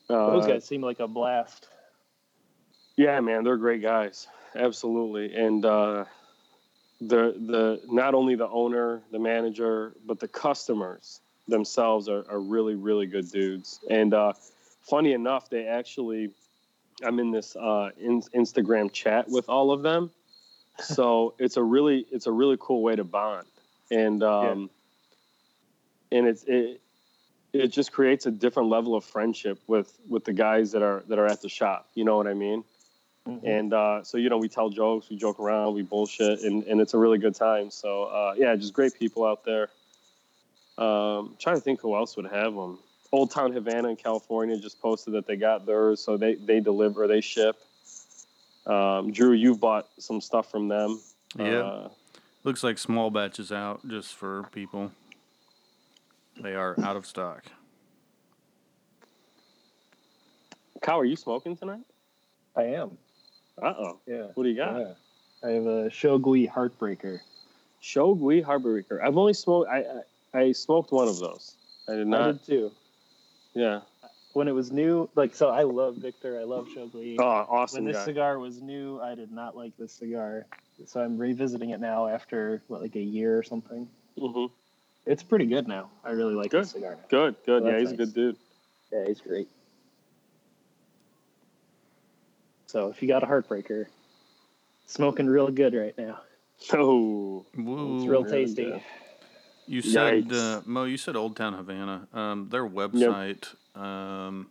Uh, 0.09 0.31
Those 0.31 0.47
guys 0.47 0.65
seem 0.65 0.83
like 0.83 0.99
a 1.01 1.07
blast. 1.07 1.69
Yeah, 2.97 3.21
man, 3.21 3.45
they're 3.45 3.57
great 3.57 3.83
guys. 3.83 4.27
Absolutely. 4.57 5.35
And 5.35 5.65
uh, 5.65 6.05
the 7.01 7.35
the 7.47 7.81
not 7.87 8.15
only 8.15 8.35
the 8.35 8.49
owner, 8.49 9.03
the 9.11 9.19
manager, 9.19 9.95
but 10.07 10.21
the 10.21 10.29
customers 10.29 11.21
themselves 11.49 12.09
are, 12.09 12.25
are 12.29 12.41
really 12.41 12.75
really 12.75 13.07
good 13.07 13.31
dudes. 13.31 13.81
And 13.89 14.13
uh, 14.15 14.35
funny 14.83 15.13
enough, 15.13 15.49
they 15.51 15.67
actually 15.67 16.31
I'm 17.03 17.19
in 17.19 17.31
this 17.31 17.57
uh, 17.57 17.91
in, 17.99 18.23
Instagram 18.35 18.93
chat 18.93 19.29
with 19.29 19.49
all 19.49 19.73
of 19.73 19.83
them. 19.83 20.11
So 20.79 21.35
it's 21.39 21.57
a 21.57 21.63
really 21.63 22.07
it's 22.11 22.27
a 22.27 22.33
really 22.33 22.57
cool 22.61 22.83
way 22.83 22.97
to 22.97 23.05
bond. 23.05 23.47
And 23.91 24.23
um, 24.23 24.71
and 26.13 26.27
it's 26.27 26.45
it 26.45 26.81
it 27.53 27.69
just 27.69 27.93
creates 27.93 28.27
a 28.27 28.31
different 28.31 28.69
level 28.69 28.95
of 28.95 29.05
friendship 29.05 29.59
with 29.67 29.93
with 30.09 30.25
the 30.25 30.33
guys 30.33 30.73
that 30.73 30.83
are 30.83 31.03
that 31.09 31.19
are 31.19 31.27
at 31.27 31.41
the 31.41 31.49
shop. 31.49 31.89
You 31.95 32.05
know 32.05 32.17
what 32.17 32.27
I 32.27 32.35
mean? 32.35 32.65
Mm-hmm. 33.29 33.47
And 33.47 33.75
uh, 33.75 34.03
so, 34.03 34.17
you 34.19 34.31
know, 34.31 34.39
we 34.39 34.49
tell 34.49 34.71
jokes, 34.71 35.11
we 35.11 35.17
joke 35.17 35.39
around, 35.39 35.75
we 35.75 35.83
bullshit, 35.83 36.41
and, 36.41 36.65
and 36.65 36.81
it's 36.81 36.95
a 36.95 36.99
really 36.99 37.19
good 37.19 37.35
time. 37.35 37.71
So, 37.71 38.05
uh, 38.05 38.35
yeah, 38.37 38.57
just 38.57 38.73
great 38.73 38.99
people 38.99 39.25
out 39.25 39.45
there. 39.45 39.69
Um, 40.79 41.37
trying 41.39 41.57
to 41.57 41.61
think 41.61 41.81
who 41.81 41.95
else 41.95 42.17
would 42.17 42.27
have 42.27 42.55
them. 42.55 42.79
Old 43.13 43.31
Town 43.31 43.53
Havana 43.53 43.89
in 43.89 43.97
California 43.97 44.57
just 44.57 44.81
posted 44.81 45.15
that 45.15 45.27
they 45.27 45.37
got 45.37 45.67
theirs, 45.67 46.01
so 46.01 46.17
they, 46.17 46.37
they 46.37 46.61
deliver, 46.61 47.07
they 47.07 47.21
ship. 47.21 47.57
Um, 48.67 49.13
Drew, 49.13 49.33
you've 49.33 49.61
bought 49.61 49.89
some 49.99 50.21
stuff 50.21 50.51
from 50.51 50.69
them. 50.69 51.01
Yeah. 51.37 51.59
Uh, 51.59 51.89
Looks 52.45 52.65
like 52.65 52.79
small 52.79 53.11
batches 53.11 53.53
out 53.53 53.87
just 53.87 54.15
for 54.15 54.45
people. 54.53 54.93
They 56.41 56.55
are 56.55 56.75
out 56.83 56.97
of 56.97 57.05
stock. 57.05 57.45
Kyle, 60.81 60.99
are 61.01 61.05
you 61.05 61.17
smoking 61.17 61.57
tonight? 61.57 61.83
I 62.57 62.63
am. 62.63 62.97
Uh 63.61 63.75
oh. 63.79 63.99
Yeah. 64.07 64.27
What 64.35 64.45
do 64.45 64.49
you 64.49 64.57
got? 64.57 64.79
Yeah. 64.79 64.93
I 65.43 65.53
have 65.53 65.67
a 65.67 65.89
Shogui 65.89 66.49
Heartbreaker. 66.49 67.21
Shogui 67.83 68.45
Heartbreaker. 68.45 69.03
I've 69.03 69.17
only 69.17 69.33
smoked. 69.33 69.71
I, 69.71 69.85
I 70.35 70.41
I 70.43 70.53
smoked 70.53 70.93
one 70.93 71.09
of 71.09 71.19
those. 71.19 71.57
I 71.89 71.95
did 71.95 72.07
not. 72.07 72.21
I 72.21 72.33
did 72.33 72.45
too. 72.45 72.73
Yeah. 73.55 73.81
When 74.33 74.47
it 74.47 74.53
was 74.53 74.71
new, 74.71 75.11
like 75.17 75.35
so, 75.35 75.49
I 75.49 75.65
love 75.65 75.97
Victor. 75.97 76.39
I 76.39 76.45
love 76.45 76.69
Shogui. 76.69 77.17
Oh, 77.19 77.25
awesome 77.25 77.85
when 77.85 77.93
this 77.93 78.01
guy. 78.01 78.05
cigar 78.07 78.39
was 78.39 78.61
new, 78.63 79.01
I 79.01 79.17
did 79.17 79.33
not 79.33 79.57
like 79.57 79.77
this 79.77 79.93
cigar. 79.93 80.47
So 80.87 81.01
I'm 81.01 81.19
revisiting 81.19 81.71
it 81.71 81.81
now 81.81 82.07
after 82.07 82.63
what, 82.69 82.81
like 82.81 82.95
a 82.95 83.03
year 83.03 83.37
or 83.37 83.43
something. 83.43 83.89
hmm 84.17 84.47
It's 85.05 85.23
pretty 85.23 85.47
good 85.47 85.67
now. 85.67 85.91
I 86.05 86.11
really 86.11 86.35
like 86.35 86.51
Good. 86.53 86.63
this 86.63 86.71
cigar. 86.71 86.93
Now. 86.93 87.05
Good. 87.09 87.37
Good. 87.45 87.65
Well, 87.65 87.73
yeah, 87.73 87.79
he's 87.81 87.91
that's 87.91 88.01
a 88.01 88.05
good 88.05 88.15
dude. 88.15 88.37
Yeah, 88.93 89.05
he's 89.09 89.21
great. 89.21 89.49
So 92.71 92.89
if 92.89 93.03
you 93.03 93.09
got 93.09 93.25
a 93.25 93.27
heartbreaker, 93.27 93.87
smoking 94.87 95.27
real 95.27 95.49
good 95.51 95.75
right 95.75 95.97
now. 95.99 96.21
Oh. 96.75 97.47
Woo. 97.57 97.97
It's 97.97 98.07
real 98.07 98.23
tasty. 98.23 98.65
good. 98.67 98.83
You 99.67 99.81
said 99.81 100.31
uh, 100.31 100.61
Mo. 100.67 100.85
You 100.85 100.99
said 100.99 101.17
Old 101.17 101.35
Town 101.35 101.55
Havana. 101.55 102.07
Um, 102.13 102.49
their 102.51 102.69
website 102.69 103.49
um, 103.75 104.49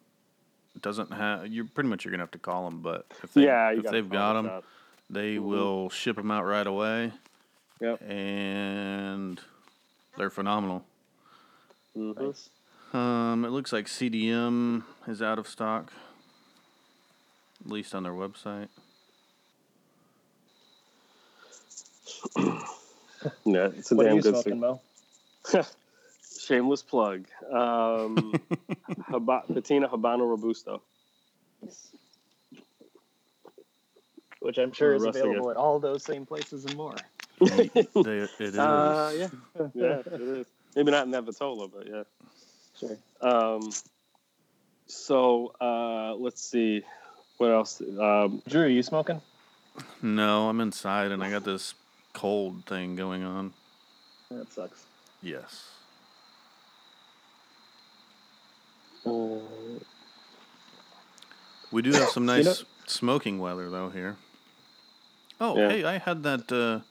doesn't 0.82 1.13
have. 1.13 1.45
You 1.47 1.65
pretty 1.65 1.88
much 1.88 2.03
you're 2.03 2.12
gonna 2.12 2.23
have 2.23 2.32
to 2.32 2.39
call 2.39 2.67
them, 2.67 2.82
but 2.82 3.05
if 3.21 3.34
they 3.36 3.43
yeah, 3.43 3.71
if 3.73 3.84
they've 3.84 4.10
got 4.10 4.34
them, 4.34 4.45
shop. 4.47 4.63
they 5.08 5.36
Mhm. 5.36 5.41
will 5.43 5.89
ship 5.91 6.15
them 6.15 6.32
out 6.32 6.45
right 6.45 6.65
away. 6.65 7.12
Yep. 7.79 8.01
And 8.01 9.39
they're 10.17 10.32
phenomenal. 10.32 10.84
Mhm. 11.95 12.19
Nice. 12.27 12.49
Um, 12.91 13.45
it 13.45 13.49
looks 13.49 13.71
like 13.71 13.88
CDM 13.88 14.84
is 15.08 15.21
out 15.21 15.38
of 15.38 15.47
stock, 15.47 15.93
at 17.63 17.71
least 17.71 17.93
on 17.95 18.03
their 18.03 18.13
website. 18.13 18.69
Yeah, 23.45 23.69
it's 23.77 23.91
a 23.91 23.95
What 23.95 24.05
are 24.05 24.09
damn 24.09 24.15
you 24.17 24.21
good 24.21 24.35
smoking. 24.37 24.59
Mo? 24.61 24.81
Shameless 26.39 26.83
plug. 26.83 27.25
Um, 27.51 28.39
Haba- 29.09 29.53
Patina 29.53 29.89
Habano 29.89 30.21
Robusto. 30.21 30.81
Which 34.39 34.57
I'm 34.57 34.71
sure 34.71 34.95
is 34.95 35.03
Rusty 35.03 35.19
available 35.19 35.51
at 35.51 35.57
all 35.57 35.79
those 35.79 36.03
same 36.03 36.25
places 36.25 36.63
and 36.63 36.77
more. 36.77 36.95
They, 37.41 37.69
it 37.75 37.89
is. 38.39 38.57
Uh, 38.57 39.13
yeah, 39.17 39.27
yeah, 39.73 39.99
it 40.05 40.21
is. 40.21 40.47
Maybe 40.75 40.91
not 40.91 41.05
in 41.07 41.11
Navatola, 41.11 41.69
but 41.69 41.87
yeah. 41.87 42.03
Sure. 42.79 42.97
Um, 43.19 43.69
so 44.87 45.53
uh, 45.59 46.15
let's 46.15 46.41
see, 46.41 46.83
what 47.39 47.52
else? 47.52 47.82
Um, 47.82 48.41
Drew, 48.47 48.63
are 48.63 48.67
you 48.67 48.84
smoking? 48.84 49.21
No, 50.02 50.47
I'm 50.49 50.62
inside 50.62 51.12
and 51.12 51.23
I 51.23 51.32
got 51.32 51.43
this 51.43 51.73
cold 52.13 52.65
thing 52.65 52.95
going 52.95 53.23
on. 53.23 53.54
That 54.30 54.52
sucks. 54.54 54.86
Yes. 55.23 55.71
We 61.71 61.82
do 61.82 61.91
have 61.91 62.10
some 62.10 62.23
You 62.23 62.28
nice 62.38 62.45
know- 62.45 62.67
smoking 62.88 63.39
weather 63.39 63.69
though 63.69 63.89
here. 63.89 64.17
Oh, 65.39 65.56
Yeah. 65.58 65.69
hey, 65.69 65.84
I 65.86 65.97
had 65.99 66.23
that 66.23 66.52
uh, 66.52 66.82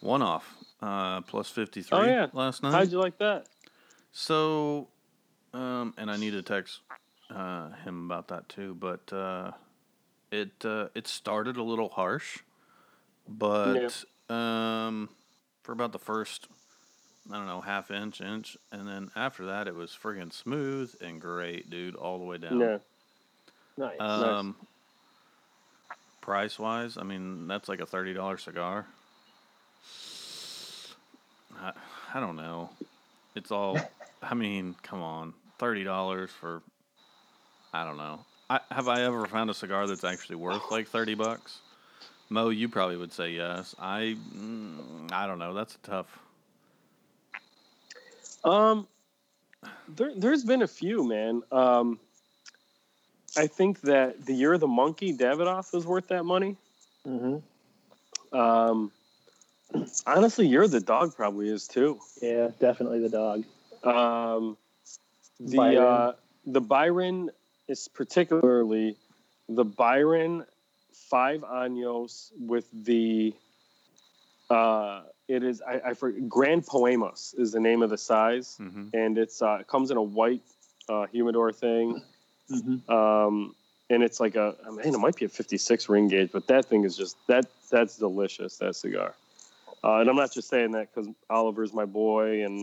one 0.00 0.22
off 0.22 0.56
uh, 0.80 1.20
plus 1.22 1.50
53 1.50 1.98
Oh, 1.98 2.04
yeah. 2.04 2.26
last 2.32 2.62
night. 2.62 2.72
how'd 2.72 2.90
you 2.90 2.98
like 2.98 3.18
that? 3.18 3.46
So, 4.12 4.88
um, 5.52 5.92
and 5.98 6.10
I 6.10 6.16
need 6.16 6.30
to 6.30 6.42
text 6.42 6.80
uh, 7.28 7.70
him 7.84 8.06
about 8.06 8.28
that 8.28 8.48
too. 8.48 8.74
But 8.74 9.12
uh, 9.12 9.50
it 10.36 10.64
uh, 10.64 10.88
it 10.94 11.06
started 11.06 11.56
a 11.56 11.62
little 11.62 11.88
harsh, 11.88 12.40
but 13.28 14.04
um, 14.28 15.08
for 15.62 15.72
about 15.72 15.92
the 15.92 15.98
first, 15.98 16.48
I 17.30 17.36
don't 17.36 17.46
know, 17.46 17.60
half 17.60 17.90
inch, 17.90 18.20
inch, 18.20 18.56
and 18.70 18.86
then 18.86 19.10
after 19.16 19.46
that, 19.46 19.66
it 19.66 19.74
was 19.74 19.96
friggin' 20.00 20.32
smooth 20.32 20.94
and 21.00 21.20
great, 21.20 21.70
dude, 21.70 21.96
all 21.96 22.18
the 22.18 22.24
way 22.24 22.38
down. 22.38 22.60
Yeah. 22.60 22.78
Nice. 23.78 24.00
Um, 24.00 24.56
price 26.20 26.58
wise, 26.58 26.96
I 26.96 27.02
mean, 27.02 27.46
that's 27.46 27.68
like 27.68 27.80
a 27.80 27.86
thirty 27.86 28.14
dollar 28.14 28.38
cigar. 28.38 28.86
I, 31.58 31.72
I 32.14 32.20
don't 32.20 32.36
know. 32.36 32.70
It's 33.34 33.50
all. 33.50 33.78
I 34.22 34.34
mean, 34.34 34.76
come 34.82 35.02
on, 35.02 35.34
thirty 35.58 35.84
dollars 35.84 36.30
for. 36.30 36.62
I 37.72 37.84
don't 37.84 37.98
know. 37.98 38.20
I, 38.48 38.60
have 38.70 38.88
I 38.88 39.02
ever 39.02 39.26
found 39.26 39.50
a 39.50 39.54
cigar 39.54 39.86
that's 39.86 40.04
actually 40.04 40.36
worth 40.36 40.70
like 40.70 40.88
thirty 40.88 41.14
bucks? 41.14 41.58
Mo, 42.28 42.48
you 42.48 42.68
probably 42.68 42.96
would 42.96 43.12
say 43.12 43.30
yes. 43.30 43.74
I, 43.78 44.16
mm, 44.36 45.12
I 45.12 45.26
don't 45.26 45.38
know. 45.38 45.54
That's 45.54 45.76
a 45.76 45.78
tough. 45.78 46.18
Um, 48.42 48.88
there, 49.88 50.12
there's 50.16 50.44
been 50.44 50.62
a 50.62 50.66
few, 50.66 51.06
man. 51.06 51.42
Um, 51.52 52.00
I 53.36 53.46
think 53.46 53.80
that 53.82 54.24
the 54.26 54.32
year 54.32 54.54
of 54.54 54.60
the 54.60 54.66
monkey, 54.66 55.16
Davidoff 55.16 55.72
was 55.72 55.86
worth 55.86 56.08
that 56.08 56.24
money. 56.24 56.56
hmm 57.04 57.36
Um, 58.32 58.90
honestly, 60.06 60.46
year 60.46 60.62
of 60.62 60.70
the 60.70 60.80
dog 60.80 61.14
probably 61.14 61.48
is 61.48 61.68
too. 61.68 62.00
Yeah, 62.20 62.48
definitely 62.58 63.00
the 63.00 63.08
dog. 63.08 63.44
Um, 63.84 64.56
the 65.38 65.56
Byron. 65.56 65.78
Uh, 65.78 66.12
the 66.46 66.60
Byron 66.60 67.30
is 67.68 67.88
particularly 67.88 68.96
the 69.48 69.64
Byron 69.64 70.44
five 70.92 71.40
años 71.42 72.30
with 72.38 72.66
the 72.72 73.34
uh, 74.50 75.02
it 75.28 75.42
is 75.42 75.60
I, 75.62 75.90
I 75.90 75.94
forget 75.94 76.28
Grand 76.28 76.66
Poemas 76.66 77.34
is 77.36 77.52
the 77.52 77.60
name 77.60 77.82
of 77.82 77.90
the 77.90 77.98
size, 77.98 78.56
hmm 78.58 78.88
and 78.92 79.18
it's 79.18 79.42
uh, 79.42 79.58
it 79.60 79.66
comes 79.66 79.90
in 79.90 79.96
a 79.96 80.02
white 80.02 80.42
uh, 80.88 81.06
humidor 81.06 81.52
thing, 81.52 82.02
Mm-hmm. 82.48 82.94
um, 82.94 83.56
and 83.90 84.04
it's 84.04 84.20
like 84.20 84.36
a 84.36 84.54
I 84.64 84.70
mean 84.70 84.94
it 84.94 84.98
might 84.98 85.16
be 85.16 85.24
a 85.24 85.28
56 85.28 85.88
ring 85.88 86.06
gauge, 86.06 86.30
but 86.32 86.46
that 86.46 86.66
thing 86.66 86.84
is 86.84 86.96
just 86.96 87.16
that 87.26 87.46
that's 87.70 87.96
delicious 87.98 88.58
that 88.58 88.76
cigar. 88.76 89.14
Uh, 89.82 89.96
and 89.98 90.08
I'm 90.08 90.14
not 90.16 90.32
just 90.32 90.48
saying 90.48 90.70
that 90.72 90.94
because 90.94 91.10
Oliver's 91.28 91.72
my 91.72 91.84
boy, 91.86 92.44
and 92.44 92.60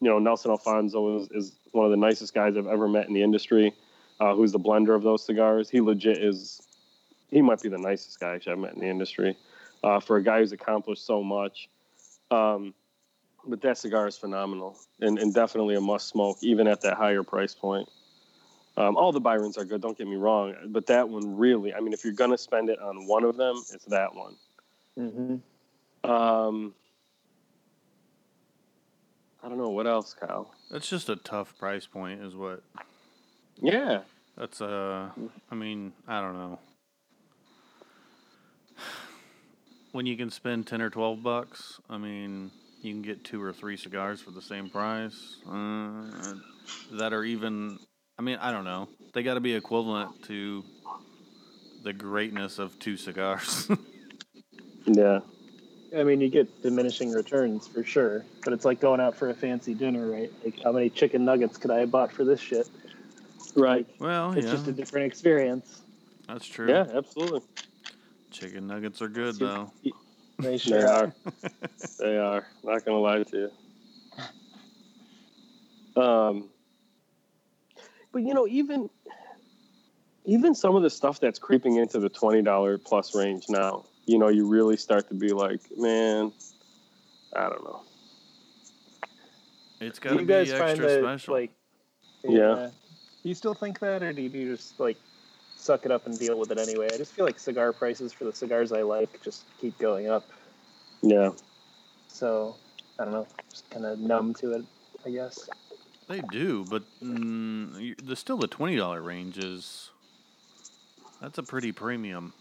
you 0.00 0.08
know 0.08 0.20
Nelson 0.20 0.52
Alfonso 0.52 1.18
is, 1.22 1.28
is 1.32 1.52
one 1.72 1.84
of 1.86 1.90
the 1.90 1.96
nicest 1.96 2.34
guys 2.34 2.56
I've 2.56 2.68
ever 2.68 2.86
met 2.88 3.08
in 3.08 3.14
the 3.14 3.22
industry. 3.22 3.74
Uh, 4.18 4.34
who's 4.34 4.52
the 4.52 4.60
blender 4.60 4.94
of 4.94 5.02
those 5.02 5.24
cigars? 5.24 5.68
He 5.68 5.80
legit 5.80 6.22
is. 6.22 6.60
He 7.28 7.42
might 7.42 7.60
be 7.60 7.68
the 7.68 7.78
nicest 7.78 8.20
guy 8.20 8.34
actually 8.34 8.52
I've 8.52 8.58
met 8.58 8.74
in 8.74 8.80
the 8.80 8.88
industry. 8.88 9.36
Uh, 9.84 10.00
for 10.00 10.16
a 10.16 10.22
guy 10.22 10.38
who's 10.38 10.52
accomplished 10.52 11.04
so 11.04 11.22
much, 11.22 11.68
um, 12.30 12.74
but 13.46 13.60
that 13.60 13.78
cigar 13.78 14.08
is 14.08 14.16
phenomenal 14.16 14.76
and, 15.00 15.18
and 15.18 15.34
definitely 15.34 15.76
a 15.76 15.80
must 15.80 16.08
smoke, 16.08 16.38
even 16.40 16.66
at 16.66 16.80
that 16.80 16.94
higher 16.94 17.22
price 17.22 17.54
point. 17.54 17.88
Um, 18.76 18.96
all 18.96 19.12
the 19.12 19.20
Byrons 19.20 19.56
are 19.56 19.64
good, 19.64 19.80
don't 19.80 19.96
get 19.96 20.06
me 20.06 20.16
wrong, 20.16 20.54
but 20.66 20.86
that 20.86 21.08
one 21.08 21.36
really, 21.36 21.72
I 21.72 21.80
mean, 21.80 21.92
if 21.92 22.04
you're 22.04 22.14
going 22.14 22.30
to 22.30 22.38
spend 22.38 22.68
it 22.68 22.78
on 22.80 23.06
one 23.06 23.24
of 23.24 23.36
them, 23.36 23.56
it's 23.72 23.84
that 23.86 24.14
one. 24.14 24.36
Mm-hmm. 24.98 26.10
Um, 26.10 26.74
I 29.42 29.48
don't 29.48 29.58
know 29.58 29.70
what 29.70 29.86
else, 29.86 30.14
Kyle. 30.14 30.52
That's 30.70 30.88
just 30.88 31.08
a 31.08 31.16
tough 31.16 31.56
price 31.58 31.86
point, 31.86 32.22
is 32.22 32.34
what. 32.34 32.62
Yeah, 33.60 34.00
That's 34.36 34.60
uh, 34.60 35.08
I 35.50 35.54
mean, 35.54 35.92
I 36.06 36.20
don't 36.20 36.34
know. 36.34 36.58
When 39.92 40.04
you 40.04 40.16
can 40.16 40.30
spend 40.30 40.66
ten 40.66 40.82
or 40.82 40.90
twelve 40.90 41.22
bucks, 41.22 41.80
I 41.88 41.96
mean, 41.96 42.50
you 42.82 42.92
can 42.92 43.02
get 43.02 43.24
two 43.24 43.42
or 43.42 43.52
three 43.52 43.76
cigars 43.76 44.20
for 44.20 44.30
the 44.30 44.42
same 44.42 44.68
price. 44.68 45.36
Uh, 45.48 46.34
that 46.92 47.12
are 47.12 47.24
even. 47.24 47.78
I 48.18 48.22
mean, 48.22 48.38
I 48.40 48.52
don't 48.52 48.64
know. 48.64 48.88
They 49.14 49.22
got 49.22 49.34
to 49.34 49.40
be 49.40 49.54
equivalent 49.54 50.22
to 50.24 50.64
the 51.82 51.92
greatness 51.92 52.58
of 52.58 52.78
two 52.78 52.96
cigars. 52.96 53.68
yeah, 54.86 55.20
I 55.96 56.02
mean, 56.02 56.20
you 56.20 56.28
get 56.28 56.62
diminishing 56.62 57.12
returns 57.12 57.66
for 57.66 57.84
sure, 57.84 58.24
but 58.44 58.52
it's 58.52 58.64
like 58.64 58.80
going 58.80 59.00
out 59.00 59.16
for 59.16 59.30
a 59.30 59.34
fancy 59.34 59.72
dinner, 59.72 60.10
right? 60.10 60.32
Like, 60.44 60.60
how 60.62 60.72
many 60.72 60.90
chicken 60.90 61.24
nuggets 61.24 61.56
could 61.56 61.70
I 61.70 61.80
have 61.80 61.90
bought 61.90 62.12
for 62.12 62.24
this 62.24 62.40
shit? 62.40 62.68
Right. 63.54 63.86
well, 63.98 64.32
It's 64.32 64.46
yeah, 64.46 64.52
just 64.52 64.68
a 64.68 64.72
different 64.72 65.06
experience. 65.06 65.82
that's 66.26 66.46
true. 66.46 66.68
Yeah, 66.68 66.86
absolutely. 66.94 67.42
Chicken 68.30 68.66
nuggets 68.66 69.00
are 69.02 69.08
good 69.08 69.36
though. 69.36 69.72
They 69.82 69.92
They 70.38 70.58
sure 70.58 70.88
are. 70.88 71.14
they 71.98 72.18
are. 72.18 72.46
Not 72.62 72.84
gonna 72.84 72.98
lie 72.98 73.22
to 73.22 73.50
you. 75.96 76.02
Um, 76.02 76.50
but 78.12 78.22
you 78.22 78.34
know, 78.34 78.46
even 78.46 78.90
even 80.24 80.54
some 80.54 80.76
of 80.76 80.82
the 80.82 80.90
stuff 80.90 81.20
that's 81.20 81.38
creeping 81.38 81.76
into 81.76 81.98
the 81.98 82.08
twenty 82.08 82.42
dollar 82.42 82.76
plus 82.78 83.14
range 83.14 83.46
now, 83.48 83.84
you 84.06 84.18
know, 84.18 84.28
you 84.28 84.46
really 84.46 84.76
start 84.76 85.08
to 85.08 85.14
be 85.14 85.30
like, 85.32 85.60
man, 85.76 86.32
I 87.34 87.48
don't 87.48 87.64
know. 87.64 87.82
It's 89.80 89.98
got 89.98 90.10
to 90.10 90.14
you 90.16 90.20
be 90.22 90.26
guys 90.26 90.50
extra 90.52 90.86
that 90.86 91.00
special. 91.00 91.34
like? 91.34 91.52
Yeah. 92.24 92.70
Do 93.26 93.30
you 93.30 93.34
still 93.34 93.54
think 93.54 93.80
that, 93.80 94.04
or 94.04 94.12
do 94.12 94.22
you 94.22 94.54
just 94.54 94.78
like 94.78 94.96
suck 95.56 95.84
it 95.84 95.90
up 95.90 96.06
and 96.06 96.16
deal 96.16 96.38
with 96.38 96.52
it 96.52 96.58
anyway. 96.58 96.86
I 96.94 96.96
just 96.96 97.12
feel 97.12 97.24
like 97.24 97.40
cigar 97.40 97.72
prices 97.72 98.12
for 98.12 98.22
the 98.22 98.32
cigars 98.32 98.70
I 98.70 98.82
like 98.82 99.20
just 99.20 99.46
keep 99.60 99.76
going 99.80 100.08
up. 100.08 100.24
Yeah. 101.02 101.30
So 102.06 102.54
I 103.00 103.04
don't 103.04 103.12
know, 103.12 103.26
just 103.50 103.68
kind 103.68 103.84
of 103.84 103.98
numb 103.98 104.32
to 104.34 104.52
it, 104.52 104.64
I 105.04 105.10
guess. 105.10 105.48
They 106.06 106.20
do, 106.30 106.66
but 106.70 106.84
mm, 107.02 107.80
you- 107.80 107.96
the 108.00 108.14
still 108.14 108.36
the 108.36 108.46
twenty 108.46 108.76
dollar 108.76 109.02
range 109.02 109.38
is 109.38 109.90
that's 111.20 111.38
a 111.38 111.42
pretty 111.42 111.72
premium. 111.72 112.32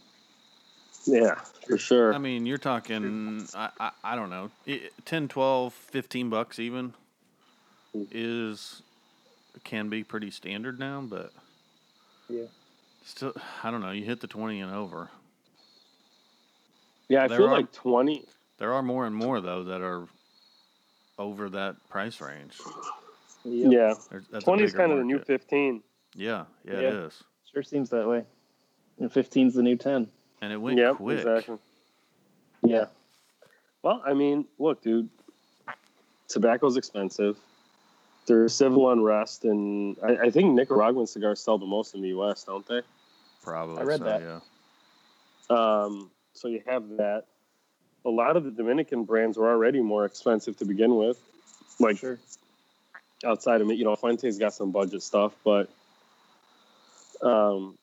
Yeah, 1.08 1.34
for 1.68 1.80
sure. 1.80 2.14
I 2.14 2.20
mean, 2.20 2.46
you're 2.46 2.60
talking 2.60 3.48
I, 3.56 3.70
I, 3.80 3.92
I 4.04 4.16
don't 4.16 4.30
know, 4.30 4.52
i- 4.68 4.92
10, 5.04 5.30
12, 5.30 5.74
15 5.74 6.30
bucks 6.30 6.60
even 6.60 6.94
is 8.12 8.84
can 9.64 9.90
be 9.90 10.04
pretty 10.04 10.32
standard 10.32 10.80
now, 10.80 11.02
but 11.02 11.32
Yeah. 12.30 12.46
still 13.06 13.34
I 13.64 13.72
don't 13.72 13.82
know, 13.82 13.92
you 13.92 14.04
hit 14.06 14.20
the 14.22 14.28
20 14.28 14.60
and 14.62 14.72
over. 14.74 15.10
yeah, 17.10 17.24
I 17.24 17.28
there 17.28 17.38
feel 17.38 17.48
are- 17.48 17.52
like 17.52 17.72
20. 17.72 18.26
There 18.58 18.74
are 18.74 18.82
more 18.82 19.06
and 19.06 19.16
more 19.16 19.42
though 19.42 19.64
that 19.66 19.82
are 19.82 20.08
over 21.18 21.50
that 21.50 21.76
price 21.90 22.20
range. 22.22 22.60
Yep. 23.44 23.72
Yeah. 23.72 23.94
There's, 24.10 24.44
20 24.44 24.64
is 24.64 24.72
bigger 24.72 24.80
kind 24.80 24.92
of 24.92 24.98
the 24.98 25.04
new 25.04 25.20
15. 25.20 25.84
Yeah, 26.16 26.46
yeah, 26.64 26.74
it 26.74 26.82
Yeah. 26.84 26.90
is. 27.06 27.24
Sure 27.54 27.64
seems 27.64 27.90
that 27.92 28.08
way. 28.08 28.26
And 29.00 29.12
15's 29.12 29.54
the 29.54 29.62
new 29.64 29.76
10. 29.76 30.10
And 30.42 30.52
it 30.54 30.58
went 30.58 30.78
Yep, 30.78 30.96
quick. 30.98 31.20
exactly. 31.20 31.58
Yeah. 32.64 32.88
Well, 33.84 34.02
I 34.06 34.14
mean, 34.14 34.48
look, 34.58 34.82
dude, 34.82 35.10
tobacco's 36.28 36.76
expensive. 36.78 37.38
There's 38.28 38.54
civil 38.56 38.92
unrest, 38.92 39.46
and 39.46 39.98
I, 40.04 40.26
I 40.26 40.30
think 40.32 40.56
Nicaraguan 40.56 41.06
cigars 41.06 41.40
sell 41.42 41.58
the 41.58 41.66
most 41.66 41.94
in 41.94 42.02
the 42.02 42.10
U.S., 42.10 42.44
don't 42.44 42.66
they? 42.68 42.82
Probably. 43.44 43.80
I 43.80 43.84
read 43.84 44.00
so, 44.00 44.04
that. 44.06 44.22
Yeah. 44.22 45.56
Um, 45.56 46.10
so 46.34 46.48
you 46.48 46.62
have 46.66 46.88
that. 46.98 47.26
A 48.06 48.10
lot 48.10 48.36
of 48.36 48.44
the 48.44 48.52
Dominican 48.52 49.04
brands 49.04 49.38
were 49.38 49.50
already 49.50 49.82
more 49.82 50.06
expensive 50.06 50.58
to 50.58 50.66
begin 50.66 50.96
with. 50.96 51.20
Like 51.80 51.98
Sure. 51.98 52.20
outside 53.24 53.62
of 53.62 53.70
it, 53.70 53.78
you 53.78 53.84
know, 53.84 53.96
Fuente's 53.96 54.38
got 54.38 54.54
some 54.54 54.72
budget 54.72 55.04
stuff, 55.04 55.34
but 55.44 55.70
um, 57.22 57.78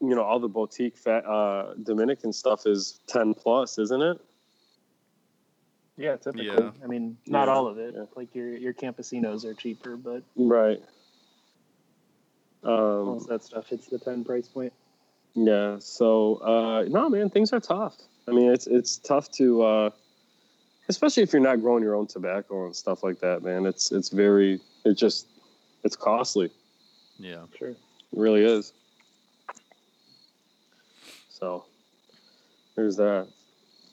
you 0.00 0.14
know, 0.14 0.22
all 0.22 0.38
the 0.38 0.48
boutique 0.48 0.96
fat, 0.96 1.24
uh, 1.26 1.74
Dominican 1.82 2.32
stuff 2.32 2.66
is 2.66 3.00
ten 3.06 3.34
plus, 3.34 3.78
isn't 3.78 4.02
it? 4.02 4.20
Yeah, 5.98 6.16
typically. 6.16 6.46
Yeah. 6.46 6.70
I 6.82 6.86
mean, 6.86 7.18
not 7.26 7.48
Yeah, 7.48 7.54
all 7.54 7.66
of 7.66 7.78
it. 7.78 7.92
yeah. 7.96 8.04
Like 8.14 8.34
your 8.34 8.56
your 8.56 8.72
campesinos 8.72 9.44
are 9.44 9.52
cheaper, 9.54 9.96
but 9.96 10.22
Right. 10.36 10.80
Um, 12.62 13.04
most 13.06 13.28
that 13.28 13.42
stuff 13.44 13.68
hits 13.68 13.86
the 13.86 13.98
10 13.98 14.24
price 14.24 14.48
point. 14.48 14.72
Yeah. 15.34 15.76
So 15.80 16.36
uh, 16.36 16.84
no, 16.88 17.08
man, 17.10 17.30
things 17.30 17.52
are 17.52 17.60
tough. 17.60 17.96
I 18.28 18.30
mean, 18.32 18.52
it's 18.52 18.66
it's 18.66 18.96
tough 18.98 19.30
to, 19.32 19.62
uh, 19.62 19.90
especially 20.88 21.22
if 21.24 21.32
you're 21.32 21.42
not 21.42 21.60
growing 21.60 21.82
your 21.82 21.94
own 21.94 22.06
tobacco 22.06 22.66
and 22.66 22.76
stuff 22.76 23.02
like 23.02 23.20
that, 23.20 23.42
man. 23.42 23.66
It's 23.66 23.90
it's 23.90 24.08
very 24.10 24.60
it 24.84 24.94
just 24.94 25.26
it's 25.82 25.96
costly. 25.96 26.50
Yeah. 27.18 27.44
Sure. 27.58 27.70
It 27.70 27.76
really 28.12 28.44
is. 28.44 28.72
So 31.28 31.64
there's 32.76 32.96
that. 32.96 33.28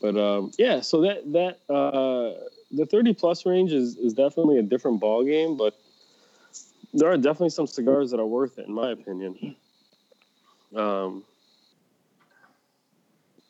But 0.01 0.17
um, 0.17 0.51
yeah, 0.57 0.81
so 0.81 1.01
that 1.01 1.31
that 1.33 1.59
uh, 1.73 2.33
the 2.71 2.85
30 2.85 3.13
plus 3.13 3.45
range 3.45 3.71
is 3.71 3.95
is 3.97 4.13
definitely 4.13 4.59
a 4.59 4.63
different 4.63 4.99
ball 4.99 5.23
game, 5.23 5.57
but 5.57 5.75
there 6.93 7.09
are 7.11 7.17
definitely 7.17 7.49
some 7.49 7.67
cigars 7.67 8.11
that 8.11 8.19
are 8.19 8.25
worth 8.25 8.57
it, 8.59 8.67
in 8.67 8.73
my 8.73 8.91
opinion. 8.91 9.55
Um, 10.75 11.23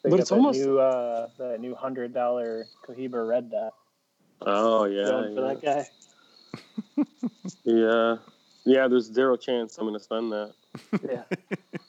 But 0.04 0.20
it's 0.20 0.30
that 0.30 0.36
almost- 0.36 0.60
new 0.60 0.80
uh 0.80 1.30
that 1.40 1.60
new 1.60 1.74
hundred 1.74 2.14
dollar 2.14 2.68
Cohiba 2.88 3.28
Red 3.28 3.50
Dot. 3.52 3.74
oh 4.42 4.86
yeah, 4.86 5.04
Going 5.06 5.36
for 5.36 5.42
yeah. 5.42 5.54
that 5.54 5.62
guy. 5.64 7.04
Yeah. 7.64 8.18
Yeah, 8.64 8.88
there's 8.88 9.12
zero 9.12 9.36
chance 9.38 9.78
I'm 9.78 9.86
going 9.86 9.98
to 9.98 10.04
spend 10.04 10.32
that. 10.32 10.54
Yeah. 11.04 11.24
yeah. 11.40 11.78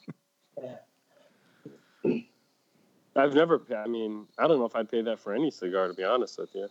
I've 3.17 3.33
never, 3.33 3.61
I 3.75 3.87
mean, 3.87 4.27
I 4.37 4.47
don't 4.47 4.59
know 4.59 4.65
if 4.65 4.75
I'd 4.75 4.89
pay 4.89 5.01
that 5.01 5.19
for 5.19 5.33
any 5.33 5.49
cigar, 5.49 5.87
to 5.87 5.93
be 5.93 6.03
honest 6.03 6.37
with 6.37 6.53
you. 6.53 6.67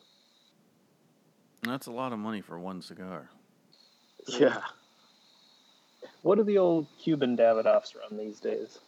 That's 1.63 1.89
a 1.89 1.93
lot 1.93 2.13
of 2.13 2.19
money 2.19 2.41
for 2.41 2.59
one 2.59 2.81
cigar. 2.81 3.29
Yeah. 4.29 4.61
What 6.23 6.37
do 6.37 6.45
the 6.45 6.59
old 6.59 6.87
Cuban 6.99 7.37
Davidoffs 7.37 7.95
run 7.97 8.17
these 8.17 8.39
days? 8.39 8.79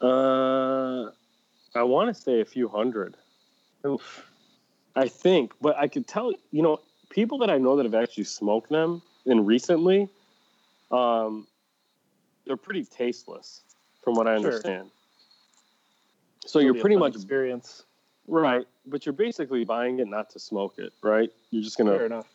Uh, 0.00 1.10
I 1.74 1.82
want 1.82 2.14
to 2.14 2.20
say 2.20 2.40
a 2.40 2.44
few 2.44 2.68
hundred, 2.68 3.16
Oof. 3.86 4.26
I 4.96 5.08
think, 5.08 5.52
but 5.60 5.76
I 5.76 5.88
could 5.88 6.06
tell, 6.06 6.32
you 6.50 6.62
know, 6.62 6.80
people 7.10 7.38
that 7.38 7.50
I 7.50 7.58
know 7.58 7.76
that 7.76 7.84
have 7.84 7.94
actually 7.94 8.24
smoked 8.24 8.70
them 8.70 9.02
and 9.26 9.46
recently, 9.46 10.08
um, 10.90 11.46
they're 12.46 12.56
pretty 12.56 12.84
tasteless 12.84 13.62
from 14.02 14.14
what 14.14 14.26
I 14.26 14.40
Sure. 14.40 14.52
Understand. 16.42 16.50
So 16.52 16.58
It'll 16.58 16.74
you're 16.74 16.80
pretty 16.80 16.96
much 16.96 17.14
experience. 17.14 17.84
right, 18.26 18.66
but 18.86 19.06
you're 19.06 19.12
basically 19.12 19.64
buying 19.64 19.98
it 20.00 20.08
not 20.08 20.30
to 20.30 20.38
smoke 20.38 20.74
it, 20.78 20.92
right? 21.02 21.30
You're 21.50 21.62
just 21.62 21.76
going 21.78 21.90
to 21.90 21.96
Fair 21.96 22.06
enough. 22.06 22.26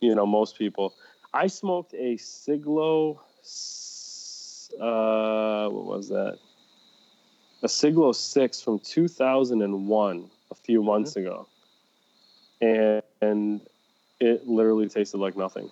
you 0.00 0.14
know 0.14 0.26
most 0.26 0.56
people 0.58 0.94
i 1.34 1.46
smoked 1.46 1.94
a 1.94 2.16
siglo 2.18 3.20
uh 4.80 5.68
what 5.68 5.84
was 5.86 6.08
that 6.08 6.38
a 7.62 7.68
siglo 7.68 8.12
6 8.12 8.60
from 8.62 8.78
2001 8.80 10.30
a 10.50 10.54
few 10.54 10.82
months 10.82 11.16
ago 11.16 11.46
and, 12.60 13.02
and 13.20 13.60
it 14.20 14.46
literally 14.46 14.88
tasted 14.88 15.18
like 15.18 15.36
nothing 15.36 15.70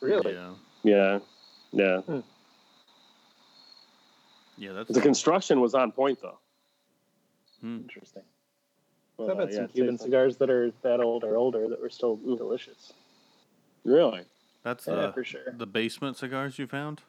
Really? 0.00 0.34
Yeah. 0.34 0.54
yeah 0.82 1.18
yeah 1.72 2.20
Yeah, 4.58 4.72
that's 4.74 4.92
the 4.92 5.00
construction 5.00 5.60
was 5.60 5.74
on 5.74 5.90
point 5.92 6.20
though 6.20 6.38
hmm. 7.64 7.78
Interesting. 7.82 8.22
But, 9.18 9.30
I've 9.30 9.38
had 9.38 9.50
yeah, 9.50 9.56
some 9.56 9.64
it 9.66 9.72
Cuban 9.74 9.92
tastes 9.92 10.04
cigars 10.04 10.36
that 10.38 10.50
are 10.50 10.72
that 10.82 11.00
old 11.00 11.24
or 11.24 11.36
older 11.36 11.68
that 11.68 11.80
were 11.80 11.90
still 11.90 12.18
Mm. 12.18 12.36
delicious. 12.38 12.92
really 13.84 14.24
that's 14.64 14.86
Yeah, 14.86 14.94
the 15.08 15.12
for 15.12 15.24
sure. 15.24 15.54
the 15.56 15.66
basement 15.66 16.16
cigars 16.16 16.58
you 16.58 16.66
found. 16.66 17.02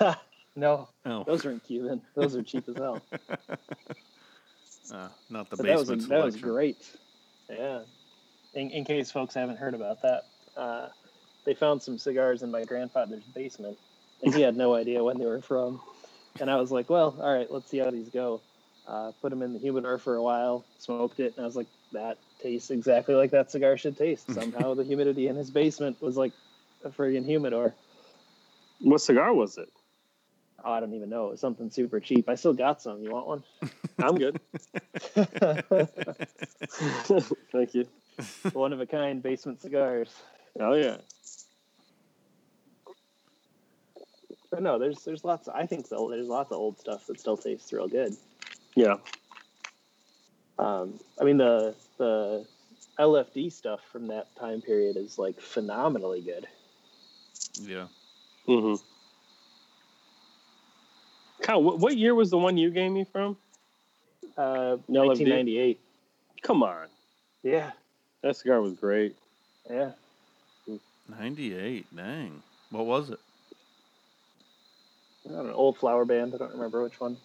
no, 0.56 0.88
Oh, 1.04 1.24
those 1.24 1.46
aren't 1.46 1.64
Cuban. 1.64 2.02
Those 2.14 2.36
are 2.36 2.42
cheap 2.42 2.68
as 2.68 2.76
hell. 2.76 3.02
uh, 4.92 5.08
not 5.30 5.50
the 5.50 5.56
But 5.56 5.66
that 5.66 5.78
was, 5.78 5.88
basement 5.88 6.08
that 6.10 6.24
was 6.24 6.36
great. 6.36 6.96
Yeah. 7.50 7.80
In, 8.54 8.70
in 8.70 8.84
case 8.84 9.10
folks 9.10 9.34
haven't 9.34 9.58
heard 9.58 9.74
about 9.74 10.02
that, 10.02 10.22
uh, 10.56 10.88
they 11.44 11.54
found 11.54 11.82
some 11.82 11.98
cigars 11.98 12.42
in 12.42 12.50
my 12.50 12.64
grandfather's 12.64 13.24
basement, 13.34 13.78
and 14.22 14.34
he 14.34 14.40
had 14.42 14.56
no 14.56 14.74
idea 14.74 15.02
when 15.04 15.18
they 15.18 15.26
were 15.26 15.42
from. 15.42 15.80
And 16.40 16.50
I 16.50 16.56
was 16.56 16.72
like, 16.72 16.90
well, 16.90 17.16
all 17.20 17.32
right, 17.34 17.50
let's 17.50 17.70
see 17.70 17.78
how 17.78 17.90
these 17.90 18.10
go. 18.10 18.42
Uh, 18.86 19.10
put 19.20 19.30
them 19.30 19.42
in 19.42 19.52
the 19.52 19.58
humidor 19.58 19.98
for 19.98 20.14
a 20.14 20.22
while, 20.22 20.64
smoked 20.78 21.18
it, 21.18 21.34
and 21.36 21.42
I 21.42 21.46
was 21.46 21.56
like, 21.56 21.66
that 21.92 22.18
tastes 22.40 22.70
exactly 22.70 23.14
like 23.16 23.32
that 23.32 23.50
cigar 23.50 23.76
should 23.76 23.96
taste. 23.96 24.32
Somehow 24.32 24.74
the 24.74 24.84
humidity 24.84 25.26
in 25.26 25.34
his 25.36 25.50
basement 25.50 26.00
was 26.00 26.16
like 26.16 26.32
a 26.84 26.90
friggin' 26.90 27.24
humidor. 27.24 27.74
what 28.80 29.00
cigar 29.00 29.34
was 29.34 29.58
it 29.58 29.68
Oh, 30.64 30.72
I 30.72 30.80
don't 30.80 30.94
even 30.94 31.10
know. 31.10 31.28
It 31.28 31.30
was 31.32 31.40
something 31.40 31.70
super 31.70 32.00
cheap. 32.00 32.28
I 32.28 32.34
still 32.34 32.54
got 32.54 32.80
some. 32.82 33.02
You 33.02 33.10
want 33.10 33.26
one? 33.26 33.42
i'm 33.98 34.14
good 34.16 34.38
thank 37.52 37.74
you 37.74 37.86
one 38.52 38.72
of 38.72 38.80
a 38.80 38.86
kind 38.86 39.22
basement 39.22 39.60
cigars. 39.62 40.14
oh 40.60 40.74
yeah 40.74 40.98
But 44.50 44.62
no, 44.62 44.78
there's 44.78 45.02
there's 45.04 45.24
lots. 45.24 45.48
I 45.48 45.66
think 45.66 45.86
so. 45.86 46.08
There's 46.10 46.28
lots 46.28 46.50
of 46.52 46.58
old 46.58 46.78
stuff 46.78 47.06
that 47.08 47.18
still 47.20 47.36
tastes 47.36 47.72
real 47.72 47.88
good. 47.88 48.14
Yeah 48.76 48.96
Um, 50.58 51.00
I 51.20 51.24
mean 51.24 51.38
the 51.38 51.74
the 51.98 52.46
LFD 52.98 53.52
stuff 53.52 53.80
from 53.90 54.06
that 54.08 54.34
time 54.38 54.60
period 54.62 54.96
is 54.96 55.18
like 55.18 55.40
phenomenally 55.40 56.20
good. 56.22 56.46
Yeah. 57.60 57.88
Mm-hmm. 58.48 58.82
Kyle, 61.42 61.62
what, 61.62 61.78
what 61.80 61.96
year 61.96 62.14
was 62.14 62.30
the 62.30 62.38
one 62.38 62.56
you 62.56 62.70
gave 62.70 62.90
me 62.90 63.04
from? 63.04 63.36
Uh, 64.38 64.76
LFD? 64.88 64.88
1998. 64.88 65.80
Come 66.42 66.62
on, 66.62 66.86
Yeah, 67.42 67.72
that 68.22 68.36
cigar 68.36 68.60
was 68.62 68.74
great. 68.74 69.16
yeah. 69.70 69.90
Ninety 71.08 71.54
eight. 71.56 71.86
Dang. 71.94 72.42
What 72.70 72.86
was 72.86 73.10
it? 73.10 73.20
I 75.28 75.32
don't 75.32 75.46
know, 75.46 75.52
old 75.52 75.76
flower 75.76 76.04
band. 76.04 76.34
I 76.34 76.38
don't 76.38 76.52
remember 76.52 76.82
which 76.82 76.98
one. 77.00 77.16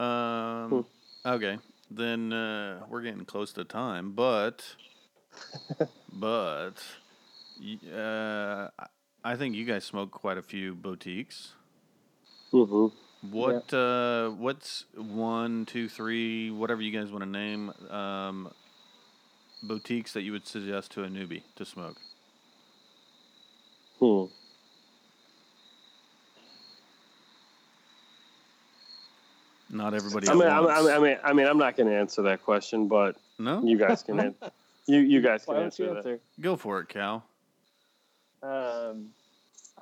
Um. 0.00 0.86
Okay. 1.26 1.58
Then 1.90 2.32
uh, 2.32 2.80
we're 2.88 3.02
getting 3.02 3.24
close 3.24 3.52
to 3.54 3.64
time, 3.64 4.12
but 4.12 4.64
but 6.12 6.74
Uh, 7.94 8.68
I- 8.78 9.36
think 9.36 9.54
you 9.54 9.64
guys 9.66 9.84
smoke 9.84 10.10
quite 10.10 10.38
a 10.38 10.42
few 10.42 10.74
boutiques. 10.74 11.54
hmm 12.52 12.86
What 13.30 13.72
uh, 13.74 14.30
what's 14.30 14.86
one, 14.96 15.66
two, 15.66 15.88
three, 15.88 16.50
whatever 16.50 16.80
you 16.82 16.90
guys 16.98 17.12
want 17.12 17.24
to 17.24 17.30
name, 17.30 17.70
um, 17.90 18.50
boutiques 19.62 20.12
that 20.14 20.22
you 20.22 20.32
would 20.32 20.46
suggest 20.46 20.92
to 20.92 21.04
a 21.04 21.08
newbie 21.08 21.42
to 21.56 21.64
smoke? 21.64 21.98
Hmm. 23.98 24.24
Not 29.80 29.94
everybody. 29.94 30.28
I 30.28 30.34
mean, 30.34 30.42
I, 30.46 30.60
once. 30.60 30.88
I, 30.88 30.96
I 30.96 30.98
mean, 30.98 31.16
I 31.24 31.32
mean, 31.32 31.46
I'm 31.46 31.56
not 31.56 31.74
going 31.74 31.88
to 31.88 31.96
answer 31.96 32.20
that 32.22 32.44
question, 32.44 32.86
but 32.86 33.16
no, 33.38 33.62
you 33.64 33.78
guys 33.78 34.02
can. 34.02 34.20
an- 34.20 34.34
you 34.86 34.98
you 34.98 35.22
guys 35.22 35.44
can 35.44 35.54
Why 35.54 35.60
don't 35.60 35.64
answer 35.66 35.94
that. 36.02 36.20
go 36.40 36.56
for 36.56 36.80
it, 36.80 36.88
Cal. 36.90 37.24
Um, 38.42 39.08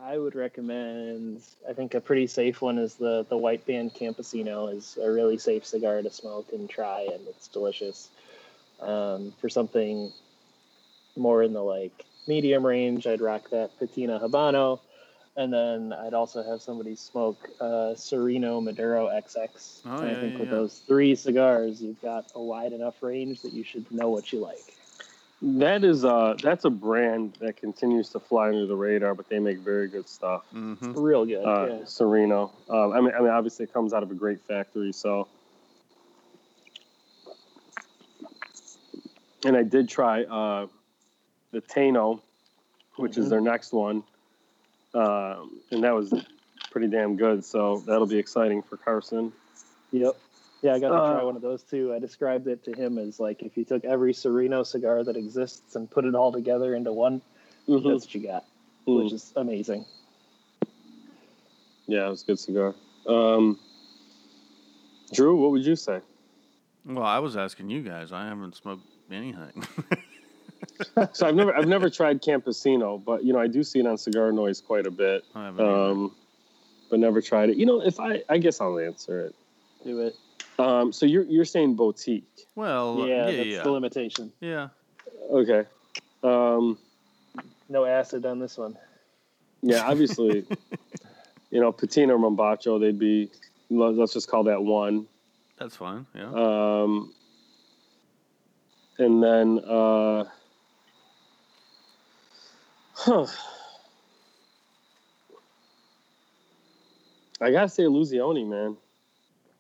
I 0.00 0.16
would 0.16 0.36
recommend. 0.36 1.40
I 1.68 1.72
think 1.72 1.94
a 1.94 2.00
pretty 2.00 2.28
safe 2.28 2.62
one 2.62 2.78
is 2.78 2.94
the 2.94 3.26
the 3.28 3.36
White 3.36 3.66
Band 3.66 3.92
Campesino. 3.92 4.72
is 4.72 4.98
a 5.02 5.10
really 5.10 5.36
safe 5.36 5.66
cigar 5.66 6.00
to 6.00 6.10
smoke 6.10 6.52
and 6.52 6.70
try, 6.70 7.08
and 7.12 7.26
it's 7.26 7.48
delicious. 7.48 8.08
Um, 8.80 9.34
for 9.40 9.48
something 9.48 10.12
more 11.16 11.42
in 11.42 11.52
the 11.52 11.62
like 11.62 12.04
medium 12.28 12.64
range, 12.64 13.08
I'd 13.08 13.20
rock 13.20 13.50
that 13.50 13.76
Patina 13.80 14.20
Habano, 14.20 14.78
and 15.38 15.52
then 15.52 15.92
I'd 15.92 16.14
also 16.14 16.42
have 16.42 16.60
somebody 16.60 16.96
smoke 16.96 17.48
uh, 17.60 17.94
Serino 17.94 18.60
Maduro 18.60 19.06
XX. 19.06 19.80
Oh, 19.86 19.98
and 19.98 20.10
yeah, 20.10 20.16
I 20.16 20.20
think 20.20 20.32
yeah, 20.34 20.38
with 20.40 20.48
yeah. 20.48 20.54
those 20.56 20.78
three 20.80 21.14
cigars, 21.14 21.80
you've 21.80 22.02
got 22.02 22.32
a 22.34 22.42
wide 22.42 22.72
enough 22.72 23.00
range 23.02 23.42
that 23.42 23.52
you 23.52 23.62
should 23.62 23.90
know 23.92 24.08
what 24.08 24.32
you 24.32 24.40
like. 24.40 24.58
That 25.40 25.84
is 25.84 26.02
a 26.02 26.34
that's 26.42 26.64
a 26.64 26.70
brand 26.70 27.38
that 27.40 27.56
continues 27.56 28.08
to 28.08 28.18
fly 28.18 28.48
under 28.48 28.66
the 28.66 28.74
radar, 28.74 29.14
but 29.14 29.28
they 29.28 29.38
make 29.38 29.60
very 29.60 29.86
good 29.86 30.08
stuff. 30.08 30.42
Mm-hmm. 30.52 30.94
Real 30.94 31.24
good. 31.24 31.44
Uh, 31.44 31.66
yeah. 31.66 31.74
Serino. 31.84 32.50
Um, 32.68 32.92
I 32.92 33.00
mean, 33.00 33.12
I 33.16 33.20
mean, 33.20 33.30
obviously, 33.30 33.64
it 33.66 33.72
comes 33.72 33.92
out 33.92 34.02
of 34.02 34.10
a 34.10 34.16
great 34.16 34.40
factory, 34.40 34.92
so. 34.92 35.28
And 39.44 39.56
I 39.56 39.62
did 39.62 39.88
try 39.88 40.24
uh, 40.24 40.66
the 41.52 41.60
Tano, 41.60 42.20
which 42.96 43.16
is 43.16 43.26
Mhm. 43.26 43.30
their 43.30 43.40
next 43.40 43.72
one, 43.72 44.02
um, 44.94 45.60
and 45.70 45.82
that 45.84 45.94
was 45.94 46.12
pretty 46.70 46.88
damn 46.88 47.16
good. 47.16 47.44
So 47.44 47.82
that'll 47.86 48.06
be 48.06 48.18
exciting 48.18 48.62
for 48.62 48.76
Carson. 48.76 49.32
Yep. 49.92 50.16
Yeah, 50.62 50.74
I 50.74 50.78
got 50.80 50.88
to 50.88 50.94
Uh, 50.96 51.12
try 51.14 51.22
one 51.22 51.36
of 51.36 51.42
those 51.42 51.62
too. 51.62 51.94
I 51.94 51.98
described 52.00 52.46
it 52.48 52.64
to 52.64 52.72
him 52.72 52.98
as 52.98 53.20
like 53.20 53.42
if 53.42 53.56
you 53.56 53.64
took 53.64 53.84
every 53.84 54.12
Serino 54.12 54.66
cigar 54.66 55.04
that 55.04 55.16
exists 55.16 55.76
and 55.76 55.88
put 55.90 56.04
it 56.04 56.14
all 56.14 56.32
together 56.32 56.74
into 56.74 56.92
one, 56.92 57.22
Mhm. 57.68 57.84
that's 57.90 58.06
what 58.06 58.14
you 58.14 58.22
got, 58.22 58.44
Mm. 58.86 59.04
which 59.04 59.12
is 59.12 59.32
amazing. 59.36 59.84
Yeah, 61.86 62.06
it 62.06 62.10
was 62.10 62.22
a 62.22 62.26
good 62.26 62.38
cigar. 62.38 62.74
Um, 63.06 63.58
Drew, 65.12 65.36
what 65.40 65.52
would 65.52 65.64
you 65.64 65.76
say? 65.76 66.00
Well, 66.84 67.04
I 67.04 67.18
was 67.18 67.36
asking 67.36 67.70
you 67.70 67.82
guys. 67.82 68.12
I 68.12 68.26
haven't 68.26 68.54
smoked 68.56 68.84
anything. 69.10 69.64
So 71.12 71.26
I've 71.26 71.34
never, 71.34 71.54
I've 71.56 71.66
never 71.68 71.90
tried 71.90 72.22
Campesino, 72.22 73.02
but 73.04 73.24
you 73.24 73.32
know, 73.32 73.40
I 73.40 73.46
do 73.48 73.62
see 73.64 73.80
it 73.80 73.86
on 73.86 73.98
Cigar 73.98 74.30
Noise 74.32 74.60
quite 74.60 74.86
a 74.86 74.90
bit. 74.90 75.24
I 75.34 75.46
haven't. 75.46 75.66
um, 75.66 76.14
but 76.90 76.98
never 77.00 77.20
tried 77.20 77.50
it. 77.50 77.56
You 77.56 77.66
know, 77.66 77.80
if 77.82 77.98
I, 78.00 78.22
I 78.28 78.38
guess 78.38 78.60
I'll 78.60 78.78
answer 78.78 79.26
it. 79.26 79.34
Do 79.84 80.00
it. 80.00 80.14
Um, 80.58 80.92
so 80.92 81.06
you're 81.06 81.24
you're 81.24 81.44
saying 81.44 81.74
boutique? 81.76 82.24
well, 82.54 83.06
yeah, 83.06 83.28
yeah, 83.28 83.36
that's 83.36 83.48
yeah, 83.48 83.62
the 83.62 83.70
limitation. 83.70 84.32
yeah. 84.40 84.68
Okay. 85.30 85.64
Um, 86.22 86.78
No 87.68 87.84
acid 87.84 88.24
on 88.26 88.38
this 88.38 88.56
one. 88.58 88.76
yeah, 89.62 89.84
obviously, 89.86 90.46
you 91.50 91.60
know, 91.60 91.70
Patina 91.72 92.16
or 92.16 92.18
Mombacho, 92.18 92.80
they'd 92.80 92.98
be. 92.98 93.30
let- 93.70 93.94
Let's 93.94 94.12
just 94.14 94.28
call 94.28 94.44
that 94.44 94.62
one. 94.62 95.06
That's 95.58 95.76
fine. 95.76 96.06
Yeah. 96.14 96.30
Um, 96.32 97.12
and 98.98 99.22
then, 99.22 99.60
uh, 99.60 100.24
huh. 102.98 103.26
I 107.40 107.52
gotta 107.52 107.68
say 107.68 107.84
Illusione, 107.84 108.48
man. 108.48 108.76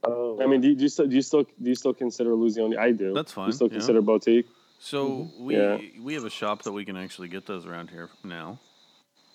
Oh, 0.04 0.40
I 0.42 0.46
mean, 0.46 0.60
do 0.60 0.68
you, 0.68 0.74
do 0.74 0.82
you 0.82 0.88
still 0.88 1.06
do 1.06 1.14
you 1.14 1.22
still 1.22 1.42
do 1.44 1.68
you 1.68 1.74
still 1.74 1.94
consider 1.94 2.30
Illusione? 2.30 2.76
I 2.76 2.92
do. 2.92 3.12
That's 3.14 3.32
fine, 3.32 3.46
You 3.46 3.52
still 3.52 3.68
yeah. 3.68 3.74
consider 3.74 4.02
boutique? 4.02 4.46
so 4.80 5.28
we 5.38 5.56
Yeah. 5.56 5.78
we 6.00 6.14
have 6.14 6.24
a 6.24 6.30
shop 6.30 6.62
that 6.62 6.72
we 6.72 6.84
can 6.84 6.96
actually 6.96 7.28
get 7.28 7.46
those 7.46 7.66
around 7.66 7.90
here 7.90 8.08
now. 8.24 8.58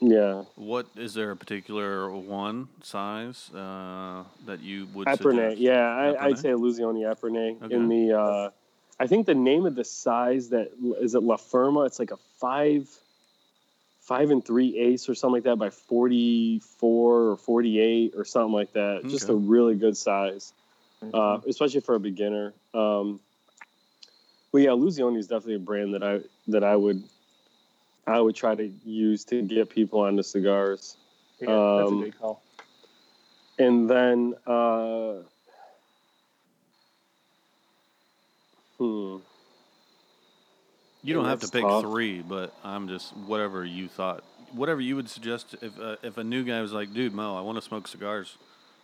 Yeah. 0.01 0.43
What 0.55 0.87
is 0.97 1.13
there 1.13 1.31
a 1.31 1.35
particular 1.37 2.09
one 2.11 2.67
size 2.81 3.49
uh, 3.53 4.23
that 4.45 4.61
you 4.61 4.87
would 4.93 5.07
Epernay. 5.07 5.51
suggest? 5.51 5.57
Yeah, 5.59 5.73
I, 5.95 6.03
Epernay? 6.03 6.21
I'd 6.21 6.39
say 6.39 6.49
Illusione 6.49 7.03
Epernay. 7.15 7.63
Okay. 7.63 7.73
In 7.75 7.87
the, 7.87 8.11
uh, 8.19 8.49
I 8.99 9.07
think 9.07 9.25
the 9.25 9.35
name 9.35 9.65
of 9.65 9.75
the 9.75 9.85
size 9.85 10.49
that 10.49 10.71
is 10.99 11.15
it 11.15 11.23
La 11.23 11.37
Firma. 11.37 11.81
It's 11.81 11.99
like 11.99 12.11
a 12.11 12.17
five, 12.39 12.89
five 14.03 14.31
and 14.31 14.45
three 14.45 14.77
ace 14.77 15.07
or 15.07 15.15
something 15.15 15.35
like 15.35 15.43
that 15.43 15.57
by 15.57 15.69
forty 15.69 16.59
four 16.59 17.29
or 17.31 17.37
forty 17.37 17.79
eight 17.79 18.13
or 18.15 18.25
something 18.25 18.53
like 18.53 18.73
that. 18.73 19.03
Just 19.07 19.29
a 19.29 19.33
really 19.33 19.75
good 19.75 19.95
size, 19.97 20.53
uh, 21.13 21.39
especially 21.47 21.81
for 21.81 21.95
a 21.95 21.99
beginner. 21.99 22.53
Um, 22.73 23.21
but 24.51 24.61
yeah, 24.61 24.69
Illusione 24.69 25.17
is 25.17 25.27
definitely 25.27 25.55
a 25.55 25.59
brand 25.59 25.93
that 25.93 26.03
I 26.03 26.19
that 26.47 26.63
I 26.63 26.75
would. 26.75 27.03
I 28.05 28.19
would 28.19 28.35
try 28.35 28.53
to 28.53 28.69
use 28.83 29.23
to 29.25 29.41
get 29.41 29.69
people 29.69 30.01
onto 30.01 30.23
cigars. 30.23 30.97
yeah, 31.39 31.47
that's 31.47 31.89
a 31.89 31.93
um, 31.93 32.01
good 32.01 32.19
call. 32.19 32.43
and 33.57 33.89
then 33.89 34.33
uh 34.45 35.21
hmm 38.77 39.17
You 41.03 41.13
don't 41.13 41.25
have 41.25 41.41
to 41.41 41.49
pick 41.49 41.63
tough. 41.63 41.81
three, 41.81 42.21
but 42.21 42.53
I'm 42.63 42.87
just 42.87 43.15
whatever 43.17 43.65
you 43.65 43.87
thought, 43.89 44.23
whatever 44.53 44.79
you 44.81 44.95
would 44.95 45.09
suggest. 45.09 45.55
If 45.61 45.77
uh, 45.79 45.97
if 46.01 46.17
a 46.17 46.23
new 46.23 46.43
guy 46.43 46.61
was 46.61 46.71
like, 46.71 46.93
"Dude, 46.93 47.13
Mo, 47.13 47.35
I 47.37 47.41
want 47.41 47.57
to 47.57 47.61
smoke 47.61 47.87
cigars. 47.87 48.37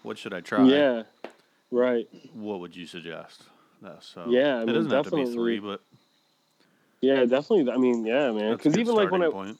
What 0.04 0.18
should 0.18 0.34
I 0.34 0.42
try?" 0.42 0.66
yeah 0.68 1.04
right 1.72 2.08
What 2.34 2.60
would 2.62 2.76
you 2.76 2.86
suggest? 2.88 3.44
Uh, 3.86 3.92
so 4.02 4.26
Yeah, 4.30 4.58
I 4.60 4.64
it 4.64 4.66
doesn't 4.66 4.92
have 4.92 5.06
to 5.06 5.12
be 5.12 5.18
definitely- 5.24 5.34
three, 5.34 5.60
but 5.60 5.82
yeah 7.02 7.24
definitely 7.24 7.72
i 7.72 7.78
mean 7.78 8.06
yeah 8.06 8.30
man 8.34 8.52
because 8.58 8.78
even 8.78 8.94
like 8.94 9.10
when 9.10 9.22
i 9.22 9.28
starting 9.30 9.54
point. 9.54 9.58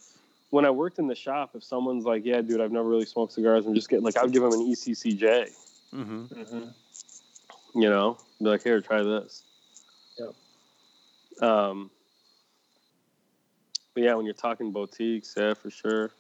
when 0.50 0.66
i 0.66 0.70
worked 0.70 1.00
in 1.00 1.08
the 1.08 1.16
shop 1.16 1.52
if 1.56 1.64
someone's 1.64 2.04
like 2.04 2.26
yeah 2.26 2.42
dude 2.42 2.60
i've 2.60 2.70
never 2.74 2.90
really 2.90 3.06
smoked 3.06 3.32
cigars 3.32 3.66
i'm 3.66 3.74
just 3.74 3.88
getting 3.88 4.04
like 4.04 4.18
i 4.18 4.24
would 4.24 4.34
give 4.34 4.42
them 4.44 4.52
an 4.52 4.60
E 4.64 4.76
eccj 4.76 5.50
hmm 5.92 6.26
Mm-hmm. 6.26 7.80
you 7.80 7.90
know 7.90 8.18
be 8.40 8.46
like 8.50 8.62
here 8.62 8.82
try 8.82 9.02
this 9.04 9.44
Yep. 10.18 10.36
um 11.50 11.90
but 13.94 14.04
yeah 14.04 14.14
when 14.14 14.26
you're 14.26 14.34
talking 14.34 14.72
boutiques 14.72 15.34
yeah 15.38 15.54
for 15.54 15.70
sure 15.70 16.12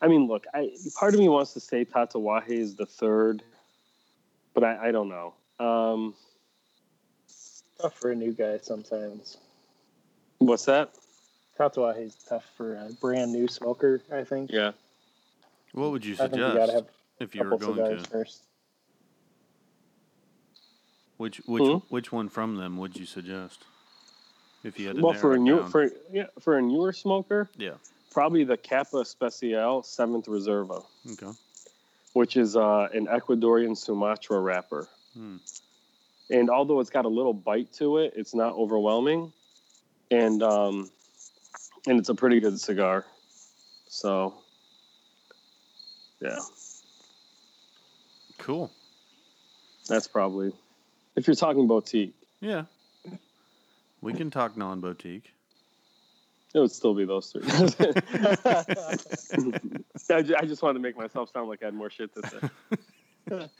i 0.00 0.08
mean 0.08 0.26
look 0.26 0.44
i 0.54 0.70
part 0.98 1.14
of 1.14 1.20
me 1.20 1.28
wants 1.28 1.52
to 1.52 1.60
say 1.60 1.84
Tatuaje 1.84 2.48
is 2.50 2.74
the 2.76 2.86
third 2.86 3.42
but 4.54 4.64
i, 4.64 4.88
I 4.88 4.92
don't 4.92 5.08
know 5.08 5.34
um 5.64 6.14
Tough 7.80 7.94
for 7.94 8.10
a 8.10 8.14
new 8.14 8.32
guy 8.32 8.58
sometimes. 8.62 9.36
what's 10.38 10.64
that 10.64 10.94
Tatuaje 11.58 12.02
is 12.06 12.16
tough 12.28 12.44
for 12.56 12.74
a 12.76 12.90
brand 13.00 13.32
new 13.32 13.48
smoker. 13.48 14.02
I 14.12 14.24
think. 14.24 14.50
yeah 14.50 14.72
What 15.72 15.90
would 15.90 16.04
you 16.04 16.14
I 16.14 16.28
think 16.28 16.36
you 16.36 16.52
gotta 16.54 16.72
have 16.72 16.86
if 17.20 17.34
a 17.34 17.38
you 17.38 17.44
were 17.44 17.50
couple 17.52 17.74
going 17.74 17.84
cigars 17.84 18.02
to? 18.04 18.10
first. 18.10 18.42
Which 21.16 21.38
which 21.46 21.64
Hmm? 21.64 21.78
which 21.88 22.12
one 22.12 22.28
from 22.28 22.56
them 22.56 22.76
would 22.78 22.98
you 22.98 23.06
suggest? 23.06 23.64
If 24.66 24.80
you 24.80 24.88
had 24.88 24.96
to 24.96 25.02
well 25.02 25.14
for 25.14 25.34
a 25.34 25.38
new 25.38 25.60
down? 25.60 25.70
for 25.70 25.90
yeah 26.12 26.26
for 26.40 26.58
a 26.58 26.62
newer 26.62 26.92
smoker 26.92 27.48
yeah, 27.56 27.74
probably 28.10 28.42
the 28.42 28.56
Capa 28.56 28.96
Especial 28.98 29.84
Seventh 29.84 30.26
Reserva, 30.26 30.84
okay, 31.12 31.30
which 32.14 32.36
is 32.36 32.56
uh, 32.56 32.88
an 32.92 33.06
Ecuadorian 33.06 33.76
Sumatra 33.76 34.40
wrapper. 34.40 34.88
Hmm. 35.14 35.36
And 36.30 36.50
although 36.50 36.80
it's 36.80 36.90
got 36.90 37.04
a 37.04 37.08
little 37.08 37.32
bite 37.32 37.72
to 37.74 37.98
it, 37.98 38.14
it's 38.16 38.34
not 38.34 38.54
overwhelming, 38.54 39.32
and 40.10 40.42
um, 40.42 40.90
and 41.86 42.00
it's 42.00 42.08
a 42.08 42.14
pretty 42.14 42.40
good 42.40 42.58
cigar. 42.58 43.04
So, 43.86 44.34
yeah, 46.20 46.38
cool. 48.38 48.72
that's 49.88 50.08
probably 50.08 50.52
if 51.14 51.28
you're 51.28 51.36
talking 51.36 51.68
boutique, 51.68 52.14
Yeah, 52.40 52.64
we 54.00 54.12
can 54.12 54.30
talk 54.30 54.56
non-boutique. 54.56 55.30
it 56.54 56.58
would 56.60 56.70
still 56.72 56.94
be 56.94 57.04
those 57.04 57.30
three. 57.32 57.42
I 60.10 60.22
ju- 60.22 60.36
I 60.38 60.46
just 60.46 60.62
wanted 60.62 60.74
to 60.74 60.80
make 60.80 60.96
myself 60.96 61.30
sound 61.32 61.48
like 61.48 61.62
I 61.62 61.66
had 61.66 61.74
more 61.74 61.90
shit 61.90 62.10
to 62.14 62.22
say. 62.28 62.38
Well, 63.28 63.50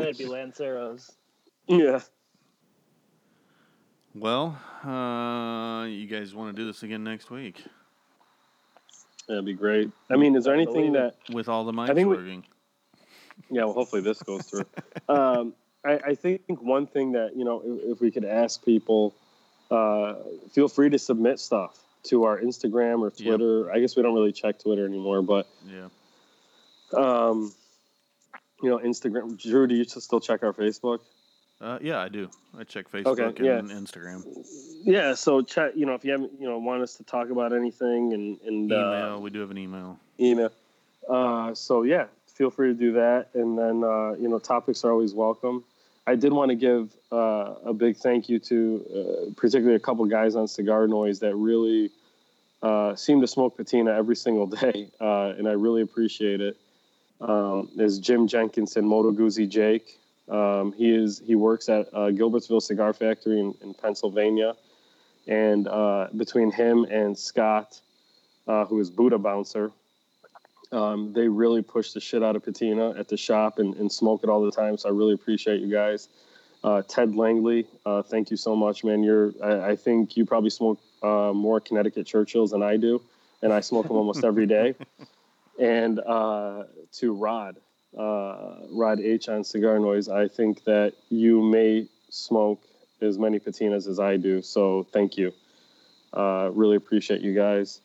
that'd 0.00 0.18
be 0.18 0.26
Lanceros. 0.26 1.10
yeah. 1.66 2.00
Well, 4.14 4.58
uh, 4.84 5.86
you 5.86 6.06
guys 6.06 6.34
want 6.34 6.54
to 6.54 6.62
do 6.62 6.66
this 6.66 6.82
again 6.82 7.02
next 7.04 7.30
week? 7.30 7.64
That'd 9.26 9.46
be 9.46 9.54
great. 9.54 9.90
I 10.10 10.16
mean, 10.16 10.36
is 10.36 10.44
there 10.44 10.52
anything 10.54 10.92
that 10.92 11.16
with 11.32 11.48
all 11.48 11.64
the 11.64 11.72
mics 11.72 11.94
think 11.94 12.06
we- 12.06 12.16
working. 12.16 12.44
Yeah, 13.50 13.64
well, 13.64 13.72
hopefully 13.72 14.02
this 14.02 14.22
goes 14.22 14.42
through. 14.42 14.66
um, 15.08 15.54
I, 15.84 15.92
I 16.10 16.14
think 16.14 16.42
one 16.48 16.86
thing 16.86 17.12
that 17.12 17.36
you 17.36 17.44
know, 17.44 17.62
if, 17.64 17.96
if 17.96 18.00
we 18.00 18.10
could 18.10 18.24
ask 18.24 18.64
people, 18.64 19.14
uh, 19.70 20.14
feel 20.52 20.68
free 20.68 20.90
to 20.90 20.98
submit 20.98 21.38
stuff 21.40 21.78
to 22.04 22.24
our 22.24 22.38
Instagram 22.40 23.00
or 23.00 23.12
Yep. 23.16 23.26
Twitter. 23.38 23.70
I 23.72 23.80
guess 23.80 23.96
we 23.96 24.02
don't 24.02 24.14
really 24.14 24.32
check 24.32 24.58
Twitter 24.58 24.86
anymore, 24.86 25.22
but 25.22 25.46
Yeah. 25.66 25.88
um, 26.96 27.52
you 28.62 28.70
know, 28.70 28.78
Instagram. 28.78 29.40
Drew, 29.40 29.66
do 29.66 29.74
you 29.74 29.84
still 29.84 30.20
check 30.20 30.42
our 30.42 30.52
Facebook? 30.52 31.00
Uh, 31.60 31.78
yeah, 31.80 32.00
I 32.00 32.08
do. 32.08 32.28
I 32.58 32.64
check 32.64 32.90
Facebook 32.90 33.18
Okay, 33.20 33.44
yeah. 33.44 33.58
and 33.58 33.70
Instagram. 33.70 34.24
Yeah, 34.84 35.14
so 35.14 35.40
check. 35.42 35.72
You 35.76 35.86
know, 35.86 35.94
if 35.94 36.04
you 36.04 36.12
haven't, 36.12 36.32
you 36.38 36.48
know, 36.48 36.58
want 36.58 36.82
us 36.82 36.96
to 36.96 37.04
talk 37.04 37.30
about 37.30 37.52
anything 37.52 38.12
and 38.12 38.38
and 38.46 38.72
uh, 38.72 38.74
Email. 38.76 39.22
we 39.22 39.30
do 39.30 39.40
have 39.40 39.50
an 39.50 39.58
email. 39.58 39.98
email. 40.20 40.50
Uh, 41.08 41.54
so 41.54 41.82
yeah, 41.82 42.06
feel 42.34 42.50
free 42.50 42.68
to 42.68 42.74
do 42.74 42.92
that. 42.94 43.28
And 43.34 43.56
then 43.56 43.84
uh, 43.84 44.12
you 44.18 44.28
know, 44.28 44.38
topics 44.38 44.84
are 44.84 44.90
always 44.90 45.14
welcome. 45.14 45.64
I 46.06 46.16
did 46.16 46.32
want 46.32 46.50
to 46.50 46.54
give 46.54 46.92
uh, 47.10 47.54
a 47.64 47.72
big 47.72 47.96
thank 47.96 48.28
you 48.28 48.38
to 48.40 48.84
uh, 49.30 49.34
particularly 49.36 49.76
a 49.76 49.80
couple 49.80 50.04
guys 50.04 50.36
on 50.36 50.46
Cigar 50.46 50.86
Noise 50.86 51.20
that 51.20 51.34
really 51.34 51.90
uh, 52.62 52.94
seem 52.94 53.20
to 53.22 53.26
smoke 53.26 53.56
patina 53.56 53.92
every 53.92 54.16
single 54.16 54.46
day, 54.62 54.90
uh, 55.00 55.32
and 55.38 55.48
I 55.48 55.52
really 55.52 55.82
appreciate 55.82 56.40
it. 56.40 56.56
Um, 57.20 57.70
is 57.78 57.98
Jim 58.00 58.26
Jenkinson, 58.26 58.86
Moto 58.86 59.12
Guzzi 59.12 59.48
Jake. 59.48 59.98
Um, 60.28 60.72
he 60.72 60.94
is 60.94 61.22
he 61.24 61.36
works 61.36 61.68
at 61.68 61.86
uh, 61.92 62.10
Gilbertsville 62.10 62.62
Cigar 62.62 62.92
Factory 62.92 63.40
in, 63.40 63.54
in 63.62 63.72
Pennsylvania, 63.72 64.56
and 65.26 65.68
uh, 65.68 66.08
between 66.16 66.50
him 66.50 66.84
and 66.84 67.16
Scott, 67.16 67.80
who 68.46 68.78
is 68.80 68.90
Buddha 68.90 69.16
Bouncer, 69.16 69.72
um, 70.72 71.12
they 71.12 71.28
really 71.28 71.62
push 71.62 71.92
the 71.92 72.00
shit 72.00 72.22
out 72.22 72.36
of 72.36 72.42
patina 72.42 72.90
at 72.98 73.08
the 73.08 73.16
shop 73.16 73.58
and, 73.58 73.74
and 73.76 73.90
smoke 73.90 74.22
it 74.22 74.28
all 74.28 74.44
the 74.44 74.50
time. 74.50 74.76
So 74.76 74.88
I 74.88 74.92
really 74.92 75.14
appreciate 75.14 75.60
you 75.60 75.70
guys. 75.70 76.08
Uh, 76.62 76.82
Ted 76.82 77.14
Langley, 77.14 77.66
uh, 77.84 78.02
thank 78.02 78.30
you 78.30 78.36
so 78.36 78.56
much, 78.56 78.84
man. 78.84 79.02
You're 79.02 79.32
I, 79.42 79.70
I 79.72 79.76
think 79.76 80.16
you 80.16 80.24
probably 80.24 80.50
smoke 80.50 80.80
uh, 81.02 81.32
more 81.34 81.60
Connecticut 81.60 82.06
Churchills 82.06 82.50
than 82.50 82.62
I 82.62 82.78
do, 82.78 83.02
and 83.42 83.52
I 83.52 83.60
smoke 83.60 83.88
them 83.88 83.96
almost 83.96 84.24
every 84.24 84.46
day. 84.46 84.74
And 85.58 86.00
uh, 86.00 86.64
to 86.94 87.14
Rod, 87.14 87.56
uh, 87.96 88.56
Rod 88.70 89.00
H 89.00 89.28
on 89.28 89.44
Cigar 89.44 89.78
Noise, 89.78 90.08
I 90.08 90.28
think 90.28 90.64
that 90.64 90.94
you 91.10 91.42
may 91.42 91.86
smoke 92.10 92.62
as 93.00 93.18
many 93.18 93.38
patinas 93.38 93.88
as 93.88 94.00
I 94.00 94.16
do. 94.16 94.42
So 94.42 94.86
thank 94.92 95.16
you. 95.16 95.32
Uh, 96.12 96.50
really 96.52 96.76
appreciate 96.76 97.20
you 97.20 97.34
guys. 97.34 97.80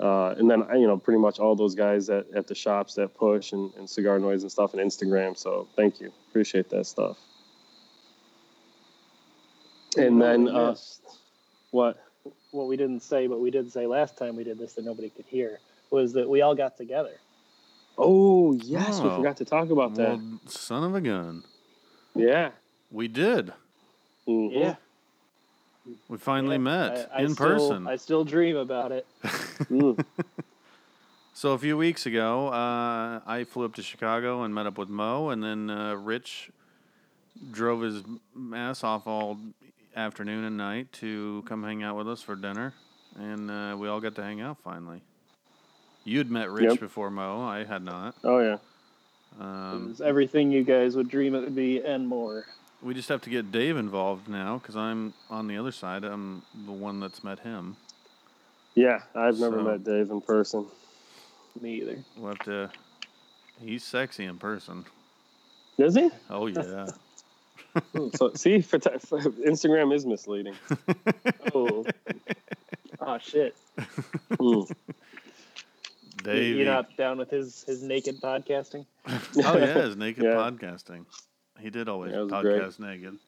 Uh, 0.00 0.30
and 0.36 0.50
then, 0.50 0.64
you 0.74 0.86
know, 0.88 0.96
pretty 0.96 1.20
much 1.20 1.38
all 1.38 1.54
those 1.54 1.74
guys 1.76 2.10
at, 2.10 2.26
at 2.34 2.46
the 2.48 2.54
shops 2.54 2.94
that 2.94 3.14
push 3.14 3.52
and, 3.52 3.72
and 3.74 3.88
Cigar 3.88 4.18
Noise 4.18 4.42
and 4.42 4.50
stuff 4.50 4.74
and 4.74 4.82
Instagram. 4.82 5.36
So 5.38 5.68
thank 5.76 6.00
you. 6.00 6.10
Appreciate 6.30 6.68
that 6.70 6.86
stuff. 6.86 7.16
And 9.96 10.20
then, 10.20 10.48
uh, 10.48 10.74
what? 11.70 11.98
what 12.50 12.66
we 12.68 12.76
didn't 12.76 13.00
say, 13.00 13.26
but 13.26 13.40
we 13.40 13.50
did 13.50 13.70
say 13.72 13.86
last 13.86 14.16
time 14.16 14.36
we 14.36 14.44
did 14.44 14.58
this 14.58 14.74
that 14.74 14.84
nobody 14.84 15.10
could 15.10 15.26
hear, 15.26 15.58
was 15.90 16.12
that 16.14 16.28
we 16.28 16.40
all 16.40 16.54
got 16.54 16.76
together. 16.76 17.14
Oh, 17.98 18.52
yes. 18.54 19.00
We 19.00 19.08
Oh. 19.08 19.16
forgot 19.16 19.36
to 19.38 19.44
talk 19.44 19.70
about 19.70 19.94
that. 19.96 20.18
Well, 20.18 20.40
son 20.46 20.84
of 20.84 20.94
a 20.94 21.00
gun. 21.00 21.44
yeah. 22.14 22.50
We 22.90 23.08
did. 23.08 23.52
Mhm. 24.28 24.52
Yeah. 24.52 24.74
We 26.08 26.18
finally 26.18 26.54
Yeah. 26.56 26.58
met 26.62 27.10
I- 27.12 27.18
I 27.20 27.22
in 27.22 27.34
still- 27.34 27.46
person. 27.46 27.86
I 27.86 27.96
still 27.96 28.24
dream 28.24 28.56
about 28.56 28.92
it. 28.92 29.06
Mm. 29.70 30.04
So 31.32 31.52
a 31.52 31.58
few 31.58 31.76
weeks 31.76 32.06
ago, 32.06 32.48
uh, 32.48 33.20
I 33.26 33.44
flew 33.44 33.64
up 33.64 33.74
to 33.74 33.82
Chicago 33.82 34.42
and 34.44 34.54
met 34.54 34.66
up 34.66 34.78
with 34.78 34.88
Mo, 34.88 35.30
and 35.30 35.42
then 35.42 35.68
uh, 35.70 35.94
Rich 35.96 36.50
drove 37.50 37.82
his 37.82 38.02
ass 38.54 38.84
off 38.84 39.06
all 39.08 39.38
afternoon 39.96 40.44
and 40.44 40.56
night 40.56 40.92
to 40.94 41.42
come 41.46 41.62
hang 41.64 41.82
out 41.82 41.96
with 41.96 42.08
us 42.08 42.22
for 42.22 42.36
dinner, 42.36 42.72
and 43.16 43.50
uh, 43.50 43.76
we 43.78 43.88
all 43.88 44.00
got 44.00 44.14
to 44.16 44.22
hang 44.22 44.40
out 44.40 44.58
finally. 44.62 45.02
You'd 46.04 46.30
met 46.30 46.50
Rich 46.50 46.70
Yep. 46.72 46.80
before 46.80 47.10
Mo. 47.10 47.42
I 47.42 47.64
had 47.64 47.82
not. 47.82 48.14
Oh, 48.22 48.38
yeah. 48.40 48.54
It 48.54 49.42
Um, 49.42 49.88
was 49.88 50.00
everything 50.00 50.52
you 50.52 50.62
guys 50.62 50.94
would 50.96 51.08
dream 51.08 51.34
it 51.34 51.40
would 51.40 51.56
be 51.56 51.80
and 51.82 52.06
more. 52.06 52.46
We 52.84 52.94
just 52.94 53.08
have 53.08 53.22
to 53.22 53.30
get 53.30 53.50
Dave 53.50 53.76
involved 53.76 54.28
now 54.28 54.58
because 54.58 54.76
I'm 54.76 55.14
on 55.30 55.48
the 55.48 55.56
other 55.56 55.72
side. 55.72 56.04
I'm 56.04 56.42
the 56.66 56.72
one 56.72 57.00
that's 57.00 57.24
met 57.24 57.40
him. 57.40 57.76
Yeah. 58.74 59.00
I've 59.14 59.38
never 59.38 59.58
So- 59.58 59.62
met 59.64 59.84
Dave 59.84 60.10
in 60.10 60.20
person. 60.20 60.66
Me 61.60 61.76
either. 61.80 61.98
We'll 62.16 62.28
have 62.30 62.38
to. 62.40 62.70
He's 63.60 63.84
sexy 63.84 64.24
in 64.24 64.38
person. 64.38 64.84
Is 65.78 65.94
he? 65.94 66.10
Oh 66.28 66.46
yeah. 66.46 66.86
so, 68.14 68.32
see, 68.34 68.60
for 68.60 68.78
t- 68.78 68.98
for- 69.00 69.20
Instagram 69.20 69.94
is 69.94 70.04
misleading. 70.06 70.54
Oh, 71.56 71.84
oh 73.00 73.18
shit! 73.18 73.54
Mm. 73.78 74.68
You- 74.68 74.76
Dave. 76.24 76.56
You're 76.56 76.66
not 76.66 76.96
down 76.96 77.18
with 77.18 77.30
his 77.30 77.62
his 77.64 77.82
naked 77.82 78.20
podcasting? 78.20 78.86
Oh 79.06 79.18
yeah, 79.36 79.82
his 79.82 79.96
naked 79.96 80.24
Yeah. 80.24 80.30
podcasting. 80.34 81.04
He 81.60 81.70
did 81.70 81.88
always 81.88 82.12
That 82.12 82.24
was 82.26 82.42
great. 82.42 82.62
podcast 82.62 82.78
naked. 82.80 83.18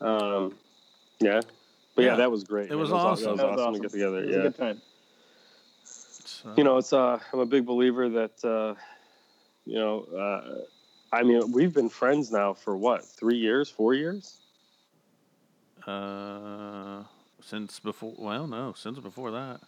Um, 0.00 0.54
yeah. 1.20 1.40
But 1.94 2.02
yeah, 2.04 2.10
Yeah. 2.12 2.16
that 2.16 2.30
was 2.30 2.44
great. 2.44 2.66
It 2.66 2.70
man. 2.70 2.78
was 2.78 2.90
That 2.90 2.96
aw- 2.96 3.06
awesome. 3.08 3.24
That 3.24 3.30
was, 3.32 3.38
That 3.40 3.50
was 3.50 3.60
awesome, 3.60 3.74
to 3.74 3.80
get 3.80 3.90
together. 3.90 4.18
It 4.18 4.26
was 4.26 4.34
a 4.34 4.38
Yeah. 4.38 4.42
good 4.44 4.56
time. 4.56 4.82
So, 5.84 6.54
You 6.56 6.64
know, 6.64 6.76
it's 6.78 6.92
uh, 6.92 7.18
I'm 7.32 7.40
a 7.40 7.46
big 7.46 7.66
believer 7.66 8.08
that 8.08 8.44
uh, 8.44 8.74
you 9.64 9.74
know, 9.78 10.02
uh, 10.04 10.64
I 11.12 11.22
mean, 11.22 11.50
we've 11.52 11.74
been 11.74 11.88
friends 11.88 12.30
now 12.30 12.54
for 12.54 12.76
what, 12.76 13.04
three 13.04 13.36
years, 13.38 13.68
four 13.70 13.94
years? 13.94 14.36
uh, 15.86 17.02
since 17.40 17.80
before. 17.80 18.12
Well, 18.18 18.46
no, 18.46 18.74
since 18.76 18.98
before 18.98 19.30
that. 19.30 19.60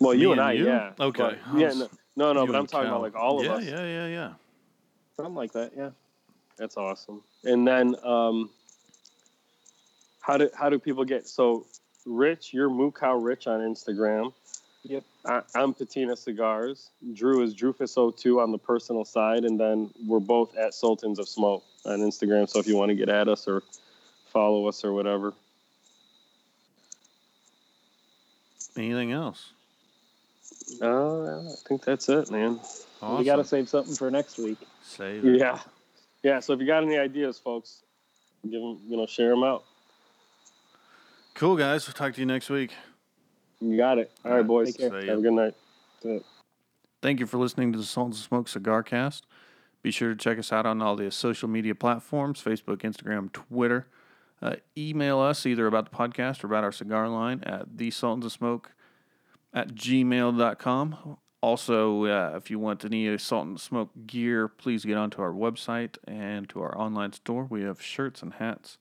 Well, 0.00 0.14
Me 0.14 0.20
you 0.22 0.32
and 0.32 0.40
and 0.40 0.48
I, 0.48 0.52
you? 0.52 0.66
yeah. 0.66 0.92
Okay. 0.98 1.22
But- 1.22 1.38
I 1.54 1.58
yeah, 1.58 1.68
no, 1.74 1.88
no, 2.16 2.32
no 2.32 2.46
but 2.46 2.54
I'm 2.56 2.66
talking 2.66 2.86
Cal. 2.88 2.96
about 2.96 3.02
like 3.02 3.14
all 3.16 3.38
of 3.40 3.44
yeah, 3.44 3.52
us. 3.54 3.64
Yeah, 3.64 3.84
yeah, 3.84 4.06
yeah. 4.06 4.32
Something 5.18 5.34
like 5.34 5.52
that. 5.52 5.72
Yeah. 5.76 5.90
That's 6.58 6.76
awesome. 6.76 7.22
And 7.42 7.66
then, 7.66 7.96
um, 8.04 8.50
how 10.20 10.36
do 10.36 10.48
how 10.56 10.70
do 10.70 10.78
people 10.78 11.04
get 11.04 11.26
so? 11.26 11.66
Rich, 12.06 12.54
you're 12.54 12.70
Moo 12.70 12.92
Cow 12.92 13.16
Rich 13.16 13.48
on 13.48 13.60
Instagram. 13.60 14.32
Yep. 14.84 15.04
I, 15.26 15.42
I'm 15.56 15.74
Patina 15.74 16.16
Cigars. 16.16 16.90
Drew 17.14 17.42
is 17.42 17.54
Drufus02 17.54 18.40
on 18.40 18.52
the 18.52 18.58
personal 18.58 19.04
side, 19.04 19.44
and 19.44 19.58
then 19.58 19.90
we're 20.06 20.20
both 20.20 20.56
at 20.56 20.72
Sultans 20.72 21.18
of 21.18 21.28
Smoke 21.28 21.64
on 21.84 21.98
Instagram. 21.98 22.48
So 22.48 22.60
if 22.60 22.68
you 22.68 22.76
want 22.76 22.90
to 22.90 22.94
get 22.94 23.08
at 23.08 23.28
us 23.28 23.48
or 23.48 23.62
follow 24.32 24.68
us 24.68 24.84
or 24.84 24.92
whatever. 24.92 25.34
Anything 28.76 29.12
else? 29.12 29.52
Uh, 30.80 31.40
I 31.40 31.54
think 31.66 31.84
that's 31.84 32.08
it, 32.08 32.30
man. 32.30 32.60
Awesome. 33.00 33.18
We 33.18 33.24
got 33.24 33.36
to 33.36 33.44
save 33.44 33.68
something 33.68 33.94
for 33.94 34.10
next 34.10 34.38
week. 34.38 34.58
Save 34.82 35.24
it. 35.24 35.38
Yeah, 35.38 35.60
yeah. 36.22 36.40
So 36.40 36.52
if 36.52 36.60
you 36.60 36.66
got 36.66 36.82
any 36.82 36.98
ideas, 36.98 37.38
folks, 37.38 37.82
give 38.42 38.60
them, 38.60 38.80
you 38.86 38.96
know, 38.96 39.06
share 39.06 39.30
them 39.30 39.44
out. 39.44 39.64
Cool, 41.34 41.56
guys. 41.56 41.86
We'll 41.86 41.94
talk 41.94 42.14
to 42.14 42.20
you 42.20 42.26
next 42.26 42.50
week. 42.50 42.72
You 43.60 43.76
got 43.76 43.98
it. 43.98 44.10
All 44.24 44.32
right, 44.32 44.46
boys. 44.46 44.74
Take 44.74 44.90
care. 44.90 45.06
Have 45.06 45.18
a 45.18 45.22
good 45.22 45.32
night. 45.32 45.54
That's 46.02 46.22
it. 46.22 46.26
Thank 47.00 47.20
you 47.20 47.26
for 47.26 47.38
listening 47.38 47.72
to 47.72 47.78
the 47.78 47.84
Sultans 47.84 48.18
of 48.18 48.24
Smoke 48.24 48.48
Cigar 48.48 48.82
Cast. 48.82 49.24
Be 49.82 49.92
sure 49.92 50.10
to 50.10 50.16
check 50.16 50.38
us 50.38 50.52
out 50.52 50.66
on 50.66 50.82
all 50.82 50.96
the 50.96 51.10
social 51.12 51.48
media 51.48 51.74
platforms 51.74 52.42
Facebook, 52.42 52.78
Instagram, 52.78 53.32
Twitter. 53.32 53.86
Uh, 54.42 54.56
email 54.76 55.20
us 55.20 55.46
either 55.46 55.66
about 55.66 55.90
the 55.90 55.96
podcast 55.96 56.42
or 56.42 56.48
about 56.48 56.64
our 56.64 56.72
cigar 56.72 57.08
line 57.08 57.42
at 57.44 57.76
the 57.78 57.90
Sultans 57.90 58.26
of 58.26 58.32
Smoke 58.32 58.72
at 59.54 59.74
gmail.com. 59.74 61.18
Also, 61.40 62.04
uh, 62.04 62.32
if 62.36 62.50
you 62.50 62.58
want 62.58 62.84
any 62.84 63.16
Sultans 63.16 63.60
of 63.60 63.64
Smoke 63.64 63.90
gear, 64.06 64.48
please 64.48 64.84
get 64.84 64.96
onto 64.96 65.22
our 65.22 65.32
website 65.32 65.96
and 66.06 66.48
to 66.48 66.60
our 66.60 66.76
online 66.76 67.12
store. 67.12 67.44
We 67.44 67.62
have 67.62 67.80
shirts 67.80 68.22
and 68.22 68.34
hats. 68.34 68.78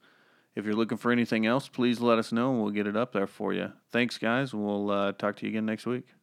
If 0.56 0.66
you're 0.66 0.74
looking 0.74 0.98
for 0.98 1.12
anything 1.12 1.46
else, 1.46 1.68
please 1.68 2.00
let 2.00 2.18
us 2.18 2.32
know 2.32 2.52
and 2.52 2.62
we'll 2.62 2.72
get 2.72 2.88
it 2.88 2.98
up 2.98 3.14
there 3.14 3.28
for 3.28 3.54
you. 3.54 3.74
Thanks, 3.92 4.18
guys. 4.18 4.56
We'll 4.56 4.90
uh, 4.90 5.12
talk 5.12 5.36
to 5.38 5.46
you 5.46 5.52
again 5.52 5.68
next 5.68 5.86
week. 5.86 6.17